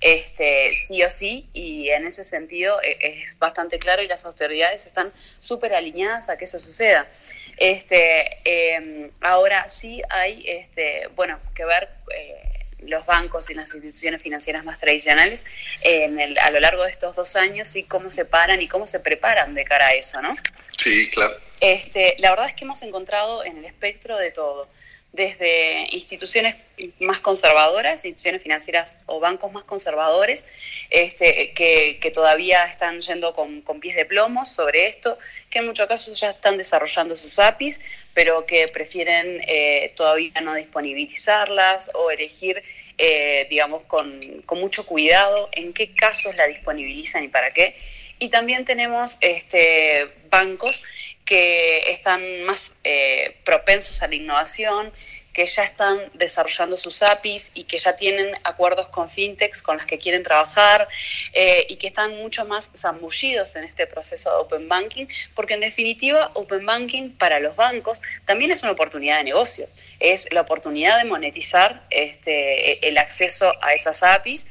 este, 0.00 0.74
sí 0.74 1.02
o 1.02 1.10
sí, 1.10 1.48
y 1.52 1.88
en 1.88 2.06
ese 2.06 2.22
sentido 2.22 2.80
eh, 2.82 3.22
es 3.24 3.38
bastante 3.38 3.78
claro 3.78 4.02
y 4.02 4.08
las 4.08 4.24
autoridades 4.26 4.86
están 4.86 5.12
súper 5.38 5.74
alineadas 5.74 6.28
a 6.28 6.36
que 6.36 6.44
eso 6.44 6.58
suceda. 6.58 7.08
Este, 7.56 8.38
em, 8.44 9.10
ahora 9.20 9.66
sí 9.68 10.02
hay, 10.10 10.44
este, 10.46 11.08
bueno, 11.14 11.38
que 11.54 11.64
ver 11.64 11.88
eh, 12.14 12.66
los 12.80 13.06
bancos 13.06 13.50
y 13.50 13.54
las 13.54 13.72
instituciones 13.72 14.20
financieras 14.20 14.64
más 14.64 14.78
tradicionales 14.78 15.44
en 15.80 16.20
el, 16.20 16.38
a 16.38 16.50
lo 16.50 16.60
largo 16.60 16.84
de 16.84 16.90
estos 16.90 17.16
dos 17.16 17.34
años 17.36 17.74
y 17.76 17.84
cómo 17.84 18.10
se 18.10 18.24
paran 18.24 18.60
y 18.60 18.68
cómo 18.68 18.86
se 18.86 19.00
preparan 19.00 19.54
de 19.54 19.64
cara 19.64 19.86
a 19.86 19.94
eso, 19.94 20.20
¿no? 20.20 20.30
Sí, 20.76 21.08
claro. 21.10 21.34
Este, 21.60 22.16
la 22.18 22.30
verdad 22.30 22.48
es 22.48 22.54
que 22.54 22.64
hemos 22.64 22.82
encontrado 22.82 23.44
en 23.44 23.56
el 23.56 23.64
espectro 23.64 24.18
de 24.18 24.30
todo 24.30 24.68
desde 25.16 25.86
instituciones 25.90 26.54
más 27.00 27.20
conservadoras, 27.20 28.04
instituciones 28.04 28.42
financieras 28.42 28.98
o 29.06 29.18
bancos 29.18 29.50
más 29.50 29.64
conservadores, 29.64 30.46
este, 30.90 31.52
que, 31.54 32.10
todavía 32.14 32.64
están 32.66 33.00
yendo 33.00 33.34
con, 33.34 33.62
pies 33.80 33.96
de 33.96 34.04
plomo 34.04 34.44
sobre 34.44 34.86
esto, 34.86 35.18
que 35.50 35.58
en 35.58 35.66
muchos 35.66 35.88
casos 35.88 36.18
ya 36.20 36.30
están 36.30 36.56
desarrollando 36.56 37.16
sus 37.16 37.38
APIs, 37.38 37.80
pero 38.14 38.46
que 38.46 38.68
prefieren 38.68 39.42
eh, 39.46 39.92
todavía 39.96 40.40
no 40.42 40.54
disponibilizarlas 40.54 41.90
o 41.94 42.10
elegir, 42.10 42.62
eh, 42.98 43.46
digamos, 43.50 43.82
con, 43.84 44.20
mucho 44.52 44.86
cuidado 44.86 45.48
en 45.52 45.72
qué 45.72 45.94
casos 45.94 46.36
la 46.36 46.46
disponibilizan 46.46 47.24
y 47.24 47.28
para 47.28 47.50
qué. 47.50 47.76
Y 48.18 48.30
también 48.30 48.64
tenemos 48.64 49.18
este, 49.20 50.08
bancos 50.30 50.82
que 51.26 51.90
están 51.90 52.44
más 52.44 52.74
eh, 52.84 53.36
propensos 53.44 54.02
a 54.02 54.08
la 54.08 54.14
innovación, 54.14 54.92
que 55.36 55.44
ya 55.44 55.64
están 55.64 55.98
desarrollando 56.14 56.78
sus 56.78 57.02
APIs 57.02 57.50
y 57.52 57.64
que 57.64 57.76
ya 57.76 57.94
tienen 57.94 58.34
acuerdos 58.42 58.88
con 58.88 59.06
fintechs 59.06 59.60
con 59.60 59.76
las 59.76 59.84
que 59.84 59.98
quieren 59.98 60.22
trabajar 60.22 60.88
eh, 61.34 61.66
y 61.68 61.76
que 61.76 61.88
están 61.88 62.16
mucho 62.16 62.46
más 62.46 62.70
zambullidos 62.74 63.54
en 63.56 63.64
este 63.64 63.86
proceso 63.86 64.30
de 64.30 64.36
Open 64.36 64.66
Banking, 64.66 65.06
porque 65.34 65.52
en 65.52 65.60
definitiva 65.60 66.30
Open 66.32 66.64
Banking 66.64 67.10
para 67.10 67.38
los 67.38 67.54
bancos 67.54 68.00
también 68.24 68.50
es 68.50 68.62
una 68.62 68.72
oportunidad 68.72 69.18
de 69.18 69.24
negocios, 69.24 69.68
es 70.00 70.32
la 70.32 70.40
oportunidad 70.40 70.96
de 70.96 71.04
monetizar 71.04 71.82
este, 71.90 72.88
el 72.88 72.96
acceso 72.96 73.52
a 73.60 73.74
esas 73.74 74.02
APIs 74.02 74.46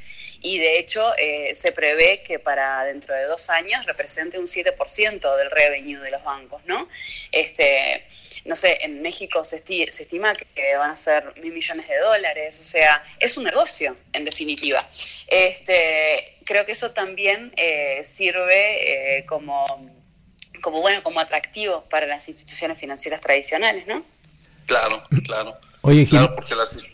y 0.45 0.59
de 0.59 0.77
hecho 0.77 1.11
eh, 1.17 1.55
se 1.55 1.71
prevé 1.71 2.21
que 2.21 2.37
para 2.37 2.83
dentro 2.83 3.15
de 3.15 3.23
dos 3.23 3.49
años 3.49 3.83
represente 3.87 4.37
un 4.37 4.45
7% 4.45 5.37
del 5.37 5.49
revenue 5.49 5.99
de 5.99 6.11
los 6.11 6.23
bancos, 6.23 6.61
¿no? 6.67 6.87
Este, 7.31 8.05
no 8.45 8.53
sé, 8.53 8.77
en 8.81 9.01
México 9.01 9.43
se, 9.43 9.63
estima 9.67 10.33
que 10.33 10.75
van 10.75 10.91
a 10.91 10.97
ser 10.97 11.33
mil 11.41 11.51
millones 11.51 11.87
de 11.87 11.97
dólares, 11.97 12.59
o 12.59 12.63
sea, 12.63 13.03
es 13.19 13.35
un 13.37 13.45
negocio, 13.45 13.97
en 14.13 14.23
definitiva. 14.23 14.87
Este, 15.25 16.37
creo 16.43 16.63
que 16.63 16.73
eso 16.73 16.91
también 16.91 17.51
eh, 17.57 18.01
sirve 18.03 19.17
eh, 19.17 19.25
como, 19.25 19.65
como, 20.61 20.79
bueno, 20.79 21.01
como 21.01 21.21
atractivo 21.21 21.85
para 21.89 22.05
las 22.05 22.27
instituciones 22.27 22.79
financieras 22.79 23.19
tradicionales, 23.19 23.87
¿no? 23.87 24.05
Claro, 24.67 25.03
claro. 25.23 25.57
Oye, 25.81 26.05
claro, 26.05 26.35
porque 26.35 26.53
las... 26.53 26.85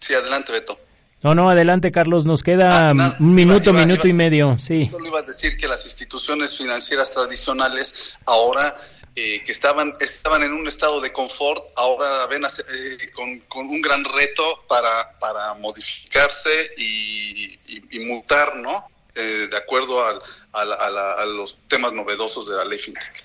Sí, 0.00 0.14
adelante, 0.14 0.50
Beto. 0.50 0.80
No, 1.22 1.34
no, 1.34 1.48
adelante 1.48 1.92
Carlos, 1.92 2.24
nos 2.24 2.42
queda 2.42 2.90
ah, 2.90 3.16
un 3.20 3.34
minuto, 3.34 3.72
minuto 3.72 4.08
y 4.08 4.12
medio, 4.12 4.58
sí. 4.58 4.82
Solo 4.82 5.06
iba 5.06 5.20
a 5.20 5.22
decir 5.22 5.56
que 5.56 5.68
las 5.68 5.84
instituciones 5.84 6.58
financieras 6.58 7.12
tradicionales 7.12 8.18
ahora 8.26 8.76
eh, 9.14 9.42
que 9.44 9.52
estaban, 9.52 9.94
estaban 10.00 10.42
en 10.42 10.52
un 10.52 10.66
estado 10.66 10.98
de 11.00 11.12
confort, 11.12 11.62
ahora 11.76 12.26
ven 12.28 12.42
eh, 12.44 13.10
con, 13.46 13.66
un 13.68 13.82
gran 13.82 14.02
reto 14.04 14.64
para, 14.66 15.18
para 15.18 15.52
modificarse 15.54 16.70
y, 16.78 17.58
y, 17.68 17.98
mutar, 18.06 18.56
¿no? 18.56 18.88
Eh, 19.14 19.48
de 19.50 19.56
acuerdo 19.58 20.02
al, 20.04 20.18
a, 20.52 21.26
los 21.26 21.58
temas 21.68 21.92
novedosos 21.92 22.48
de 22.48 22.56
la 22.56 22.64
ley 22.64 22.78
FinTech. 22.78 23.24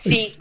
Sí, 0.00 0.36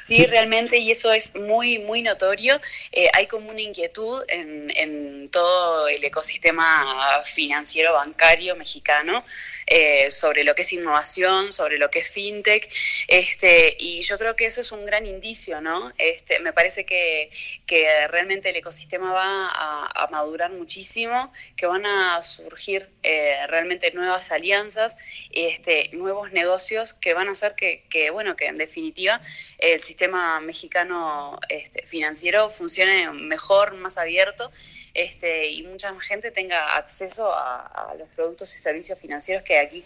Sí, 0.00 0.24
realmente, 0.24 0.78
y 0.78 0.90
eso 0.90 1.12
es 1.12 1.34
muy, 1.34 1.78
muy 1.78 2.02
notorio. 2.02 2.58
Eh, 2.90 3.08
hay 3.12 3.26
como 3.26 3.50
una 3.50 3.60
inquietud 3.60 4.24
en, 4.28 4.72
en, 4.74 5.28
todo 5.30 5.86
el 5.88 6.02
ecosistema 6.02 7.22
financiero 7.24 7.92
bancario 7.92 8.56
mexicano 8.56 9.24
eh, 9.66 10.10
sobre 10.10 10.42
lo 10.42 10.54
que 10.54 10.62
es 10.62 10.72
innovación, 10.72 11.52
sobre 11.52 11.78
lo 11.78 11.90
que 11.90 12.00
es 12.00 12.10
fintech, 12.10 12.68
este, 13.06 13.76
y 13.78 14.02
yo 14.02 14.18
creo 14.18 14.34
que 14.34 14.46
eso 14.46 14.62
es 14.62 14.72
un 14.72 14.84
gran 14.84 15.06
indicio, 15.06 15.60
¿no? 15.60 15.92
Este, 15.98 16.40
me 16.40 16.52
parece 16.52 16.84
que, 16.84 17.30
que 17.66 18.08
realmente 18.08 18.50
el 18.50 18.56
ecosistema 18.56 19.12
va 19.12 19.48
a, 19.48 20.06
madurar 20.10 20.50
muchísimo, 20.50 21.32
que 21.56 21.66
van 21.66 21.86
a 21.86 22.20
surgir 22.22 22.88
eh, 23.04 23.46
realmente 23.46 23.92
nuevas 23.92 24.32
alianzas, 24.32 24.96
este, 25.30 25.90
nuevos 25.92 26.32
negocios 26.32 26.94
que 26.94 27.14
van 27.14 27.28
a 27.28 27.32
hacer 27.32 27.54
que, 27.54 27.84
que 27.88 28.10
bueno, 28.10 28.34
que 28.34 28.46
en 28.46 28.56
definitiva 28.56 29.20
el 29.58 29.80
sistema 29.90 30.38
mexicano 30.38 31.40
este, 31.48 31.84
financiero 31.84 32.48
funcione 32.48 33.10
mejor, 33.10 33.74
más 33.74 33.98
abierto 33.98 34.52
este, 34.94 35.50
y 35.50 35.64
mucha 35.64 35.92
más 35.92 36.06
gente 36.06 36.30
tenga 36.30 36.76
acceso 36.76 37.32
a, 37.34 37.92
los 37.98 38.08
productos 38.10 38.54
y 38.56 38.60
servicios 38.60 39.00
financieros 39.00 39.42
que 39.42 39.58
hay 39.58 39.66
aquí. 39.66 39.84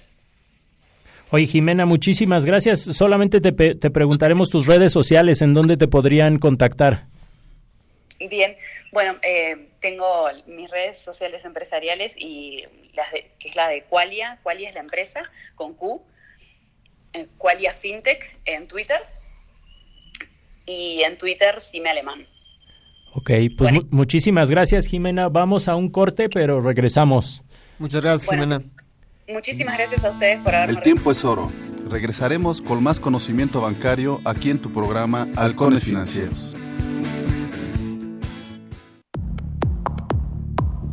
Oye, 1.31 1.47
Jimena, 1.47 1.87
muchísimas 1.87 2.45
gracias. 2.45 2.83
Solamente 2.83 3.41
te, 3.41 3.53
te 3.53 3.91
preguntaremos 3.91 4.51
tus 4.51 4.67
redes 4.67 4.93
sociales, 4.93 5.41
en 5.41 5.55
dónde 5.55 5.79
te 5.79 5.89
podrían 5.89 6.39
contactar. 6.39 7.07
Bien, 8.21 8.57
bueno, 8.93 9.17
eh, 9.23 9.71
tengo 9.81 10.29
mis 10.47 10.71
redes 10.71 10.99
sociales 10.99 11.47
empresariales 11.47 12.15
y 12.19 12.67
las 12.93 13.11
que 13.11 13.49
es 13.49 13.57
la 13.57 13.69
de 13.69 13.85
Qualia, 13.85 14.39
Qualia 14.43 14.69
es 14.69 14.75
la 14.75 14.81
empresa 14.81 15.23
con 15.55 15.73
Q, 15.73 16.03
eh, 17.15 17.27
Qualia 17.39 17.73
FinTech 17.73 18.37
en 18.45 18.69
Twitter 18.69 19.01
y 20.67 21.03
en 21.03 21.19
Twitter 21.19 21.61
Cime 21.61 21.91
Alemán. 21.91 22.27
Ok, 23.13 23.31
pues 23.57 23.73
muchísimas 23.91 24.51
gracias 24.51 24.87
Jimena. 24.87 25.29
Vamos 25.29 25.69
a 25.69 25.77
un 25.77 25.89
corte, 25.89 26.29
pero 26.29 26.61
regresamos. 26.61 27.43
Muchas 27.79 28.03
gracias 28.03 28.31
Jimena. 28.31 28.61
Muchísimas 29.29 29.77
gracias 29.77 30.05
a 30.05 30.11
ustedes 30.11 30.41
por 30.41 30.55
haberme 30.55 30.75
El 30.75 30.83
tiempo 30.83 31.11
es 31.13 31.25
oro. 31.25 31.53
Regresaremos 31.89 32.61
con 32.61 32.83
más 32.83 32.99
conocimiento 32.99 33.61
bancario 33.61 34.21
aquí 34.25 34.51
en 34.51 34.59
tu 34.59 34.73
programa 34.73 35.29
Halcones 35.37 35.85
Financieros. 35.85 36.55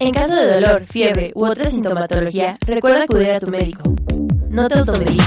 En 0.00 0.12
caso 0.12 0.36
de 0.36 0.54
dolor, 0.54 0.84
fiebre 0.84 1.32
u 1.34 1.44
otra 1.44 1.68
sintomatología, 1.68 2.56
recuerda 2.66 3.02
acudir 3.02 3.32
a 3.32 3.40
tu 3.40 3.50
médico. 3.50 3.94
No 4.48 4.68
te 4.68 4.78
automediques. 4.78 5.26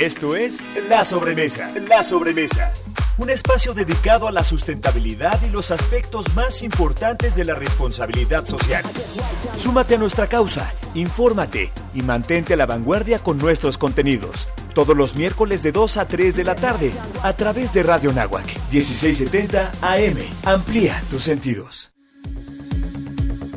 esto 0.00 0.36
es 0.36 0.62
La 0.88 1.02
Sobremesa. 1.02 1.72
La 1.88 2.02
Sobremesa 2.02 2.72
un 3.18 3.30
espacio 3.30 3.72
dedicado 3.72 4.28
a 4.28 4.32
la 4.32 4.44
sustentabilidad 4.44 5.40
y 5.42 5.48
los 5.48 5.70
aspectos 5.70 6.34
más 6.34 6.62
importantes 6.62 7.34
de 7.34 7.46
la 7.46 7.54
responsabilidad 7.54 8.44
social. 8.44 8.84
Súmate 9.58 9.94
a 9.94 9.98
nuestra 9.98 10.26
causa, 10.26 10.72
infórmate 10.94 11.70
y 11.94 12.02
mantente 12.02 12.52
a 12.52 12.56
la 12.56 12.66
vanguardia 12.66 13.18
con 13.18 13.38
nuestros 13.38 13.78
contenidos. 13.78 14.48
Todos 14.76 14.94
los 14.94 15.16
miércoles 15.16 15.62
de 15.62 15.72
2 15.72 15.96
a 15.96 16.06
3 16.06 16.36
de 16.36 16.44
la 16.44 16.54
tarde 16.54 16.92
a 17.22 17.32
través 17.32 17.72
de 17.72 17.82
Radio 17.82 18.12
Nahuac 18.12 18.44
1670 18.70 19.72
AM. 19.80 20.18
Amplía 20.44 21.02
tus 21.08 21.22
sentidos. 21.22 21.92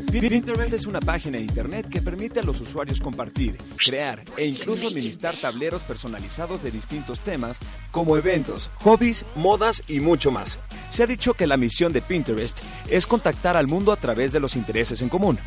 Pinterest 0.09 0.73
es 0.73 0.85
una 0.85 1.01
página 1.01 1.37
de 1.37 1.43
internet 1.43 1.89
que 1.89 2.01
permite 2.01 2.39
a 2.39 2.43
los 2.43 2.61
usuarios 2.61 3.01
compartir, 3.01 3.57
crear 3.85 4.23
e 4.37 4.45
incluso 4.45 4.87
administrar 4.87 5.35
tableros 5.41 5.81
personalizados 5.83 6.63
de 6.63 6.71
distintos 6.71 7.19
temas 7.19 7.59
como 7.91 8.15
eventos, 8.15 8.69
hobbies, 8.85 9.25
modas 9.35 9.83
y 9.89 9.99
mucho 9.99 10.31
más. 10.31 10.57
Se 10.87 11.03
ha 11.03 11.07
dicho 11.07 11.33
que 11.33 11.47
la 11.47 11.57
misión 11.57 11.91
de 11.91 12.01
Pinterest 12.01 12.61
es 12.87 13.05
contactar 13.05 13.57
al 13.57 13.67
mundo 13.67 13.91
a 13.91 13.97
través 13.97 14.31
de 14.31 14.39
los 14.39 14.55
intereses 14.55 15.01
en 15.01 15.09
común. 15.09 15.37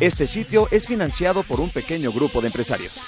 Este 0.00 0.26
sitio 0.26 0.66
es 0.72 0.88
financiado 0.88 1.44
por 1.44 1.60
un 1.60 1.70
pequeño 1.70 2.10
grupo 2.10 2.40
de 2.40 2.48
empresarios. 2.48 3.00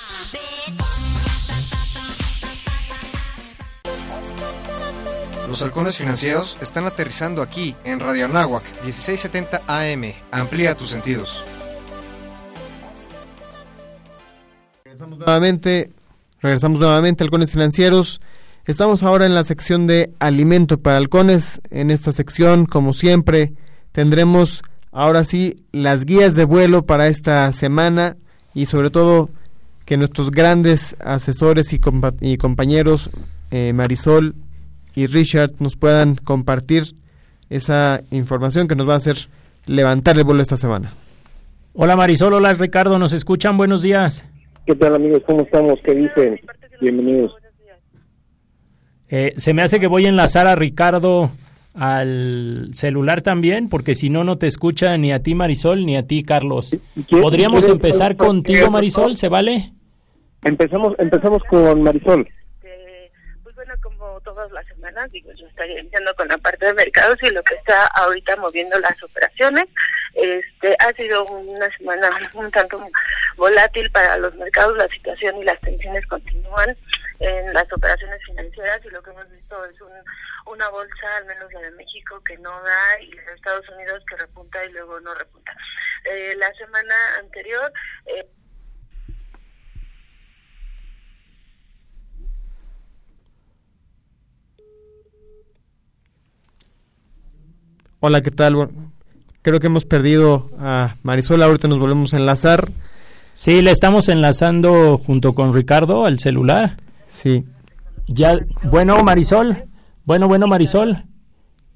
Los 5.53 5.61
halcones 5.61 5.99
financieros 5.99 6.57
están 6.63 6.87
aterrizando 6.87 7.43
aquí 7.43 7.77
en 7.85 8.01
Radio 8.01 8.25
Anáhuac 8.25 8.65
1670 8.87 9.61
AM. 9.67 10.15
Amplía 10.31 10.75
tus 10.75 10.89
sentidos. 10.89 11.45
Regresamos 14.83 15.19
nuevamente, 15.19 15.91
regresamos 16.41 16.81
nuevamente 16.81 17.23
halcones 17.23 17.53
financieros. 17.53 18.23
Estamos 18.65 19.03
ahora 19.03 19.27
en 19.27 19.35
la 19.35 19.45
sección 19.45 19.87
de 19.87 20.11
alimento 20.21 20.81
para 20.81 20.97
halcones. 20.97 21.61
En 21.69 21.91
esta 21.91 22.13
sección, 22.13 22.65
como 22.65 22.95
siempre, 22.95 23.53
tendremos 23.93 24.63
ahora 24.91 25.23
sí 25.27 25.67
las 25.71 26.07
guías 26.07 26.35
de 26.35 26.45
vuelo 26.45 26.87
para 26.87 27.09
esta 27.09 27.53
semana 27.53 28.17
y 28.55 28.65
sobre 28.65 28.89
todo 28.89 29.29
que 29.85 29.99
nuestros 29.99 30.31
grandes 30.31 30.97
asesores 31.05 31.75
y, 31.75 31.79
compañeros 32.39 33.11
eh, 33.51 33.75
Marisol 33.75 34.35
y 34.95 35.07
Richard 35.07 35.53
nos 35.59 35.76
puedan 35.76 36.16
compartir 36.16 36.95
esa 37.51 38.01
información 38.11 38.68
que 38.68 38.74
nos 38.74 38.88
va 38.88 38.95
a 38.95 38.99
hacer 38.99 39.16
levantar 39.66 40.16
el 40.16 40.24
vuelo 40.24 40.43
esta 40.43 40.57
semana. 40.57 40.93
Hola 41.74 41.97
Marisol, 41.97 42.34
hola 42.34 42.53
Ricardo, 42.55 42.99
¿nos 42.99 43.12
escuchan? 43.12 43.57
Buenos 43.57 43.82
días. 43.82 44.26
¿Qué 44.66 44.74
tal 44.74 44.95
amigos? 44.95 45.22
¿Cómo 45.26 45.43
estamos? 45.43 45.78
¿Qué 45.84 45.95
dicen? 45.95 46.40
Bienvenidos. 46.80 47.32
Eh, 49.09 49.34
se 49.36 49.53
me 49.53 49.62
hace 49.62 49.80
que 49.80 49.86
voy 49.86 50.07
a 50.07 50.09
enlazar 50.09 50.47
a 50.47 50.55
Ricardo 50.55 51.30
al 51.74 52.70
celular 52.72 53.22
también, 53.22 53.68
porque 53.68 53.95
si 53.95 54.11
no, 54.11 54.24
no 54.24 54.38
te 54.38 54.47
escucha 54.47 54.97
ni 54.97 55.12
a 55.12 55.22
ti 55.22 55.34
Marisol 55.34 55.84
ni 55.84 55.97
a 55.97 56.07
ti 56.07 56.22
Carlos. 56.22 56.76
¿Podríamos 57.11 57.66
empezar 57.68 58.16
contigo 58.16 58.70
Marisol? 58.70 59.16
¿Se 59.16 59.28
vale? 59.28 59.72
Empezamos, 60.45 60.95
empezamos 60.99 61.43
con 61.49 61.82
Marisol 61.82 62.26
todas 64.35 64.51
las 64.53 64.66
semanas, 64.66 65.11
digo, 65.11 65.30
yo 65.33 65.47
estaría 65.47 65.80
iniciando 65.80 66.14
con 66.14 66.28
la 66.28 66.39
parte 66.39 66.66
de 66.66 66.74
mercados 66.74 67.16
y 67.22 67.30
lo 67.30 67.43
que 67.43 67.55
está 67.55 67.87
ahorita 67.89 68.37
moviendo 68.37 68.78
las 68.78 69.01
operaciones. 69.03 69.66
Este 70.14 70.76
ha 70.78 70.93
sido 70.95 71.24
una 71.26 71.68
semana 71.76 72.11
un 72.35 72.51
tanto 72.51 72.83
volátil 73.37 73.91
para 73.91 74.16
los 74.16 74.35
mercados, 74.37 74.76
la 74.76 74.89
situación 74.89 75.37
y 75.39 75.45
las 75.45 75.61
tensiones 75.61 76.07
continúan 76.07 76.76
en 77.20 77.53
las 77.53 77.70
operaciones 77.72 78.18
financieras 78.24 78.80
y 78.85 78.91
lo 78.91 79.03
que 79.03 79.11
hemos 79.11 79.30
visto 79.30 79.64
es 79.66 79.76
una 80.47 80.68
bolsa, 80.70 81.16
al 81.18 81.26
menos 81.26 81.53
la 81.53 81.61
de 81.61 81.70
México, 81.72 82.20
que 82.24 82.37
no 82.39 82.51
da 82.51 83.01
y 83.01 83.12
la 83.12 83.22
de 83.22 83.35
Estados 83.35 83.68
Unidos 83.68 84.03
que 84.09 84.16
repunta 84.16 84.64
y 84.64 84.72
luego 84.72 84.99
no 85.01 85.14
repunta. 85.14 85.55
Eh, 86.05 86.35
la 86.37 86.53
semana 86.55 86.95
anterior... 87.20 87.70
Eh, 88.07 88.26
Hola, 98.05 98.21
¿qué 98.21 98.33
tal? 98.33 98.69
creo 99.43 99.61
que 99.61 99.69
hemos 99.69 99.85
perdido 99.85 100.51
a 100.59 100.97
Marisol, 101.05 101.41
ahorita 101.41 101.69
nos 101.69 101.79
volvemos 101.79 102.13
a 102.13 102.17
enlazar. 102.17 102.69
Sí, 103.35 103.63
le 103.63 103.71
estamos 103.71 104.09
enlazando 104.09 104.99
junto 104.99 105.35
con 105.35 105.55
Ricardo 105.55 106.05
al 106.05 106.19
celular. 106.19 106.79
Sí. 107.07 107.45
Ya, 108.09 108.41
bueno, 108.65 109.01
Marisol. 109.05 109.67
Bueno, 110.05 110.27
bueno, 110.27 110.49
Marisol. 110.49 111.05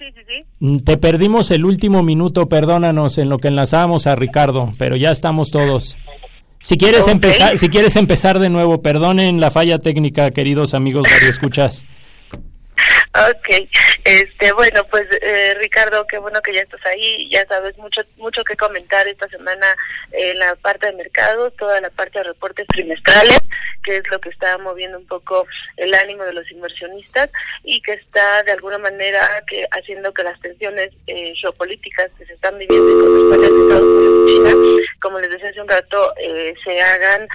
Sí, 0.01 0.07
sí, 0.17 0.21
sí. 0.27 0.45
Mm, 0.59 0.79
te 0.79 0.97
perdimos 0.97 1.53
el 1.53 1.65
último 1.65 2.03
minuto, 2.03 2.49
perdónanos 2.49 3.19
en 3.19 3.29
lo 3.29 3.39
que 3.39 3.47
enlazábamos 3.47 4.09
a 4.09 4.17
Ricardo, 4.17 4.73
pero 4.79 4.97
ya 4.97 5.13
estamos 5.13 5.53
todos. 5.53 5.97
Si 6.61 6.77
quieres 6.77 7.07
empezar, 7.07 7.57
si 7.57 7.69
quieres 7.69 7.95
empezar 7.95 8.41
de 8.41 8.49
nuevo, 8.49 8.83
perdonen 8.83 9.41
la 9.41 9.53
falla 9.53 9.79
técnica, 9.79 10.33
queridos 10.33 10.75
amigos 10.75 11.07
Radio 11.09 11.31
Escuchas. 11.31 11.85
Ok, 13.17 13.69
este, 14.05 14.53
bueno, 14.53 14.85
pues 14.91 15.07
eh, 15.23 15.55
Ricardo, 15.59 16.07
qué 16.07 16.19
bueno 16.19 16.41
que 16.43 16.53
ya 16.53 16.61
estás 16.61 16.85
ahí, 16.85 17.31
ya 17.31 17.47
sabes 17.47 17.77
mucho 17.79 18.03
mucho 18.17 18.45
que 18.45 18.57
comentar 18.57 19.09
esta 19.09 19.27
semana 19.29 19.67
en 20.13 20.39
la 20.39 20.55
parte 20.57 20.87
de 20.87 20.93
mercados, 20.93 21.55
toda 21.57 21.81
la 21.81 21.89
parte 21.91 22.19
de 22.19 22.25
reportes 22.25 22.67
trimestrales, 22.69 23.39
que 23.83 23.97
es 23.99 24.11
lo 24.11 24.21
que 24.21 24.29
está 24.29 24.59
moviendo 24.59 24.99
un 24.99 25.07
poco 25.07 25.47
el 25.77 25.95
ánimo 25.95 26.25
de 26.25 26.35
los 26.35 26.51
inversionistas 26.51 27.31
y 27.65 27.81
que 27.81 27.95
está 27.95 28.43
de 28.43 28.53
alguna 28.53 28.79
manera 28.79 29.43
que 29.47 29.67
haciendo 29.71 30.13
que 30.13 30.23
las 30.23 30.39
tensiones 30.41 30.91
eh, 31.07 31.33
geopolíticas 31.41 32.11
que 32.19 32.27
se 32.27 32.35
están 32.35 32.59
viviendo 32.59 32.93
con 33.01 33.33
España, 33.33 33.47
Estados 33.47 33.85
Unidos 33.85 34.29
y 34.29 34.33
China, 34.33 34.51
como 35.01 35.19
les 35.19 35.31
decía 35.31 35.51
hace 35.51 35.61
un 35.61 35.69
rato, 35.69 36.13
eh, 36.17 36.55
se 36.65 36.81
hagan 36.81 37.29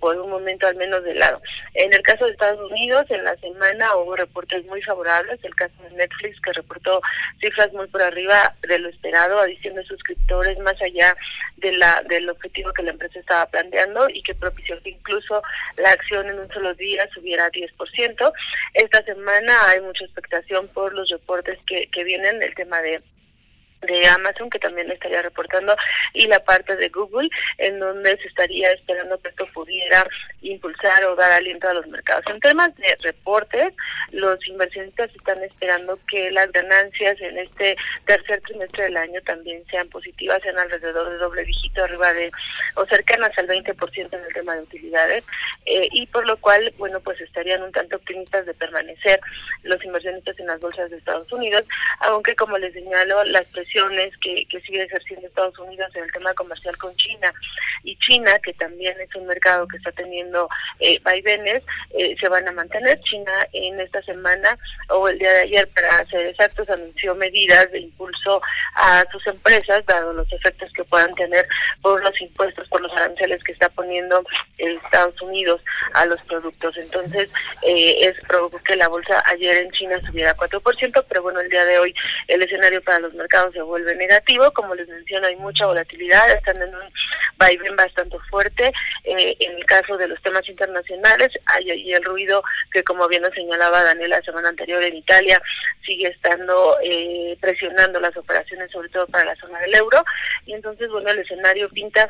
por 0.00 0.16
un 0.16 0.30
momento 0.30 0.66
al 0.66 0.74
menos 0.74 1.04
de 1.04 1.14
lado. 1.14 1.40
En 1.74 1.92
el 1.92 2.02
caso 2.02 2.24
de 2.24 2.32
Estados 2.32 2.70
Unidos, 2.70 3.04
en 3.08 3.22
la 3.22 3.36
semana 3.36 3.94
hubo 3.96 4.16
reportes 4.16 4.64
muy 4.66 4.82
favorables, 4.82 5.38
el 5.44 5.54
caso 5.54 5.74
de 5.82 5.96
Netflix 5.96 6.40
que 6.40 6.52
reportó 6.52 7.00
cifras 7.40 7.72
muy 7.72 7.86
por 7.86 8.02
arriba 8.02 8.54
de 8.66 8.78
lo 8.78 8.88
esperado, 8.88 9.38
adición 9.38 9.74
de 9.74 9.84
suscriptores 9.84 10.58
más 10.58 10.80
allá 10.82 11.16
de 11.58 11.72
la 11.72 12.02
del 12.08 12.28
objetivo 12.28 12.72
que 12.72 12.82
la 12.82 12.90
empresa 12.90 13.18
estaba 13.18 13.46
planteando 13.46 14.08
y 14.08 14.22
que 14.22 14.34
propició 14.34 14.80
que 14.82 14.90
incluso 14.90 15.42
la 15.76 15.90
acción 15.90 16.28
en 16.28 16.38
un 16.38 16.48
solo 16.48 16.74
día 16.74 17.08
subiera 17.12 17.50
10%. 17.50 18.32
Esta 18.74 19.02
semana 19.04 19.54
hay 19.68 19.80
mucha 19.80 20.04
expectación 20.04 20.68
por 20.68 20.94
los 20.94 21.08
reportes 21.10 21.58
que, 21.66 21.88
que 21.90 22.04
vienen 22.04 22.38
del 22.40 22.54
tema 22.54 22.80
de 22.82 23.02
de 23.82 24.06
Amazon 24.08 24.50
que 24.50 24.58
también 24.58 24.90
estaría 24.90 25.22
reportando 25.22 25.74
y 26.12 26.26
la 26.26 26.38
parte 26.40 26.76
de 26.76 26.88
Google 26.88 27.28
en 27.58 27.78
donde 27.78 28.16
se 28.18 28.28
estaría 28.28 28.70
esperando 28.72 29.18
que 29.18 29.28
esto 29.28 29.44
pudiera 29.54 30.06
impulsar 30.42 31.04
o 31.04 31.16
dar 31.16 31.32
aliento 31.32 31.68
a 31.68 31.74
los 31.74 31.86
mercados. 31.86 32.24
En 32.28 32.40
temas 32.40 32.74
de 32.76 32.96
reportes, 33.02 33.74
los 34.10 34.46
inversionistas 34.46 35.10
están 35.14 35.42
esperando 35.42 35.98
que 36.08 36.30
las 36.30 36.50
ganancias 36.52 37.20
en 37.20 37.38
este 37.38 37.76
tercer 38.04 38.40
trimestre 38.42 38.84
del 38.84 38.96
año 38.96 39.20
también 39.22 39.64
sean 39.70 39.88
positivas, 39.88 40.42
sean 40.42 40.58
alrededor 40.58 41.10
de 41.10 41.18
doble 41.18 41.44
dígito, 41.44 41.84
arriba 41.84 42.12
de 42.12 42.30
o 42.76 42.84
cercanas 42.86 43.30
al 43.38 43.48
20% 43.48 44.12
en 44.12 44.24
el 44.24 44.32
tema 44.32 44.54
de 44.54 44.62
utilidades 44.62 45.24
eh, 45.66 45.88
y 45.92 46.06
por 46.06 46.26
lo 46.26 46.36
cual, 46.38 46.72
bueno, 46.78 47.00
pues 47.00 47.20
estarían 47.20 47.62
un 47.62 47.72
tanto 47.72 47.96
optimistas 47.96 48.46
de 48.46 48.54
permanecer 48.54 49.20
los 49.62 49.82
inversionistas 49.84 50.38
en 50.38 50.46
las 50.46 50.60
bolsas 50.60 50.90
de 50.90 50.98
Estados 50.98 51.30
Unidos, 51.32 51.64
aunque 52.00 52.34
como 52.36 52.58
les 52.58 52.72
señalo, 52.72 53.24
las 53.24 53.46
presiones 53.46 53.69
que, 54.20 54.60
sigue 54.60 54.82
ejerciendo 54.82 55.26
Estados 55.26 55.58
Unidos 55.58 55.90
en 55.94 56.04
el 56.04 56.12
tema 56.12 56.32
comercial 56.34 56.76
con 56.76 56.94
China 56.96 57.32
y 57.82 57.96
China, 57.98 58.38
que 58.42 58.52
también 58.54 58.94
es 59.00 59.14
un 59.14 59.26
mercado 59.26 59.66
que 59.68 59.76
está 59.76 59.92
teniendo 59.92 60.48
eh, 60.80 60.98
vaivenes, 61.02 61.62
eh, 61.90 62.14
se 62.20 62.28
van 62.28 62.46
a 62.46 62.52
mantener. 62.52 63.00
China 63.00 63.32
en 63.52 63.80
esta 63.80 64.02
semana 64.02 64.58
o 64.88 65.08
el 65.08 65.18
día 65.18 65.32
de 65.32 65.40
ayer, 65.42 65.68
para 65.68 66.04
ser 66.06 66.26
exactos, 66.26 66.68
anunció 66.68 67.14
medidas 67.14 67.70
de 67.72 67.80
impulso 67.80 68.42
a 68.74 69.04
sus 69.10 69.26
empresas, 69.26 69.84
dado 69.86 70.12
los 70.12 70.30
efectos 70.32 70.70
que 70.74 70.84
puedan 70.84 71.14
tener 71.14 71.46
por 71.80 72.02
los 72.02 72.20
impuestos, 72.20 72.68
por 72.68 72.80
los 72.80 72.92
aranceles 72.92 73.42
que 73.44 73.52
está 73.52 73.68
poniendo 73.70 74.22
Estados 74.58 75.20
Unidos 75.22 75.62
a 75.94 76.04
los 76.06 76.20
productos. 76.22 76.76
Entonces, 76.76 77.32
eh, 77.62 77.96
es 78.00 78.14
provocó 78.26 78.58
que 78.62 78.76
la 78.76 78.88
bolsa 78.88 79.22
ayer 79.26 79.56
en 79.56 79.70
China 79.72 80.00
subiera 80.06 80.36
4%, 80.36 81.04
pero 81.08 81.22
bueno, 81.22 81.40
el 81.40 81.48
día 81.48 81.64
de 81.64 81.78
hoy 81.78 81.94
el 82.28 82.42
escenario 82.42 82.82
para 82.82 83.00
los 83.00 83.14
mercados 83.14 83.54
se 83.60 83.62
vuelve 83.62 83.94
negativo. 83.94 84.50
Como 84.52 84.74
les 84.74 84.88
menciono, 84.88 85.26
hay 85.26 85.36
mucha 85.36 85.66
volatilidad, 85.66 86.30
están 86.30 86.56
en 86.62 86.74
un 86.74 86.92
vaivén 87.36 87.76
bastante 87.76 88.18
fuerte. 88.30 88.72
Eh, 89.04 89.36
en 89.38 89.56
el 89.56 89.64
caso 89.66 89.98
de 89.98 90.08
los 90.08 90.20
temas 90.22 90.48
internacionales, 90.48 91.28
hay 91.46 91.70
ahí 91.70 91.92
el 91.92 92.04
ruido 92.04 92.42
que, 92.72 92.82
como 92.82 93.06
bien 93.08 93.22
nos 93.22 93.34
señalaba 93.34 93.84
Daniela 93.84 94.16
la 94.16 94.22
semana 94.22 94.48
anterior 94.48 94.82
en 94.82 94.96
Italia, 94.96 95.40
sigue 95.84 96.08
estando 96.08 96.78
eh, 96.82 97.36
presionando 97.40 98.00
las 98.00 98.16
operaciones, 98.16 98.70
sobre 98.70 98.88
todo 98.88 99.06
para 99.08 99.26
la 99.26 99.36
zona 99.36 99.60
del 99.60 99.76
euro. 99.76 100.02
Y 100.46 100.54
entonces, 100.54 100.88
bueno, 100.90 101.10
el 101.10 101.18
escenario 101.18 101.68
pinta 101.68 102.08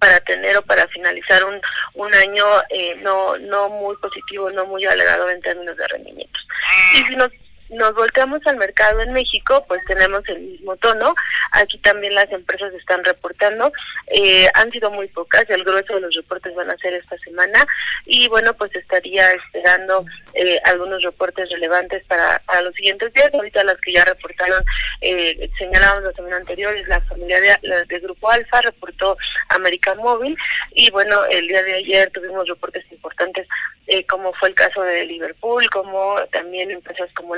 para 0.00 0.18
tener 0.20 0.56
o 0.56 0.62
para 0.62 0.86
finalizar 0.88 1.44
un, 1.44 1.60
un 1.94 2.14
año 2.14 2.44
eh, 2.68 2.96
no 2.96 3.38
no 3.38 3.70
muy 3.70 3.96
positivo, 3.96 4.50
no 4.50 4.66
muy 4.66 4.84
alegado 4.84 5.30
en 5.30 5.40
términos 5.40 5.76
de 5.76 5.88
rendimientos. 5.88 6.46
Y 6.94 6.98
si 7.04 7.16
nos 7.16 7.30
nos 7.70 7.94
volteamos 7.94 8.40
al 8.46 8.56
mercado 8.56 9.00
en 9.00 9.12
México, 9.12 9.64
pues 9.66 9.82
tenemos 9.86 10.22
el 10.28 10.40
mismo 10.40 10.76
tono. 10.76 11.14
Aquí 11.52 11.78
también 11.78 12.14
las 12.14 12.30
empresas 12.30 12.72
están 12.74 13.04
reportando. 13.04 13.72
Eh, 14.08 14.48
han 14.54 14.70
sido 14.70 14.90
muy 14.90 15.08
pocas, 15.08 15.44
el 15.48 15.64
grueso 15.64 15.94
de 15.94 16.00
los 16.00 16.14
reportes 16.14 16.54
van 16.54 16.70
a 16.70 16.76
ser 16.78 16.94
esta 16.94 17.16
semana. 17.18 17.64
Y 18.04 18.28
bueno, 18.28 18.54
pues 18.54 18.74
estaría 18.74 19.30
esperando 19.32 20.04
eh, 20.34 20.60
algunos 20.64 21.02
reportes 21.02 21.50
relevantes 21.50 22.04
para, 22.04 22.40
para 22.46 22.62
los 22.62 22.74
siguientes 22.74 23.12
días. 23.12 23.30
Ahorita 23.32 23.64
las 23.64 23.80
que 23.80 23.92
ya 23.92 24.04
reportaron, 24.04 24.62
eh, 25.00 25.50
señalábamos 25.58 26.04
la 26.04 26.12
semana 26.12 26.36
anterior, 26.36 26.74
es 26.74 26.88
la 26.88 27.00
familia 27.02 27.40
de, 27.40 27.84
de 27.86 28.00
Grupo 28.00 28.30
Alfa, 28.30 28.62
reportó 28.62 29.16
América 29.48 29.94
Móvil. 29.94 30.36
Y 30.72 30.90
bueno, 30.90 31.24
el 31.26 31.46
día 31.48 31.62
de 31.62 31.74
ayer 31.74 32.10
tuvimos 32.10 32.46
reportes 32.48 32.84
importantes, 32.90 33.46
eh, 33.86 34.04
como 34.06 34.32
fue 34.34 34.48
el 34.48 34.54
caso 34.54 34.82
de 34.82 35.04
Liverpool, 35.04 35.68
como 35.70 36.16
también 36.32 36.70
empresas 36.70 37.10
como 37.14 37.34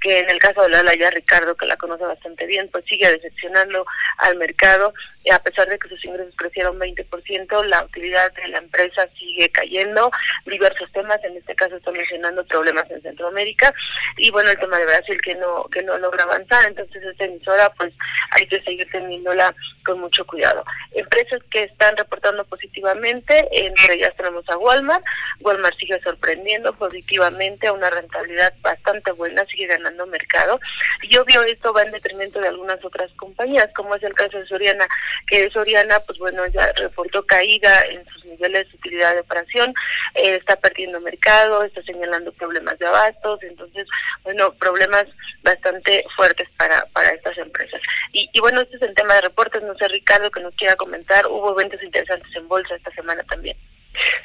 Que 0.00 0.18
en 0.18 0.30
el 0.30 0.38
caso 0.38 0.62
de 0.62 0.70
Lala 0.70 0.94
ya 0.94 1.10
Ricardo, 1.10 1.54
que 1.56 1.66
la 1.66 1.76
conoce 1.76 2.04
bastante 2.04 2.46
bien, 2.46 2.68
pues 2.72 2.84
sigue 2.86 3.10
decepcionando 3.10 3.84
al 4.18 4.36
mercado, 4.36 4.92
a 5.30 5.38
pesar 5.38 5.68
de 5.68 5.78
que 5.78 5.88
sus 5.88 6.04
ingresos 6.04 6.34
crecieron 6.36 6.78
20%, 6.78 7.64
la 7.66 7.84
utilidad 7.84 8.32
de 8.32 8.48
la 8.48 8.58
empresa 8.58 9.08
sigue 9.18 9.48
cayendo, 9.50 10.10
diversos 10.46 10.90
temas, 10.92 11.22
en 11.22 11.36
este 11.36 11.54
caso 11.54 11.76
está 11.76 11.92
mencionando 11.92 12.44
problemas 12.46 12.90
en 12.90 13.02
Centroamérica, 13.02 13.72
y 14.16 14.30
bueno, 14.30 14.50
el 14.50 14.58
tema 14.58 14.78
de 14.78 14.86
Brasil 14.86 15.20
que 15.22 15.34
no 15.36 15.64
que 15.70 15.82
no 15.82 15.96
logra 15.98 16.24
avanzar, 16.24 16.66
entonces 16.66 17.02
esta 17.02 17.24
emisora 17.24 17.70
pues 17.74 17.92
hay 18.30 18.46
que 18.46 18.60
seguir 18.62 18.90
teniéndola 18.90 19.54
con 19.84 20.00
mucho 20.00 20.26
cuidado. 20.26 20.64
Empresas 20.92 21.40
que 21.50 21.64
están 21.64 21.96
reportando 21.96 22.44
positivamente, 22.44 23.48
entre 23.52 23.94
ellas 23.94 24.14
tenemos 24.16 24.48
a 24.48 24.56
Walmart, 24.58 25.04
Walmart 25.40 25.76
sigue 25.78 26.00
sorprendiendo 26.02 26.72
positivamente 26.72 27.68
a 27.68 27.72
una 27.72 27.90
rentabilidad 27.90 28.52
bastante 28.60 29.12
buena 29.12 29.31
sigue 29.46 29.66
ganando 29.66 30.06
mercado. 30.06 30.60
Y 31.02 31.16
obvio 31.16 31.42
esto 31.42 31.72
va 31.72 31.82
en 31.82 31.92
detrimento 31.92 32.40
de 32.40 32.48
algunas 32.48 32.82
otras 32.84 33.10
compañías, 33.12 33.68
como 33.74 33.94
es 33.94 34.02
el 34.02 34.12
caso 34.12 34.38
de 34.38 34.46
Soriana, 34.46 34.86
que 35.26 35.50
Soriana, 35.50 35.98
pues 36.00 36.18
bueno, 36.18 36.46
ya 36.46 36.72
reportó 36.76 37.24
caída 37.24 37.80
en 37.90 38.04
sus 38.06 38.24
niveles 38.24 38.68
de 38.70 38.76
utilidad 38.76 39.14
de 39.14 39.20
operación, 39.20 39.74
eh, 40.14 40.36
está 40.36 40.56
perdiendo 40.56 41.00
mercado, 41.00 41.62
está 41.64 41.82
señalando 41.82 42.32
problemas 42.32 42.78
de 42.78 42.86
abastos, 42.86 43.42
entonces, 43.42 43.86
bueno, 44.24 44.52
problemas 44.54 45.04
bastante 45.42 46.04
fuertes 46.16 46.48
para, 46.56 46.84
para 46.92 47.10
estas 47.10 47.36
empresas. 47.38 47.80
Y, 48.12 48.28
y 48.32 48.40
bueno, 48.40 48.60
este 48.60 48.76
es 48.76 48.82
el 48.82 48.94
tema 48.94 49.14
de 49.14 49.22
reportes, 49.22 49.62
no 49.62 49.74
sé 49.76 49.88
Ricardo 49.88 50.30
que 50.30 50.40
nos 50.40 50.54
quiera 50.54 50.76
comentar, 50.76 51.26
hubo 51.26 51.52
eventos 51.52 51.82
interesantes 51.82 52.34
en 52.34 52.48
bolsa 52.48 52.74
esta 52.74 52.90
semana 52.92 53.22
también. 53.24 53.56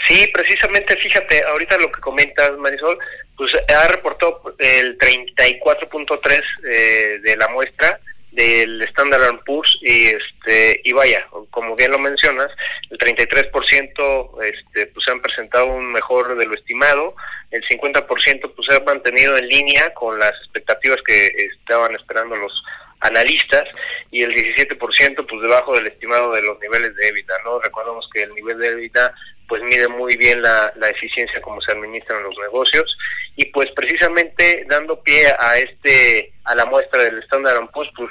Sí, 0.07 0.29
precisamente, 0.33 0.95
fíjate, 0.95 1.43
ahorita 1.43 1.77
lo 1.77 1.91
que 1.91 1.99
comentas, 2.01 2.57
Marisol, 2.57 2.97
pues 3.35 3.51
ha 3.55 3.87
reportado 3.87 4.41
el 4.57 4.97
34.3 4.97 6.41
eh, 6.65 7.19
de 7.21 7.37
la 7.37 7.47
muestra 7.49 7.99
del 8.31 8.81
Standard 8.83 9.39
Poor's 9.45 9.79
y 9.81 10.07
este 10.07 10.79
y 10.83 10.93
vaya, 10.93 11.27
como 11.49 11.75
bien 11.75 11.91
lo 11.91 11.97
mencionas, 11.97 12.49
el 12.89 12.97
33% 12.99 14.43
este 14.43 14.85
pues 14.87 15.07
han 15.07 15.21
presentado 15.21 15.65
un 15.65 15.91
mejor 15.91 16.37
de 16.37 16.45
lo 16.45 16.53
estimado, 16.53 17.15
el 17.49 17.63
50% 17.67 18.53
pues 18.55 18.67
se 18.67 18.75
ha 18.75 18.79
mantenido 18.81 19.35
en 19.37 19.47
línea 19.47 19.91
con 19.95 20.19
las 20.19 20.33
expectativas 20.43 20.99
que 21.03 21.27
estaban 21.27 21.95
esperando 21.95 22.35
los 22.35 22.63
analistas 22.99 23.63
y 24.11 24.21
el 24.21 24.33
17% 24.33 25.25
pues 25.27 25.41
debajo 25.41 25.75
del 25.75 25.87
estimado 25.87 26.31
de 26.33 26.41
los 26.43 26.59
niveles 26.59 26.95
de 26.95 27.07
EBITDA, 27.07 27.33
¿no? 27.43 27.59
Recordemos 27.59 28.07
que 28.13 28.23
el 28.23 28.33
nivel 28.35 28.59
de 28.59 28.67
EBITDA 28.67 29.13
pues 29.47 29.61
mide 29.63 29.87
muy 29.87 30.15
bien 30.17 30.41
la, 30.41 30.71
la 30.75 30.89
eficiencia 30.89 31.41
como 31.41 31.61
se 31.61 31.71
administran 31.71 32.23
los 32.23 32.35
negocios. 32.39 32.97
Y 33.35 33.45
pues 33.47 33.67
precisamente 33.75 34.65
dando 34.67 35.01
pie 35.01 35.27
a 35.39 35.57
este 35.57 36.33
a 36.43 36.55
la 36.55 36.65
muestra 36.65 37.03
del 37.03 37.19
Standard 37.23 37.69
Poor's 37.71 37.91
pues 37.95 38.09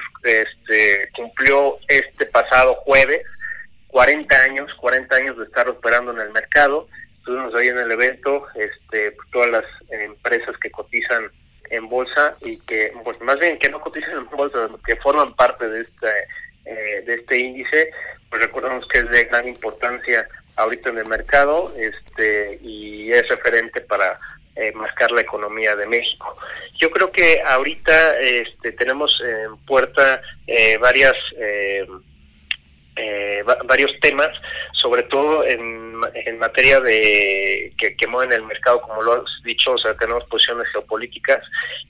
este 0.62 1.08
cumplió 1.14 1.78
este 1.88 2.26
pasado 2.26 2.74
jueves 2.76 3.22
40 3.88 4.42
años 4.42 4.72
40 4.74 5.16
años 5.16 5.38
de 5.38 5.44
estar 5.44 5.68
operando 5.68 6.12
en 6.12 6.20
el 6.20 6.30
mercado. 6.30 6.88
Estuvimos 7.18 7.54
ahí 7.54 7.68
en 7.68 7.78
el 7.78 7.90
evento 7.90 8.46
este 8.54 9.12
pues, 9.12 9.30
todas 9.30 9.50
las 9.50 9.64
empresas 9.90 10.56
que 10.58 10.70
cotizan 10.70 11.30
en 11.70 11.88
bolsa 11.88 12.36
y 12.42 12.58
que 12.58 12.92
pues 13.02 13.20
más 13.20 13.38
bien 13.38 13.58
que 13.58 13.68
no 13.68 13.80
cotizan 13.80 14.16
en 14.16 14.30
bolsa 14.30 14.68
que 14.86 14.96
forman 14.96 15.34
parte 15.34 15.68
de 15.68 15.80
este 15.80 16.08
eh, 16.66 17.02
de 17.04 17.14
este 17.14 17.38
índice. 17.38 17.90
Pues 18.30 18.42
recordemos 18.42 18.86
que 18.88 18.98
es 18.98 19.10
de 19.10 19.24
gran 19.24 19.48
importancia 19.48 20.28
ahorita 20.56 20.90
en 20.90 20.98
el 20.98 21.06
mercado 21.06 21.72
este 21.76 22.58
y 22.62 23.12
es 23.12 23.28
referente 23.28 23.80
para 23.82 24.18
eh, 24.56 24.72
marcar 24.72 25.12
la 25.12 25.20
economía 25.20 25.76
de 25.76 25.86
México. 25.86 26.36
Yo 26.80 26.90
creo 26.90 27.12
que 27.12 27.42
ahorita 27.42 28.18
este, 28.18 28.72
tenemos 28.72 29.20
en 29.22 29.56
puerta 29.58 30.22
eh, 30.46 30.78
varias 30.78 31.14
eh, 31.38 31.86
eh, 32.96 33.44
varios 33.64 33.92
temas, 34.00 34.30
sobre 34.72 35.02
todo 35.04 35.44
en, 35.44 36.00
en 36.14 36.38
materia 36.38 36.80
de 36.80 37.72
que, 37.78 37.94
que, 37.94 38.06
mueven 38.06 38.32
el 38.32 38.42
mercado, 38.42 38.80
como 38.80 39.02
lo 39.02 39.12
has 39.14 39.42
dicho, 39.44 39.72
o 39.72 39.78
sea, 39.78 39.94
tenemos 39.94 40.24
posiciones 40.24 40.68
geopolíticas 40.68 41.42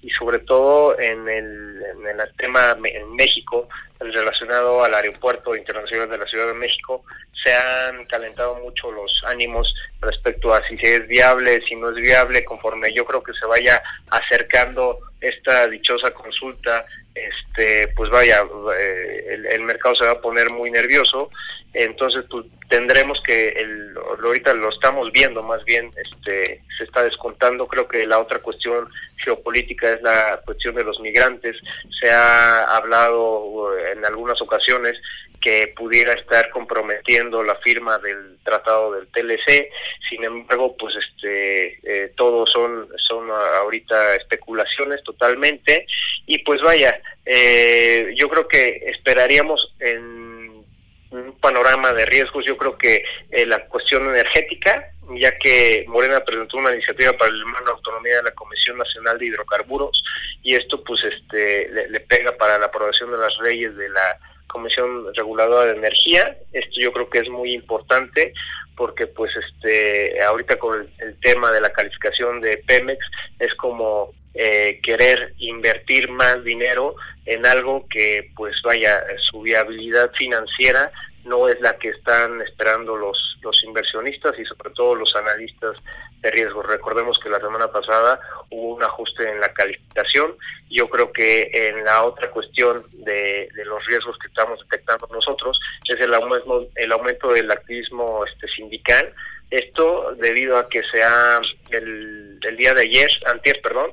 y 0.03 0.11
sobre 0.11 0.41
todo 0.41 0.99
en 0.99 1.29
el, 1.29 1.83
en 2.09 2.21
el 2.21 2.33
tema 2.37 2.77
en 2.85 3.15
México, 3.15 3.69
relacionado 4.01 4.85
al 4.85 4.95
aeropuerto 4.95 5.55
internacional 5.55 6.11
de 6.11 6.19
la 6.19 6.27
Ciudad 6.27 6.49
de 6.49 6.55
México, 6.55 7.05
se 7.43 7.55
han 7.55 8.05
calentado 8.07 8.57
mucho 8.57 8.91
los 8.91 9.23
ánimos 9.27 9.73
respecto 10.01 10.53
a 10.53 10.67
si 10.67 10.77
es 10.83 11.07
viable, 11.07 11.63
si 11.69 11.77
no 11.77 11.91
es 11.91 11.97
viable, 11.97 12.45
conforme 12.45 12.93
yo 12.93 13.05
creo 13.05 13.23
que 13.23 13.33
se 13.35 13.47
vaya 13.47 13.81
acercando 14.11 14.99
esta 15.21 15.69
dichosa 15.69 16.11
consulta 16.11 16.85
este 17.17 17.89
pues 17.89 18.11
vaya 18.11 18.45
eh, 18.79 19.39
el, 19.51 19.61
mercado 19.62 19.95
se 19.95 20.05
va 20.05 20.12
a 20.12 20.21
poner 20.21 20.51
muy 20.51 20.71
nervioso. 20.71 21.31
Entonces 21.73 22.25
pues, 22.31 22.47
tendremos 22.69 23.21
que 23.23 23.49
el, 23.49 23.95
ahorita 24.23 24.55
lo 24.55 24.71
estamos 24.71 25.11
viendo 25.12 25.43
más 25.43 25.64
bien 25.64 25.91
este 25.97 26.62
se 26.77 26.85
está 26.85 27.03
descontando. 27.03 27.67
Creo 27.67 27.89
que 27.89 28.07
la 28.07 28.19
otra 28.19 28.39
cuestión 28.39 28.89
geopolítica 29.17 29.93
es 29.93 30.03
la 30.03 30.41
cuestión 30.45 30.75
de 30.75 30.85
los 30.85 31.01
migrantes. 31.01 31.57
Se 32.01 32.11
ha 32.11 32.64
hablado 32.77 33.77
en 33.79 34.05
algunas 34.05 34.41
ocasiones 34.41 34.97
que 35.41 35.72
pudiera 35.76 36.12
estar 36.14 36.51
comprometiendo 36.51 37.43
la 37.43 37.57
firma 37.57 37.99
del 37.99 38.39
tratado 38.43 38.93
del 38.93 39.09
TLC. 39.09 39.68
Sin 40.09 40.24
embargo, 40.24 40.76
pues 40.76 40.95
este 40.97 41.78
eh, 41.82 42.12
todo 42.16 42.47
son 42.47 42.89
son 42.99 43.30
ahorita 43.30 44.16
especulaciones 44.16 45.03
totalmente 45.03 45.87
y 46.26 46.39
pues 46.39 46.61
vaya, 46.62 47.01
eh, 47.24 48.14
yo 48.16 48.28
creo 48.28 48.49
que 48.49 48.82
esperaríamos 48.87 49.74
en 49.80 50.64
un 51.11 51.39
panorama 51.41 51.93
de 51.93 52.05
riesgos, 52.07 52.45
yo 52.45 52.57
creo 52.57 52.76
que 52.76 53.05
eh, 53.30 53.47
la 53.47 53.64
cuestión 53.66 54.09
energética, 54.09 54.91
ya 55.14 55.37
que 55.39 55.84
Morena 55.87 56.20
presentó 56.24 56.57
una 56.57 56.72
iniciativa 56.72 57.12
para 57.12 57.30
el 57.30 57.41
la 57.41 57.70
autonomía 57.70 58.16
de 58.16 58.24
la 58.24 58.32
Comisión 58.32 58.76
Nacional 58.78 59.18
de 59.18 59.26
Hidrocarburos 59.26 60.03
y 60.43 60.55
esto 60.55 60.82
pues 60.82 61.05
este 61.05 61.68
le 61.68 62.01
pega 62.01 62.37
para 62.37 62.59
la 62.59 62.66
aprobación 62.66 63.12
de 63.12 63.18
las 63.18 63.39
leyes 63.41 63.76
de 63.76 63.89
la 63.89 64.18
Comisión 64.57 65.15
Reguladora 65.15 65.67
de 65.67 65.77
Energía. 65.77 66.39
Esto 66.51 66.81
yo 66.81 66.91
creo 66.91 67.11
que 67.11 67.19
es 67.19 67.29
muy 67.29 67.53
importante 67.53 68.33
porque 68.75 69.07
pues 69.07 69.31
este 69.37 70.23
ahorita 70.23 70.59
con 70.59 70.89
el, 70.99 71.21
tema 71.21 71.53
de 71.53 71.61
la 71.61 71.71
calificación 71.71 72.41
de 72.41 72.57
Pemex 72.67 73.05
es 73.39 73.55
como 73.55 74.15
eh, 74.33 74.81
querer 74.83 75.35
invertir 75.39 76.11
más 76.11 76.43
dinero 76.43 76.95
en 77.27 77.45
algo 77.45 77.87
que 77.89 78.31
pues 78.35 78.57
vaya 78.63 79.05
su 79.31 79.43
viabilidad 79.43 80.11
financiera 80.13 80.91
no 81.27 81.49
es 81.49 81.61
la 81.61 81.77
que 81.79 81.89
están 81.89 82.41
esperando 82.43 82.97
los, 82.97 83.39
los 83.43 83.62
inversionistas 83.64 84.39
y 84.39 84.45
sobre 84.45 84.70
todo 84.70 84.95
los 84.95 85.14
analistas 85.16 85.77
de 86.20 86.31
riesgo. 86.31 86.62
Recordemos 86.62 87.18
que 87.18 87.29
la 87.29 87.41
semana 87.41 87.68
pasada 87.68 88.20
hubo 88.51 88.77
un 88.77 88.83
ajuste 88.83 89.29
en 89.29 89.41
la 89.41 89.53
calificación. 89.53 90.37
Yo 90.70 90.89
creo 90.89 91.12
que 91.12 91.51
en 91.53 91.85
la 91.85 92.05
otra 92.05 92.31
cuestión 92.31 92.85
de, 92.93 93.49
de 93.55 93.64
los 93.64 93.85
riesgos 93.87 94.16
que 94.18 94.29
estamos 94.29 94.61
detectando 94.61 95.09
nosotros 95.12 95.59
es 95.89 96.01
el 96.01 96.14
aumento, 96.14 96.68
el 96.74 96.93
aumento 96.93 97.33
del 97.33 97.51
activismo 97.51 98.24
este, 98.24 98.49
sindical. 98.49 99.14
Esto 99.51 100.14
debido 100.18 100.59
a 100.59 100.68
que 100.68 100.83
se 100.85 101.03
ha, 101.03 101.41
el, 101.70 102.39
el 102.43 102.57
día 102.57 102.74
de 102.74 102.83
ayer, 102.83 103.11
antier, 103.27 103.61
perdón, 103.62 103.93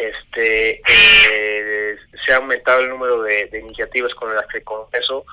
este 0.00 0.80
eh, 0.80 1.96
se 2.24 2.32
ha 2.32 2.36
aumentado 2.36 2.80
el 2.80 2.88
número 2.88 3.22
de, 3.22 3.48
iniciativas 3.52 4.14
con 4.14 4.34
las 4.34 4.46
que 4.46 4.58
el 4.58 4.64
Congreso 4.64 5.24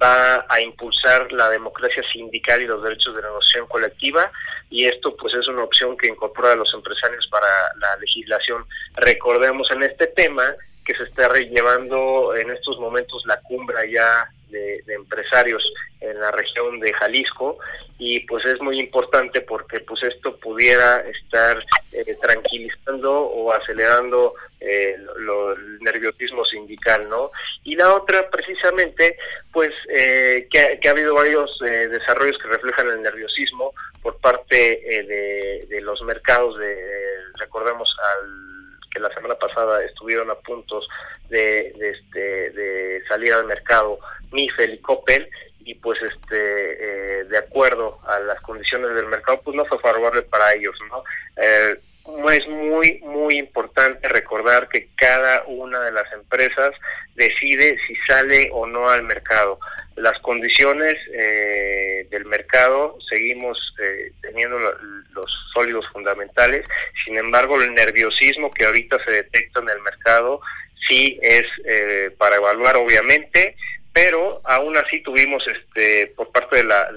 va 0.00 0.46
a 0.48 0.60
impulsar 0.60 1.30
la 1.32 1.48
democracia 1.50 2.02
sindical 2.12 2.62
y 2.62 2.66
los 2.66 2.82
derechos 2.82 3.14
de 3.14 3.22
negociación 3.22 3.66
colectiva 3.66 4.30
y 4.70 4.86
esto 4.86 5.16
pues 5.16 5.34
es 5.34 5.46
una 5.48 5.64
opción 5.64 5.96
que 5.96 6.08
incorpora 6.08 6.52
a 6.52 6.56
los 6.56 6.72
empresarios 6.74 7.26
para 7.28 7.46
la 7.78 7.96
legislación. 8.00 8.64
Recordemos 8.94 9.70
en 9.70 9.82
este 9.82 10.06
tema 10.08 10.44
que 10.84 10.94
se 10.94 11.04
está 11.04 11.32
llevando 11.34 12.34
en 12.34 12.50
estos 12.50 12.78
momentos 12.78 13.22
la 13.26 13.40
cumbre 13.40 13.90
ya 13.92 14.28
de, 14.52 14.82
empresarios 14.86 15.62
en 16.00 16.20
la 16.20 16.30
región 16.30 16.78
de 16.78 16.92
Jalisco 16.92 17.58
y 17.98 18.20
pues 18.20 18.44
es 18.44 18.60
muy 18.60 18.78
importante 18.78 19.40
porque 19.40 19.80
pues 19.80 20.02
esto 20.02 20.36
pudiera 20.36 21.00
estar 21.00 21.64
eh, 21.92 22.16
tranquilizando 22.20 23.20
o 23.20 23.52
acelerando 23.52 24.34
eh, 24.60 24.94
el 24.94 25.78
nerviosismo 25.80 26.44
sindical, 26.44 27.08
¿no? 27.08 27.32
Y 27.64 27.74
la 27.74 27.94
otra 27.94 28.30
precisamente 28.30 29.16
pues 29.52 29.70
eh, 29.88 30.46
que, 30.50 30.88
ha 30.88 30.90
habido 30.90 31.14
varios 31.14 31.60
eh, 31.66 31.88
desarrollos 31.88 32.38
que 32.38 32.48
reflejan 32.48 32.88
el 32.88 33.02
nerviosismo 33.02 33.74
por 34.02 34.18
parte 34.18 34.54
de, 34.54 35.66
de, 35.68 35.80
los 35.80 36.00
mercados 36.02 36.58
de, 36.58 36.76
recordemos 37.38 37.92
al 38.16 38.51
que 38.92 39.00
la 39.00 39.12
semana 39.14 39.34
pasada 39.36 39.82
estuvieron 39.84 40.30
a 40.30 40.34
puntos 40.34 40.88
de, 41.28 41.72
de, 41.78 41.90
este, 41.90 42.50
de 42.50 43.02
salir 43.08 43.32
al 43.32 43.46
mercado 43.46 43.98
Mifel 44.30 44.74
y 44.74 44.78
Coppel 44.78 45.28
y 45.64 45.74
pues 45.76 46.00
este 46.02 47.20
eh, 47.20 47.24
de 47.24 47.38
acuerdo 47.38 47.98
a 48.06 48.20
las 48.20 48.40
condiciones 48.40 48.94
del 48.94 49.06
mercado 49.06 49.40
pues 49.42 49.56
no 49.56 49.64
fue 49.64 49.78
favorable 49.78 50.22
para 50.22 50.52
ellos 50.54 50.74
no 50.90 51.04
eh, 51.36 51.76
es 52.30 52.48
muy 52.48 53.00
muy 53.04 53.38
importante 53.38 54.08
recordar 54.08 54.68
que 54.68 54.88
cada 54.96 55.44
una 55.46 55.80
de 55.80 55.92
las 55.92 56.10
empresas 56.12 56.72
decide 57.14 57.78
si 57.86 57.94
sale 58.06 58.50
o 58.52 58.66
no 58.66 58.88
al 58.88 59.04
mercado. 59.04 59.58
Las 59.96 60.18
condiciones 60.20 60.96
eh, 61.12 62.06
del 62.10 62.24
mercado 62.24 62.96
seguimos 63.08 63.58
eh, 63.82 64.12
teniendo 64.22 64.58
los 64.58 65.26
sólidos 65.52 65.86
fundamentales. 65.92 66.66
Sin 67.04 67.18
embargo 67.18 67.60
el 67.60 67.74
nerviosismo 67.74 68.50
que 68.50 68.64
ahorita 68.64 68.98
se 69.04 69.12
detecta 69.12 69.60
en 69.60 69.68
el 69.68 69.80
mercado 69.82 70.40
sí 70.88 71.18
es 71.22 71.44
eh, 71.64 72.10
para 72.18 72.36
evaluar 72.36 72.76
obviamente 72.76 73.54
pero 73.92 74.40
aún 74.44 74.76
así 74.76 75.00
tuvimos 75.02 75.44
este 75.46 76.08
por 76.16 76.30
parte 76.32 76.58
de 76.58 76.64
la, 76.64 76.88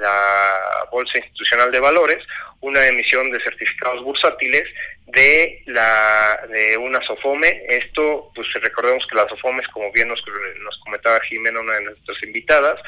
Bolsa 0.91 1.17
Institucional 1.17 1.71
de 1.71 1.79
Valores 1.79 2.23
una 2.65 2.85
emisión 2.87 3.29
de 3.29 3.39
certificados 3.41 4.03
bursátiles 4.03 4.63
de 5.05 5.61
la 5.67 6.39
de 6.49 6.77
una 6.77 6.99
SOFOME. 7.03 7.63
Esto, 7.69 8.31
pues 8.33 8.47
recordemos 8.55 9.05
que 9.07 9.15
las 9.15 9.29
SOFOMES, 9.29 9.67
como 9.67 9.91
bien 9.91 10.07
nos, 10.07 10.23
nos 10.63 10.77
comentaba 10.79 11.19
Jimena, 11.21 11.59
una 11.59 11.75
de 11.75 11.83
nuestras 11.83 12.23
invitadas, 12.23 12.81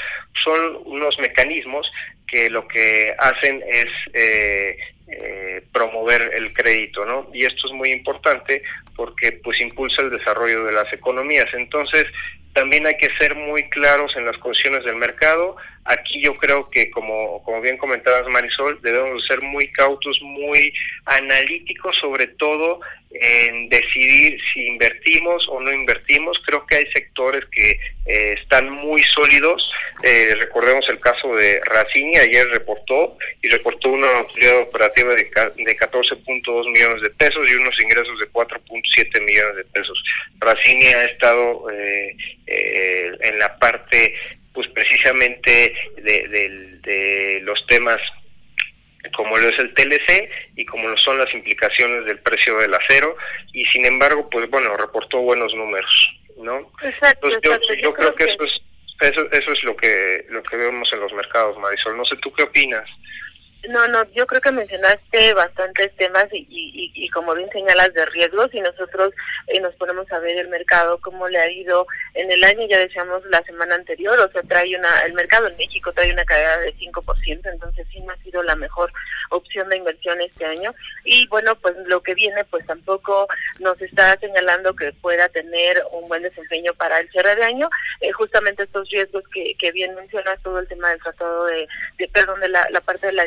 son 0.43 0.79
unos 0.85 1.19
mecanismos 1.19 1.91
que 2.27 2.49
lo 2.49 2.67
que 2.67 3.15
hacen 3.19 3.63
es 3.67 3.85
eh, 4.13 4.77
eh, 5.09 5.61
promover 5.71 6.31
el 6.33 6.53
crédito, 6.53 7.05
¿no? 7.05 7.29
Y 7.31 7.45
esto 7.45 7.67
es 7.67 7.73
muy 7.73 7.91
importante 7.91 8.63
porque 8.95 9.31
pues 9.43 9.61
impulsa 9.61 10.01
el 10.01 10.09
desarrollo 10.09 10.65
de 10.65 10.71
las 10.71 10.91
economías. 10.91 11.47
Entonces, 11.53 12.05
también 12.53 12.87
hay 12.87 12.97
que 12.97 13.15
ser 13.17 13.35
muy 13.35 13.69
claros 13.69 14.15
en 14.17 14.25
las 14.25 14.35
condiciones 14.39 14.83
del 14.83 14.95
mercado. 14.95 15.55
Aquí 15.87 16.21
yo 16.21 16.33
creo 16.35 16.69
que, 16.69 16.91
como, 16.91 17.41
como 17.43 17.61
bien 17.61 17.77
comentabas 17.77 18.27
Marisol, 18.27 18.79
debemos 18.81 19.25
ser 19.25 19.41
muy 19.41 19.71
cautos, 19.71 20.19
muy 20.21 20.73
analíticos, 21.05 21.95
sobre 21.97 22.27
todo 22.27 22.81
en 23.09 23.69
decidir 23.69 24.37
si 24.53 24.67
invertimos 24.67 25.47
o 25.49 25.59
no 25.61 25.71
invertimos. 25.71 26.39
Creo 26.45 26.65
que 26.65 26.75
hay 26.75 26.85
sectores 26.91 27.45
que 27.51 27.71
eh, 28.05 28.35
están 28.41 28.69
muy 28.69 29.01
sólidos. 29.03 29.69
Eh, 30.03 30.35
recordemos 30.39 30.87
el 30.89 30.99
caso 30.99 31.33
de 31.35 31.61
Racini, 31.65 32.17
ayer 32.17 32.47
reportó 32.49 33.17
y 33.41 33.47
reportó 33.47 33.89
una 33.89 34.21
utilidad 34.21 34.59
operativa 34.59 35.13
de, 35.15 35.23
de 35.23 35.77
14.2 35.77 36.71
millones 36.71 37.01
de 37.01 37.09
pesos 37.11 37.49
y 37.49 37.55
unos 37.55 37.81
ingresos 37.81 38.19
de 38.19 38.29
4.7 38.29 39.21
millones 39.25 39.55
de 39.55 39.63
pesos. 39.65 40.03
Racini 40.39 40.87
ha 40.87 41.05
estado 41.05 41.69
eh, 41.71 42.15
eh, 42.45 43.11
en 43.21 43.39
la 43.39 43.57
parte 43.57 44.13
pues 44.57 44.67
precisamente 44.69 45.71
de, 45.97 46.79
de, 46.81 47.39
los 47.43 47.63
temas 47.67 47.99
como 49.15 49.37
lo 49.37 49.49
es 49.49 49.59
el 49.59 49.71
TLC 49.75 50.27
y 50.55 50.65
como 50.65 50.89
lo 50.89 50.97
son 50.97 51.19
las 51.19 51.31
implicaciones 51.31 52.05
del 52.05 52.17
precio 52.21 52.57
del 52.57 52.73
acero. 52.73 53.15
Y 53.53 53.65
sin 53.65 53.85
embargo 53.85 54.27
pues 54.31 54.49
bueno 54.49 54.75
reportó 54.75 55.19
buenos 55.19 55.53
números 55.53 56.09
no 56.37 56.71
exacto, 56.81 57.29
yo, 57.29 57.93
creo 57.93 58.15
que 58.15 58.23
eso 58.23 58.43
es 58.43 58.61
eso, 59.01 59.31
eso 59.31 59.51
es 59.51 59.63
lo 59.63 59.77
que 59.77 60.25
lo 60.29 60.41
que 60.41 60.57
vemos 60.57 60.91
en 60.91 61.01
los 61.01 61.13
mercados 61.13 61.55
Marisol. 61.59 61.95
No 61.95 62.03
sé 62.05 62.15
tú 62.15 62.33
qué 62.33 62.41
opinas 62.41 62.89
No, 63.69 63.87
no, 63.87 64.03
yo 64.13 64.25
creo 64.27 64.39
que 64.39 64.51
mencionaste 64.51 65.33
bastantes 65.33 65.93
temas 65.95 66.25
y, 66.31 66.47
y, 66.49 66.91
y 66.93 67.09
como 67.09 67.33
bien 67.33 67.49
señalas 67.51 67.93
de 67.93 68.05
riesgos 68.05 68.53
y 68.53 68.61
nosotros 68.61 69.13
eh, 69.47 69.59
nos 69.59 69.75
ponemos 69.75 70.09
a 70.11 70.19
ver 70.19 70.37
el 70.37 70.47
mercado, 70.47 70.99
cómo 70.99 71.27
le 71.27 71.39
ha 71.39 71.51
ido 71.51 71.85
en 72.13 72.31
el 72.31 72.43
año, 72.43 72.67
ya 72.67 72.79
decíamos 72.79 73.23
la 73.25 73.41
semana 73.43 73.75
anterior, 73.75 74.17
o 74.19 74.31
sea, 74.31 74.41
trae 74.43 74.77
una, 74.77 75.01
el 75.05 75.13
mercado 75.13 75.47
en 75.47 75.57
México 75.57 75.91
trae 75.91 76.11
una 76.11 76.25
caída 76.25 76.57
de 76.59 76.73
5%, 76.75 77.51
entonces 77.51 77.87
sí 77.91 77.99
no 78.01 78.13
ha 78.13 78.17
sido 78.17 78.43
la 78.43 78.55
mejor 78.55 78.91
opción 79.29 79.69
de 79.69 79.77
inversión 79.77 80.19
este 80.21 80.45
año. 80.45 80.73
Y 81.03 81.27
bueno, 81.27 81.55
pues 81.55 81.75
lo 81.85 82.01
que 82.01 82.13
viene, 82.13 82.43
pues 82.45 82.65
tampoco 82.65 83.27
nos 83.59 83.81
está 83.81 84.17
señalando 84.19 84.75
que 84.75 84.93
pueda 84.93 85.27
tener 85.29 85.83
un 85.91 86.07
buen 86.07 86.23
desempeño 86.23 86.73
para 86.73 86.99
el 86.99 87.09
cierre 87.09 87.35
de 87.35 87.43
año, 87.43 87.69
eh, 88.01 88.11
justamente 88.11 88.63
estos 88.63 88.89
riesgos 88.89 89.23
que, 89.33 89.55
que 89.59 89.71
bien 89.71 89.95
mencionas, 89.95 90.41
todo 90.43 90.59
el 90.59 90.67
tema 90.67 90.89
del 90.89 91.01
tratado 91.01 91.45
de, 91.45 91.67
de 91.97 92.07
perdón, 92.09 92.39
de 92.39 92.49
la, 92.49 92.67
la 92.71 92.81
parte 92.81 93.07
de 93.07 93.13
la 93.13 93.23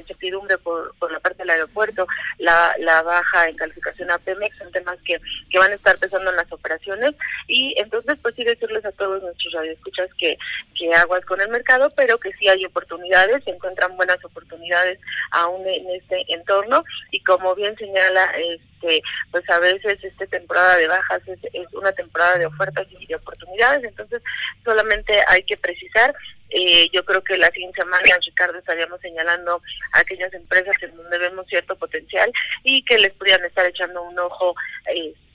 por, 0.62 0.94
por 0.98 1.12
la 1.12 1.20
parte 1.20 1.38
del 1.38 1.50
aeropuerto, 1.50 2.06
la, 2.38 2.74
la 2.78 3.02
baja 3.02 3.48
en 3.48 3.56
calificación 3.56 4.10
a 4.10 4.18
Pemex, 4.18 4.56
son 4.58 4.70
temas 4.72 4.98
que, 5.04 5.20
que 5.50 5.58
van 5.58 5.72
a 5.72 5.74
estar 5.74 5.98
pesando 5.98 6.30
en 6.30 6.36
las 6.36 6.50
operaciones. 6.52 7.14
Y 7.46 7.74
entonces 7.78 8.18
pues 8.22 8.34
sí 8.34 8.44
decirles 8.44 8.84
a 8.84 8.92
todos 8.92 9.22
nuestros 9.22 9.52
radioescuchas 9.52 10.10
que, 10.18 10.36
que 10.76 10.94
aguas 10.94 11.24
con 11.24 11.40
el 11.40 11.48
mercado, 11.48 11.90
pero 11.96 12.18
que 12.18 12.32
sí 12.34 12.48
hay 12.48 12.64
oportunidades, 12.64 13.44
se 13.44 13.50
encuentran 13.50 13.96
buenas 13.96 14.22
oportunidades 14.24 14.98
aún 15.32 15.66
en 15.66 15.88
este 15.90 16.24
entorno. 16.32 16.84
Y 17.10 17.22
como 17.22 17.54
bien 17.54 17.76
señala 17.76 18.24
este 18.38 19.02
pues 19.30 19.48
a 19.50 19.58
veces 19.58 20.02
esta 20.02 20.26
temporada 20.26 20.76
de 20.76 20.88
bajas 20.88 21.20
es, 21.26 21.38
es 21.52 21.72
una 21.74 21.92
temporada 21.92 22.38
de 22.38 22.46
ofertas 22.46 22.86
y 22.98 23.06
de 23.06 23.14
oportunidades, 23.14 23.84
entonces 23.84 24.22
solamente 24.64 25.20
hay 25.28 25.42
que 25.42 25.58
precisar 25.58 26.14
eh, 26.50 26.88
yo 26.92 27.04
creo 27.04 27.22
que 27.22 27.38
la 27.38 27.48
siguiente 27.48 27.80
semana, 27.80 28.04
Ricardo, 28.24 28.58
estaríamos 28.58 29.00
señalando 29.00 29.62
a 29.92 30.00
aquellas 30.00 30.32
empresas 30.34 30.74
en 30.82 30.96
donde 30.96 31.18
vemos 31.18 31.46
cierto 31.46 31.76
potencial 31.76 32.30
y 32.62 32.84
que 32.84 32.98
les 32.98 33.12
pudieran 33.12 33.44
estar 33.44 33.66
echando 33.66 34.02
un 34.02 34.18
ojo 34.18 34.54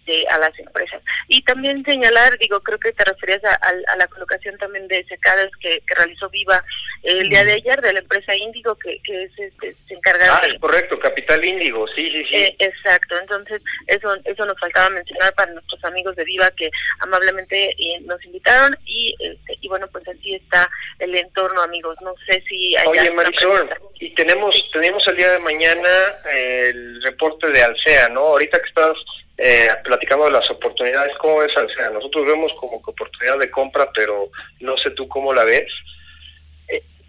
este, 0.06 0.28
a 0.30 0.38
las 0.38 0.58
empresas. 0.60 1.01
Y 1.28 1.41
también 1.43 1.84
señalar, 1.84 2.38
digo, 2.38 2.62
creo 2.62 2.80
que 2.80 2.93
te 2.93 3.03
referías 3.03 3.43
a, 3.43 3.56
a 3.56 3.97
la 3.97 4.08
colocación 4.08 4.58
también 4.58 4.88
de 4.88 5.03
secadas 5.06 5.49
que, 5.60 5.82
que 5.86 5.95
realizó 5.95 6.30
Viva 6.30 6.64
el 7.03 7.30
día 7.30 7.43
de 7.43 7.53
ayer 7.53 7.82
de 7.82 7.93
la 7.93 7.99
empresa 7.99 8.36
Índigo, 8.36 8.76
que, 8.76 8.99
que 9.03 9.24
es, 9.24 9.32
este, 9.38 9.76
se 9.88 9.93
encarga 9.93 10.26
ah, 10.38 10.41
de... 10.41 10.53
es 10.53 10.60
correcto, 10.60 10.99
Capital 10.99 11.43
Índigo, 11.43 11.88
sí, 11.89 12.10
sí, 12.10 12.26
sí. 12.30 12.36
Eh, 12.36 12.56
exacto, 12.60 13.18
entonces 13.20 13.62
eso 13.88 14.16
eso 14.26 14.45
nos 14.45 14.60
faltaba 14.60 14.89
mencionar 14.89 15.34
para 15.36 15.51
nuestros 15.53 15.84
amigos 15.84 16.16
de 16.16 16.24
Viva 16.24 16.49
que 16.51 16.70
amablemente 16.99 17.72
eh, 17.72 17.99
nos 18.01 18.24
invitaron 18.26 18.78
y 18.86 19.16
este, 19.20 19.58
y 19.62 19.68
bueno, 19.68 19.88
pues 19.91 20.08
así 20.08 20.36
está 20.36 20.70
el 20.99 21.16
entorno, 21.16 21.62
amigos. 21.62 21.97
No 22.01 22.14
sé 22.28 22.43
si 22.47 22.76
hay 22.76 22.88
Oye, 22.88 23.12
Marisol, 23.12 23.70
y 23.99 24.14
tenemos 24.16 24.56
tenemos 24.72 25.08
el 25.08 25.18
día 25.18 25.32
de 25.32 25.39
mañana 25.39 25.89
el 26.32 27.01
reporte 27.03 27.47
de 27.51 27.62
Alsea, 27.62 28.10
¿no? 28.10 28.22
Ahorita 28.22 28.60
que 28.60 28.70
estás 28.70 28.95
eh, 29.38 29.68
platicando 29.84 30.26
de 30.26 30.32
las 30.32 30.50
oportunidades, 30.50 31.14
¿cómo 31.20 31.40
ves 31.40 31.56
Alsea? 31.58 31.90
Nosotros 31.90 32.26
vemos 32.26 32.54
como 32.60 32.82
que 32.82 32.92
oportunidad 32.92 33.38
de 33.40 33.52
compra, 33.52 33.90
pero 33.94 34.30
no 34.62 34.78
sé 34.78 34.92
tú 34.92 35.08
cómo 35.08 35.34
la 35.34 35.44
ves. 35.44 35.72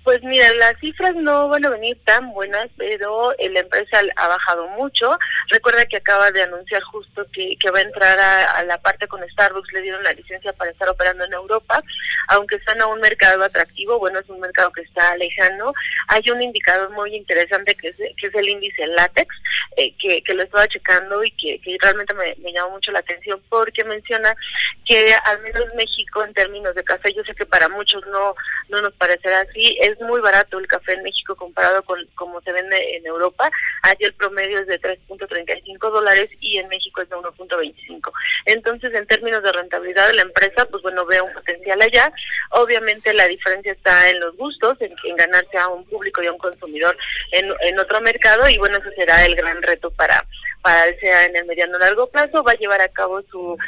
Pues 0.07 0.23
mira, 0.23 0.47
las 0.55 0.79
cifras 0.79 1.17
no 1.17 1.49
van 1.49 1.67
a 1.67 1.71
venir 1.71 1.99
tan 2.05 2.33
buenas, 2.33 2.69
pero 2.77 3.33
la 3.41 3.59
empresa 3.59 4.03
ha 4.15 4.29
bajado 4.29 4.69
mucho. 4.69 5.19
Recuerda 5.49 5.85
que 5.85 5.97
acaba 5.97 6.31
de 6.31 6.45
anunciar 6.45 6.81
justo 6.85 7.27
que, 7.33 7.59
va 7.75 7.81
a 7.81 7.83
entrar 7.83 8.17
a, 8.17 8.53
a, 8.53 8.63
la 8.63 8.79
parte 8.79 9.09
con 9.09 9.29
Starbucks, 9.29 9.73
le 9.73 9.83
dieron 9.83 10.05
la 10.05 10.13
licencia 10.13 10.53
para 10.53 10.71
estar 10.71 10.89
operando 10.89 11.25
en 11.25 11.33
Europa, 11.33 11.83
aunque 12.29 12.55
están 12.55 12.81
a 12.83 12.87
un 12.87 13.01
mercado 13.01 13.43
atractivo, 13.43 13.99
bueno, 13.99 14.21
es 14.21 14.29
un 14.29 14.39
mercado 14.39 14.71
que 14.71 14.83
está 14.83 15.17
lejano. 15.17 15.73
Hay 16.07 16.23
un 16.31 16.41
indicador 16.41 16.91
muy 16.91 17.17
interesante 17.17 17.75
que 17.75 17.89
es, 17.89 17.97
que 17.97 18.29
es 18.29 18.35
el 18.37 18.49
índice 18.49 18.87
látex, 18.87 19.35
eh, 19.77 19.93
que, 19.99 20.23
que 20.23 20.35
lo 20.35 20.45
estaba 20.45 20.69
checando 20.69 21.25
y 21.25 21.33
que, 21.33 21.61
que 21.61 21.77
realmente 21.81 22.15
me, 22.15 22.33
me 22.45 22.53
llamó 22.53 22.71
mucho 22.71 22.93
la 22.93 23.01
atención 23.01 23.43
porque 23.49 23.83
menciona 23.83 24.37
que 24.85 25.13
al 25.25 25.43
menos 25.43 25.65
México 25.75 26.23
en 26.23 26.33
términos 26.33 26.77
de 26.77 26.85
café, 26.85 27.13
yo 27.13 27.25
sé 27.25 27.35
que 27.35 27.45
para 27.45 27.69
muchos 27.69 28.07
no, 28.07 28.37
no 28.69 28.81
nos 28.81 28.93
parecerá 28.95 29.41
así, 29.41 29.77
es 29.81 29.96
muy 30.01 30.21
barato 30.21 30.59
el 30.59 30.67
café 30.67 30.95
en 30.95 31.03
México 31.03 31.35
comparado 31.37 31.83
con 31.83 32.05
como 32.15 32.41
se 32.43 32.53
vende 32.53 32.97
en 32.97 33.07
Europa. 33.07 33.51
Allí 33.83 34.05
el 34.05 34.15
promedio 34.15 34.61
es 34.61 34.67
de 34.67 34.81
3.35 34.81 35.91
dólares 35.91 36.31
y 36.41 36.59
en 36.59 36.69
México 36.69 37.03
es 37.03 37.09
de 37.09 37.17
1.25. 37.17 38.13
Entonces, 38.47 38.95
en 38.95 39.07
términos 39.07 39.43
de 39.43 39.53
rentabilidad 39.53 40.09
de 40.09 40.15
la 40.15 40.23
empresa, 40.23 40.67
pues 40.67 40.83
bueno, 40.83 41.05
ve 41.07 41.21
un 41.21 41.33
potencial 41.33 41.81
allá. 41.83 42.13
Obviamente 42.51 43.13
la 43.15 43.27
diferencia 43.27 43.73
está 43.73 44.11
en 44.11 44.21
los 44.21 44.37
gustos, 44.37 44.77
en, 44.81 44.95
ganarse 45.17 45.59
a 45.59 45.69
un 45.69 45.85
público 45.87 46.23
y 46.23 46.27
a 46.27 46.33
un 46.33 46.39
consumidor 46.39 46.97
en, 47.33 47.53
en 47.61 47.79
otro 47.79 48.01
mercado 48.01 48.49
y 48.49 48.59
bueno, 48.59 48.79
eso 48.79 48.91
será 48.97 49.25
el 49.25 49.35
gran 49.35 49.63
reto 49.63 49.91
para 49.91 50.25
para 50.67 50.99
sea 50.99 51.23
en 51.27 51.37
el 51.37 51.45
mediano 51.45 51.79
largo 51.79 52.09
plazo. 52.09 52.43
Va 52.43 52.51
a 52.51 52.57
llevar 52.57 52.81
a 52.81 52.89
cabo 52.89 53.23
su 53.31 53.53
uh, 53.53 53.59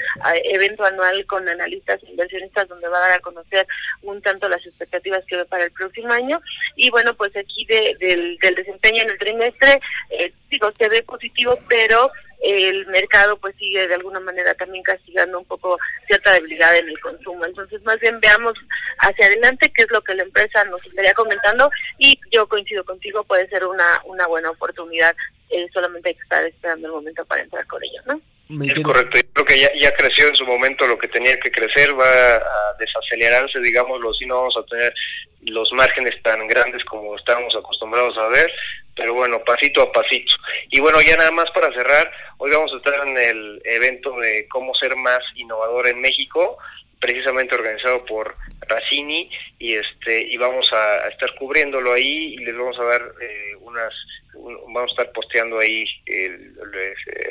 evento 0.42 0.84
anual 0.84 1.24
con 1.26 1.48
analistas 1.48 2.02
e 2.02 2.10
inversionistas 2.10 2.66
donde 2.66 2.88
va 2.88 2.98
a 2.98 3.08
dar 3.08 3.12
a 3.12 3.20
conocer 3.20 3.64
un 4.02 4.20
tanto 4.20 4.48
las 4.48 4.66
expectativas 4.66 5.24
que 5.26 5.36
ve 5.36 5.44
para 5.44 5.62
el 5.62 5.70
próximo 5.70 6.12
año. 6.12 6.40
Y 6.74 6.90
bueno, 6.90 7.14
pues 7.14 7.36
aquí 7.36 7.64
de, 7.66 7.94
del, 8.00 8.36
del 8.38 8.54
desempeño 8.56 9.02
en 9.02 9.10
el 9.10 9.18
trimestre, 9.18 9.80
eh, 10.10 10.32
digo, 10.50 10.72
se 10.76 10.88
ve 10.88 11.04
positivo, 11.04 11.56
pero 11.68 12.10
el 12.40 12.86
mercado 12.86 13.36
pues 13.38 13.54
sigue 13.56 13.88
de 13.88 13.94
alguna 13.94 14.20
manera 14.20 14.54
también 14.54 14.82
castigando 14.82 15.40
un 15.40 15.44
poco 15.44 15.78
cierta 16.06 16.32
debilidad 16.32 16.76
en 16.76 16.88
el 16.88 17.00
consumo. 17.00 17.44
Entonces, 17.44 17.82
más 17.82 17.98
bien 18.00 18.20
veamos 18.20 18.54
hacia 18.98 19.26
adelante 19.26 19.72
qué 19.74 19.82
es 19.82 19.90
lo 19.90 20.00
que 20.02 20.14
la 20.14 20.22
empresa 20.22 20.64
nos 20.64 20.84
estaría 20.86 21.12
comentando 21.14 21.70
y 21.98 22.18
yo 22.30 22.48
coincido 22.48 22.84
contigo, 22.84 23.24
puede 23.24 23.48
ser 23.48 23.64
una, 23.64 24.00
una 24.04 24.26
buena 24.26 24.50
oportunidad, 24.50 25.14
eh, 25.50 25.66
solamente 25.72 26.10
hay 26.10 26.14
que 26.14 26.22
estar 26.22 26.44
esperando 26.44 26.86
el 26.86 26.92
momento 26.92 27.24
para 27.24 27.42
entrar 27.42 27.66
con 27.66 27.82
ellos, 27.82 28.04
¿no? 28.06 28.20
Es 28.64 28.82
correcto, 28.82 29.18
yo 29.18 29.32
creo 29.34 29.46
que 29.46 29.60
ya, 29.60 29.68
ya 29.78 29.94
creció 29.94 30.26
en 30.26 30.34
su 30.34 30.46
momento 30.46 30.86
lo 30.86 30.96
que 30.96 31.08
tenía 31.08 31.38
que 31.38 31.50
crecer, 31.50 31.92
va 31.98 32.36
a 32.36 32.74
desacelerarse, 32.78 33.60
digámoslo 33.60 34.10
así, 34.10 34.24
no 34.24 34.36
vamos 34.36 34.56
a 34.56 34.64
tener 34.64 34.94
los 35.42 35.70
márgenes 35.72 36.14
tan 36.22 36.46
grandes 36.48 36.82
como 36.84 37.14
estábamos 37.16 37.54
acostumbrados 37.54 38.16
a 38.16 38.28
ver, 38.28 38.50
pero 38.98 39.14
bueno, 39.14 39.38
pasito 39.46 39.80
a 39.80 39.92
pasito. 39.92 40.34
Y 40.70 40.80
bueno, 40.80 41.00
ya 41.00 41.16
nada 41.16 41.30
más 41.30 41.50
para 41.52 41.72
cerrar, 41.72 42.10
hoy 42.38 42.50
vamos 42.50 42.72
a 42.74 42.76
estar 42.76 43.06
en 43.06 43.16
el 43.16 43.62
evento 43.64 44.18
de 44.18 44.46
cómo 44.48 44.74
ser 44.74 44.94
más 44.96 45.20
innovador 45.36 45.86
en 45.88 46.00
México, 46.00 46.58
precisamente 47.00 47.54
organizado 47.54 48.04
por 48.04 48.34
Racini 48.68 49.30
y 49.60 49.74
este 49.74 50.20
y 50.20 50.36
vamos 50.36 50.68
a, 50.72 51.04
a 51.06 51.08
estar 51.08 51.32
cubriéndolo 51.38 51.92
ahí 51.92 52.34
y 52.34 52.38
les 52.38 52.56
vamos 52.56 52.76
a 52.80 52.82
dar 52.82 53.02
eh, 53.22 53.54
unas 53.60 53.94
vamos 54.34 54.90
a 54.90 54.92
estar 55.02 55.12
posteando 55.12 55.60
ahí 55.60 55.84
eh, 56.06 56.36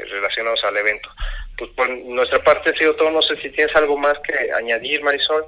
relacionados 0.10 0.64
al 0.64 0.78
evento. 0.78 1.10
Pues 1.58 1.70
por 1.72 1.90
nuestra 1.90 2.42
parte 2.44 2.70
ha 2.70 2.78
sido 2.78 2.96
todo, 2.96 3.12
no 3.12 3.22
sé 3.22 3.36
si 3.42 3.50
tienes 3.50 3.76
algo 3.76 3.98
más 3.98 4.16
que 4.26 4.52
añadir, 4.54 5.04
Marisol. 5.04 5.46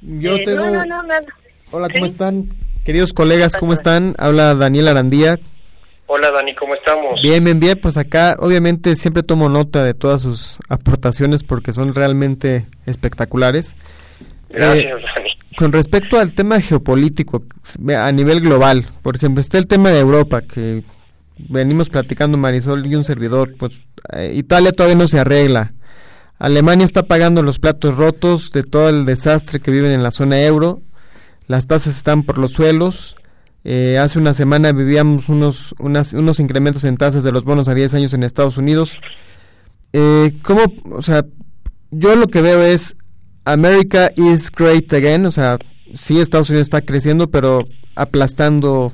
Yo 0.00 0.36
Eh, 0.36 0.44
tengo... 0.44 0.64
no, 0.66 0.84
no, 0.84 1.02
no. 1.02 1.14
Hola, 1.72 1.88
¿cómo 1.92 2.06
están? 2.06 2.44
Queridos 2.84 3.12
colegas, 3.12 3.56
¿cómo 3.56 3.72
están? 3.72 4.14
Habla 4.18 4.54
Daniel 4.54 4.86
Arandía. 4.86 5.38
Hola 6.08 6.30
Dani, 6.30 6.54
¿cómo 6.54 6.74
estamos? 6.74 7.20
Bien, 7.20 7.42
bien, 7.42 7.58
bien. 7.58 7.78
Pues 7.80 7.96
acá 7.96 8.36
obviamente 8.38 8.94
siempre 8.94 9.22
tomo 9.22 9.48
nota 9.48 9.82
de 9.82 9.92
todas 9.94 10.22
sus 10.22 10.58
aportaciones 10.68 11.42
porque 11.42 11.72
son 11.72 11.94
realmente 11.94 12.66
espectaculares. 12.86 13.74
Gracias, 14.48 15.02
Dani. 15.14 15.30
Con 15.56 15.72
respecto 15.72 16.18
al 16.18 16.34
tema 16.34 16.60
geopolítico 16.60 17.44
a 17.96 18.12
nivel 18.12 18.40
global, 18.40 18.86
por 19.02 19.16
ejemplo, 19.16 19.40
está 19.40 19.58
el 19.58 19.66
tema 19.66 19.90
de 19.90 20.00
Europa 20.00 20.42
que 20.42 20.84
venimos 21.38 21.90
platicando 21.90 22.38
Marisol 22.38 22.86
y 22.86 22.94
un 22.94 23.04
servidor, 23.04 23.54
pues 23.58 23.80
eh, 24.12 24.32
Italia 24.34 24.72
todavía 24.72 24.96
no 24.96 25.08
se 25.08 25.18
arregla. 25.18 25.72
Alemania 26.38 26.84
está 26.84 27.04
pagando 27.04 27.42
los 27.42 27.58
platos 27.58 27.96
rotos 27.96 28.50
de 28.52 28.62
todo 28.62 28.90
el 28.90 29.06
desastre 29.06 29.60
que 29.60 29.70
viven 29.70 29.92
en 29.92 30.02
la 30.02 30.10
zona 30.10 30.42
euro. 30.42 30.82
Las 31.46 31.66
tasas 31.66 31.96
están 31.96 32.22
por 32.22 32.38
los 32.38 32.52
suelos. 32.52 33.16
Eh, 33.68 33.98
hace 33.98 34.20
una 34.20 34.32
semana 34.32 34.70
vivíamos 34.70 35.28
unos, 35.28 35.74
unas, 35.80 36.12
unos 36.12 36.38
incrementos 36.38 36.84
en 36.84 36.96
tasas 36.96 37.24
de 37.24 37.32
los 37.32 37.42
bonos 37.42 37.66
a 37.66 37.74
10 37.74 37.94
años 37.94 38.14
en 38.14 38.22
Estados 38.22 38.58
Unidos. 38.58 38.96
Eh, 39.92 40.38
¿Cómo? 40.42 40.72
O 40.92 41.02
sea, 41.02 41.24
yo 41.90 42.14
lo 42.14 42.28
que 42.28 42.42
veo 42.42 42.62
es 42.62 42.94
America 43.44 44.12
is 44.14 44.52
great 44.52 44.92
again. 44.92 45.26
O 45.26 45.32
sea, 45.32 45.58
sí, 45.96 46.20
Estados 46.20 46.48
Unidos 46.48 46.66
está 46.66 46.82
creciendo, 46.82 47.28
pero 47.28 47.66
aplastando 47.96 48.92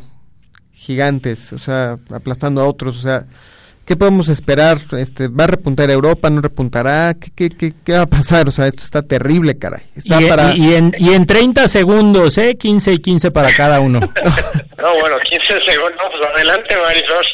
gigantes, 0.72 1.52
o 1.52 1.58
sea, 1.58 1.96
aplastando 2.08 2.62
a 2.62 2.66
otros. 2.66 2.96
O 2.96 3.02
sea, 3.02 3.26
¿qué 3.86 3.96
podemos 3.96 4.28
esperar? 4.28 4.78
Este, 4.98 5.28
¿Va 5.28 5.44
a 5.44 5.48
repuntar 5.48 5.90
Europa? 5.90 6.30
¿No 6.30 6.40
repuntará? 6.40 7.14
¿Qué, 7.14 7.30
qué, 7.34 7.56
qué, 7.56 7.72
qué 7.84 7.92
va 7.92 8.02
a 8.02 8.06
pasar? 8.06 8.48
O 8.48 8.52
sea, 8.52 8.66
esto 8.66 8.82
está 8.84 9.02
terrible, 9.02 9.58
caray. 9.58 9.82
Está 9.96 10.20
y, 10.20 10.28
para... 10.28 10.54
y, 10.54 10.70
y 10.70 10.74
en, 10.74 10.94
y 10.98 11.14
en 11.14 11.26
30 11.26 11.68
segundos, 11.68 12.38
¿eh? 12.38 12.56
15 12.56 12.92
y 12.92 12.98
15 12.98 13.30
para 13.30 13.54
cada 13.54 13.80
uno. 13.80 14.00
No, 14.82 14.92
bueno, 14.98 15.16
15 15.20 15.60
segundos, 15.62 16.02
pues 16.10 16.28
adelante, 16.34 16.76
Marisol. 16.76 17.24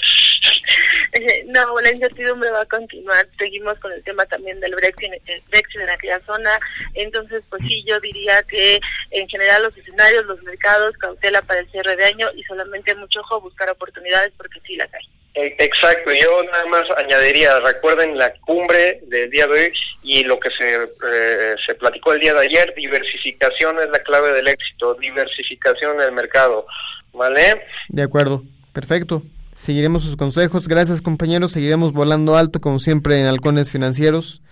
no, 1.47 1.81
la 1.81 1.93
incertidumbre 1.93 2.51
va 2.51 2.63
a 2.63 2.67
continuar. 2.67 3.27
Seguimos 3.39 3.79
con 3.79 3.93
el 3.93 4.03
tema 4.05 4.25
también 4.27 4.61
del 4.61 4.75
Brexit, 4.75 5.13
el 5.27 5.43
Brexit 5.49 5.81
en 5.81 5.91
aquella 5.91 6.21
zona. 6.27 6.59
Entonces, 6.95 7.43
pues 7.49 7.63
sí, 7.67 7.83
yo 7.87 7.99
diría 8.01 8.43
que 8.43 8.81
en 9.11 9.29
general 9.29 9.63
los 9.63 9.77
escenarios, 9.77 10.27
los 10.27 10.43
mercados, 10.43 10.97
cautela 10.99 11.43
para 11.43 11.61
el 11.61 11.71
cierre 11.71 11.97
de 11.97 12.05
año 12.05 12.29
y 12.37 12.43
solamente 12.45 12.95
mucho 12.95 13.21
ojo 13.21 13.41
buscar 13.41 13.71
oportunidades 13.71 14.33
porque 14.37 14.61
sí 14.67 14.77
las 14.77 14.93
hay. 14.93 15.09
E, 15.39 15.55
exacto, 15.61 16.11
yo 16.11 16.43
nada 16.51 16.67
más 16.67 16.83
añadiría, 16.97 17.61
recuerden 17.61 18.19
la 18.19 18.33
cumbre 18.41 19.01
del 19.07 19.31
día 19.31 19.47
de 19.47 19.53
hoy 19.53 19.73
y 20.03 20.25
lo 20.25 20.41
que 20.41 20.49
se, 20.51 20.75
eh, 20.75 21.55
se 21.65 21.77
platicó 21.77 22.13
el 22.13 22.19
día 22.19 22.35
de 22.35 22.41
ayer, 22.41 22.75
diversificación 22.77 23.79
es 23.79 23.89
la 23.89 24.01
clave 24.01 24.33
del 24.33 24.49
éxito, 24.49 24.95
diversificación 24.95 25.95
en 26.01 26.09
el 26.09 26.13
mercado, 26.13 26.67
¿vale? 27.13 27.63
De 27.89 28.03
acuerdo, 28.03 28.43
perfecto. 28.73 29.23
Seguiremos 29.55 30.03
sus 30.03 30.17
consejos, 30.17 30.67
gracias 30.67 31.01
compañeros, 31.01 31.53
seguiremos 31.53 31.93
volando 31.93 32.37
alto 32.37 32.61
como 32.61 32.81
siempre 32.81 33.21
en 33.21 33.27
Halcones 33.27 33.71
Financieros. 33.71 34.43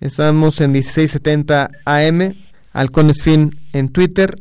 Estamos 0.00 0.60
en 0.60 0.70
1670 0.70 1.68
AM, 1.84 2.36
Halcones 2.72 3.24
Fin 3.24 3.58
en 3.72 3.90
Twitter 3.90 4.36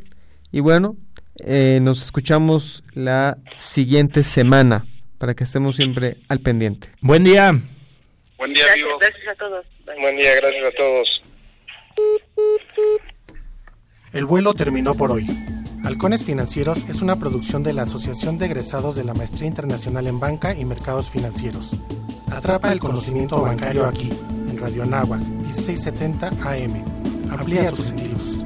y 0.51 0.59
bueno, 0.59 0.95
eh, 1.43 1.79
nos 1.81 2.03
escuchamos 2.03 2.83
la 2.93 3.37
siguiente 3.55 4.23
semana 4.23 4.85
para 5.21 5.35
que 5.35 5.43
estemos 5.43 5.75
siempre 5.75 6.17
al 6.29 6.39
pendiente. 6.39 6.89
Buen 6.99 7.23
día. 7.23 7.53
Buen 8.39 8.53
día, 8.55 8.65
gracias, 8.65 8.87
gracias 8.99 9.27
a 9.27 9.35
todos. 9.35 9.65
Buen 9.85 10.17
día, 10.17 10.35
gracias 10.37 10.65
a 10.65 10.71
todos. 10.75 11.23
El 14.13 14.25
vuelo 14.25 14.55
terminó 14.55 14.95
por 14.95 15.11
hoy. 15.11 15.27
Halcones 15.83 16.23
Financieros 16.23 16.79
es 16.89 17.03
una 17.03 17.17
producción 17.17 17.61
de 17.61 17.73
la 17.73 17.83
Asociación 17.83 18.39
de 18.39 18.47
Egresados 18.47 18.95
de 18.95 19.03
la 19.03 19.13
Maestría 19.13 19.47
Internacional 19.47 20.07
en 20.07 20.19
Banca 20.19 20.55
y 20.55 20.65
Mercados 20.65 21.11
Financieros. 21.11 21.75
Atrapa 22.31 22.71
el 22.71 22.79
conocimiento 22.79 23.39
bancario 23.43 23.85
aquí, 23.85 24.09
en 24.49 24.57
Radio 24.57 24.81
Anáhuac, 24.81 25.21
1670 25.21 26.29
AM. 26.29 26.83
Amplía 27.29 27.69
tus 27.69 27.85
sentidos. 27.85 28.43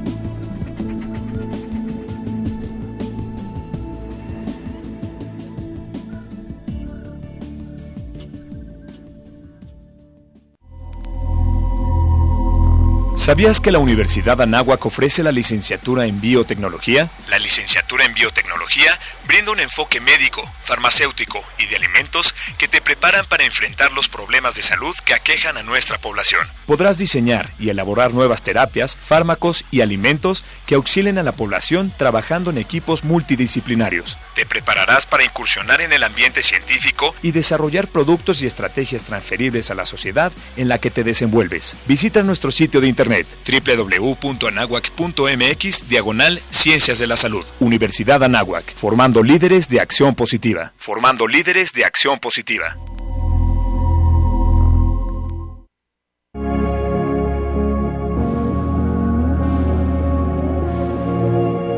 ¿Sabías 13.25 13.59
que 13.59 13.71
la 13.71 13.79
Universidad 13.79 14.39
Anáhuac 14.39 14.85
ofrece 14.85 15.23
la 15.23 15.31
licenciatura 15.31 16.05
en 16.05 16.21
biotecnología? 16.21 17.09
La 17.27 17.39
licenciatura 17.39 18.05
en 18.05 18.13
biotecnología 18.13 18.99
brinda 19.27 19.51
un 19.51 19.59
enfoque 19.59 19.99
médico, 19.99 20.49
farmacéutico 20.63 21.43
y 21.57 21.67
de 21.67 21.75
alimentos 21.75 22.35
que 22.57 22.67
te 22.67 22.81
preparan 22.81 23.25
para 23.25 23.45
enfrentar 23.45 23.91
los 23.93 24.09
problemas 24.09 24.55
de 24.55 24.61
salud 24.61 24.95
que 25.05 25.13
aquejan 25.13 25.57
a 25.57 25.63
nuestra 25.63 25.97
población. 25.97 26.47
Podrás 26.65 26.97
diseñar 26.97 27.51
y 27.59 27.69
elaborar 27.69 28.13
nuevas 28.13 28.41
terapias, 28.41 28.97
fármacos 28.97 29.65
y 29.71 29.81
alimentos 29.81 30.43
que 30.65 30.75
auxilien 30.75 31.17
a 31.17 31.23
la 31.23 31.33
población 31.33 31.93
trabajando 31.97 32.49
en 32.49 32.57
equipos 32.57 33.03
multidisciplinarios. 33.03 34.17
Te 34.35 34.45
prepararás 34.45 35.05
para 35.05 35.23
incursionar 35.23 35.81
en 35.81 35.93
el 35.93 36.03
ambiente 36.03 36.41
científico 36.41 37.15
y 37.21 37.31
desarrollar 37.31 37.87
productos 37.87 38.41
y 38.41 38.47
estrategias 38.47 39.03
transferibles 39.03 39.71
a 39.71 39.75
la 39.75 39.85
sociedad 39.85 40.31
en 40.57 40.67
la 40.67 40.79
que 40.79 40.91
te 40.91 41.03
desenvuelves. 41.03 41.75
Visita 41.87 42.23
nuestro 42.23 42.51
sitio 42.51 42.81
de 42.81 42.87
internet 42.87 43.27
www.anahuac.mx 43.47 45.89
diagonal 45.89 46.41
Ciencias 46.49 46.99
de 46.99 47.07
la 47.07 47.17
Salud. 47.17 47.45
Universidad 47.59 48.23
Anáhuac, 48.23 48.73
formando 49.15 49.33
líderes 49.33 49.69
de 49.69 49.79
acción 49.79 50.13
positiva. 50.13 50.73
Formando 50.77 51.25
líderes 51.25 51.71
de 51.71 51.85
acción 51.85 52.19
positiva. 52.19 52.75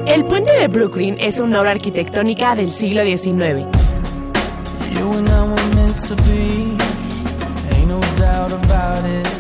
El 0.08 0.26
puente 0.26 0.52
de 0.54 0.68
Brooklyn 0.68 1.18
es 1.20 1.38
una 1.38 1.60
obra 1.60 1.72
arquitectónica 1.72 2.56
del 2.56 2.72
siglo 2.72 3.04
XIX. 3.04 3.68
You 4.96 5.14
and 5.14 5.30
I 5.30 5.44
were 5.44 5.76
meant 5.76 5.96
to 6.08 6.16
be, 6.24 6.76
ain't 7.76 7.88
no 7.88 8.00
doubt 8.18 8.52
about 8.52 9.06
it. 9.06 9.38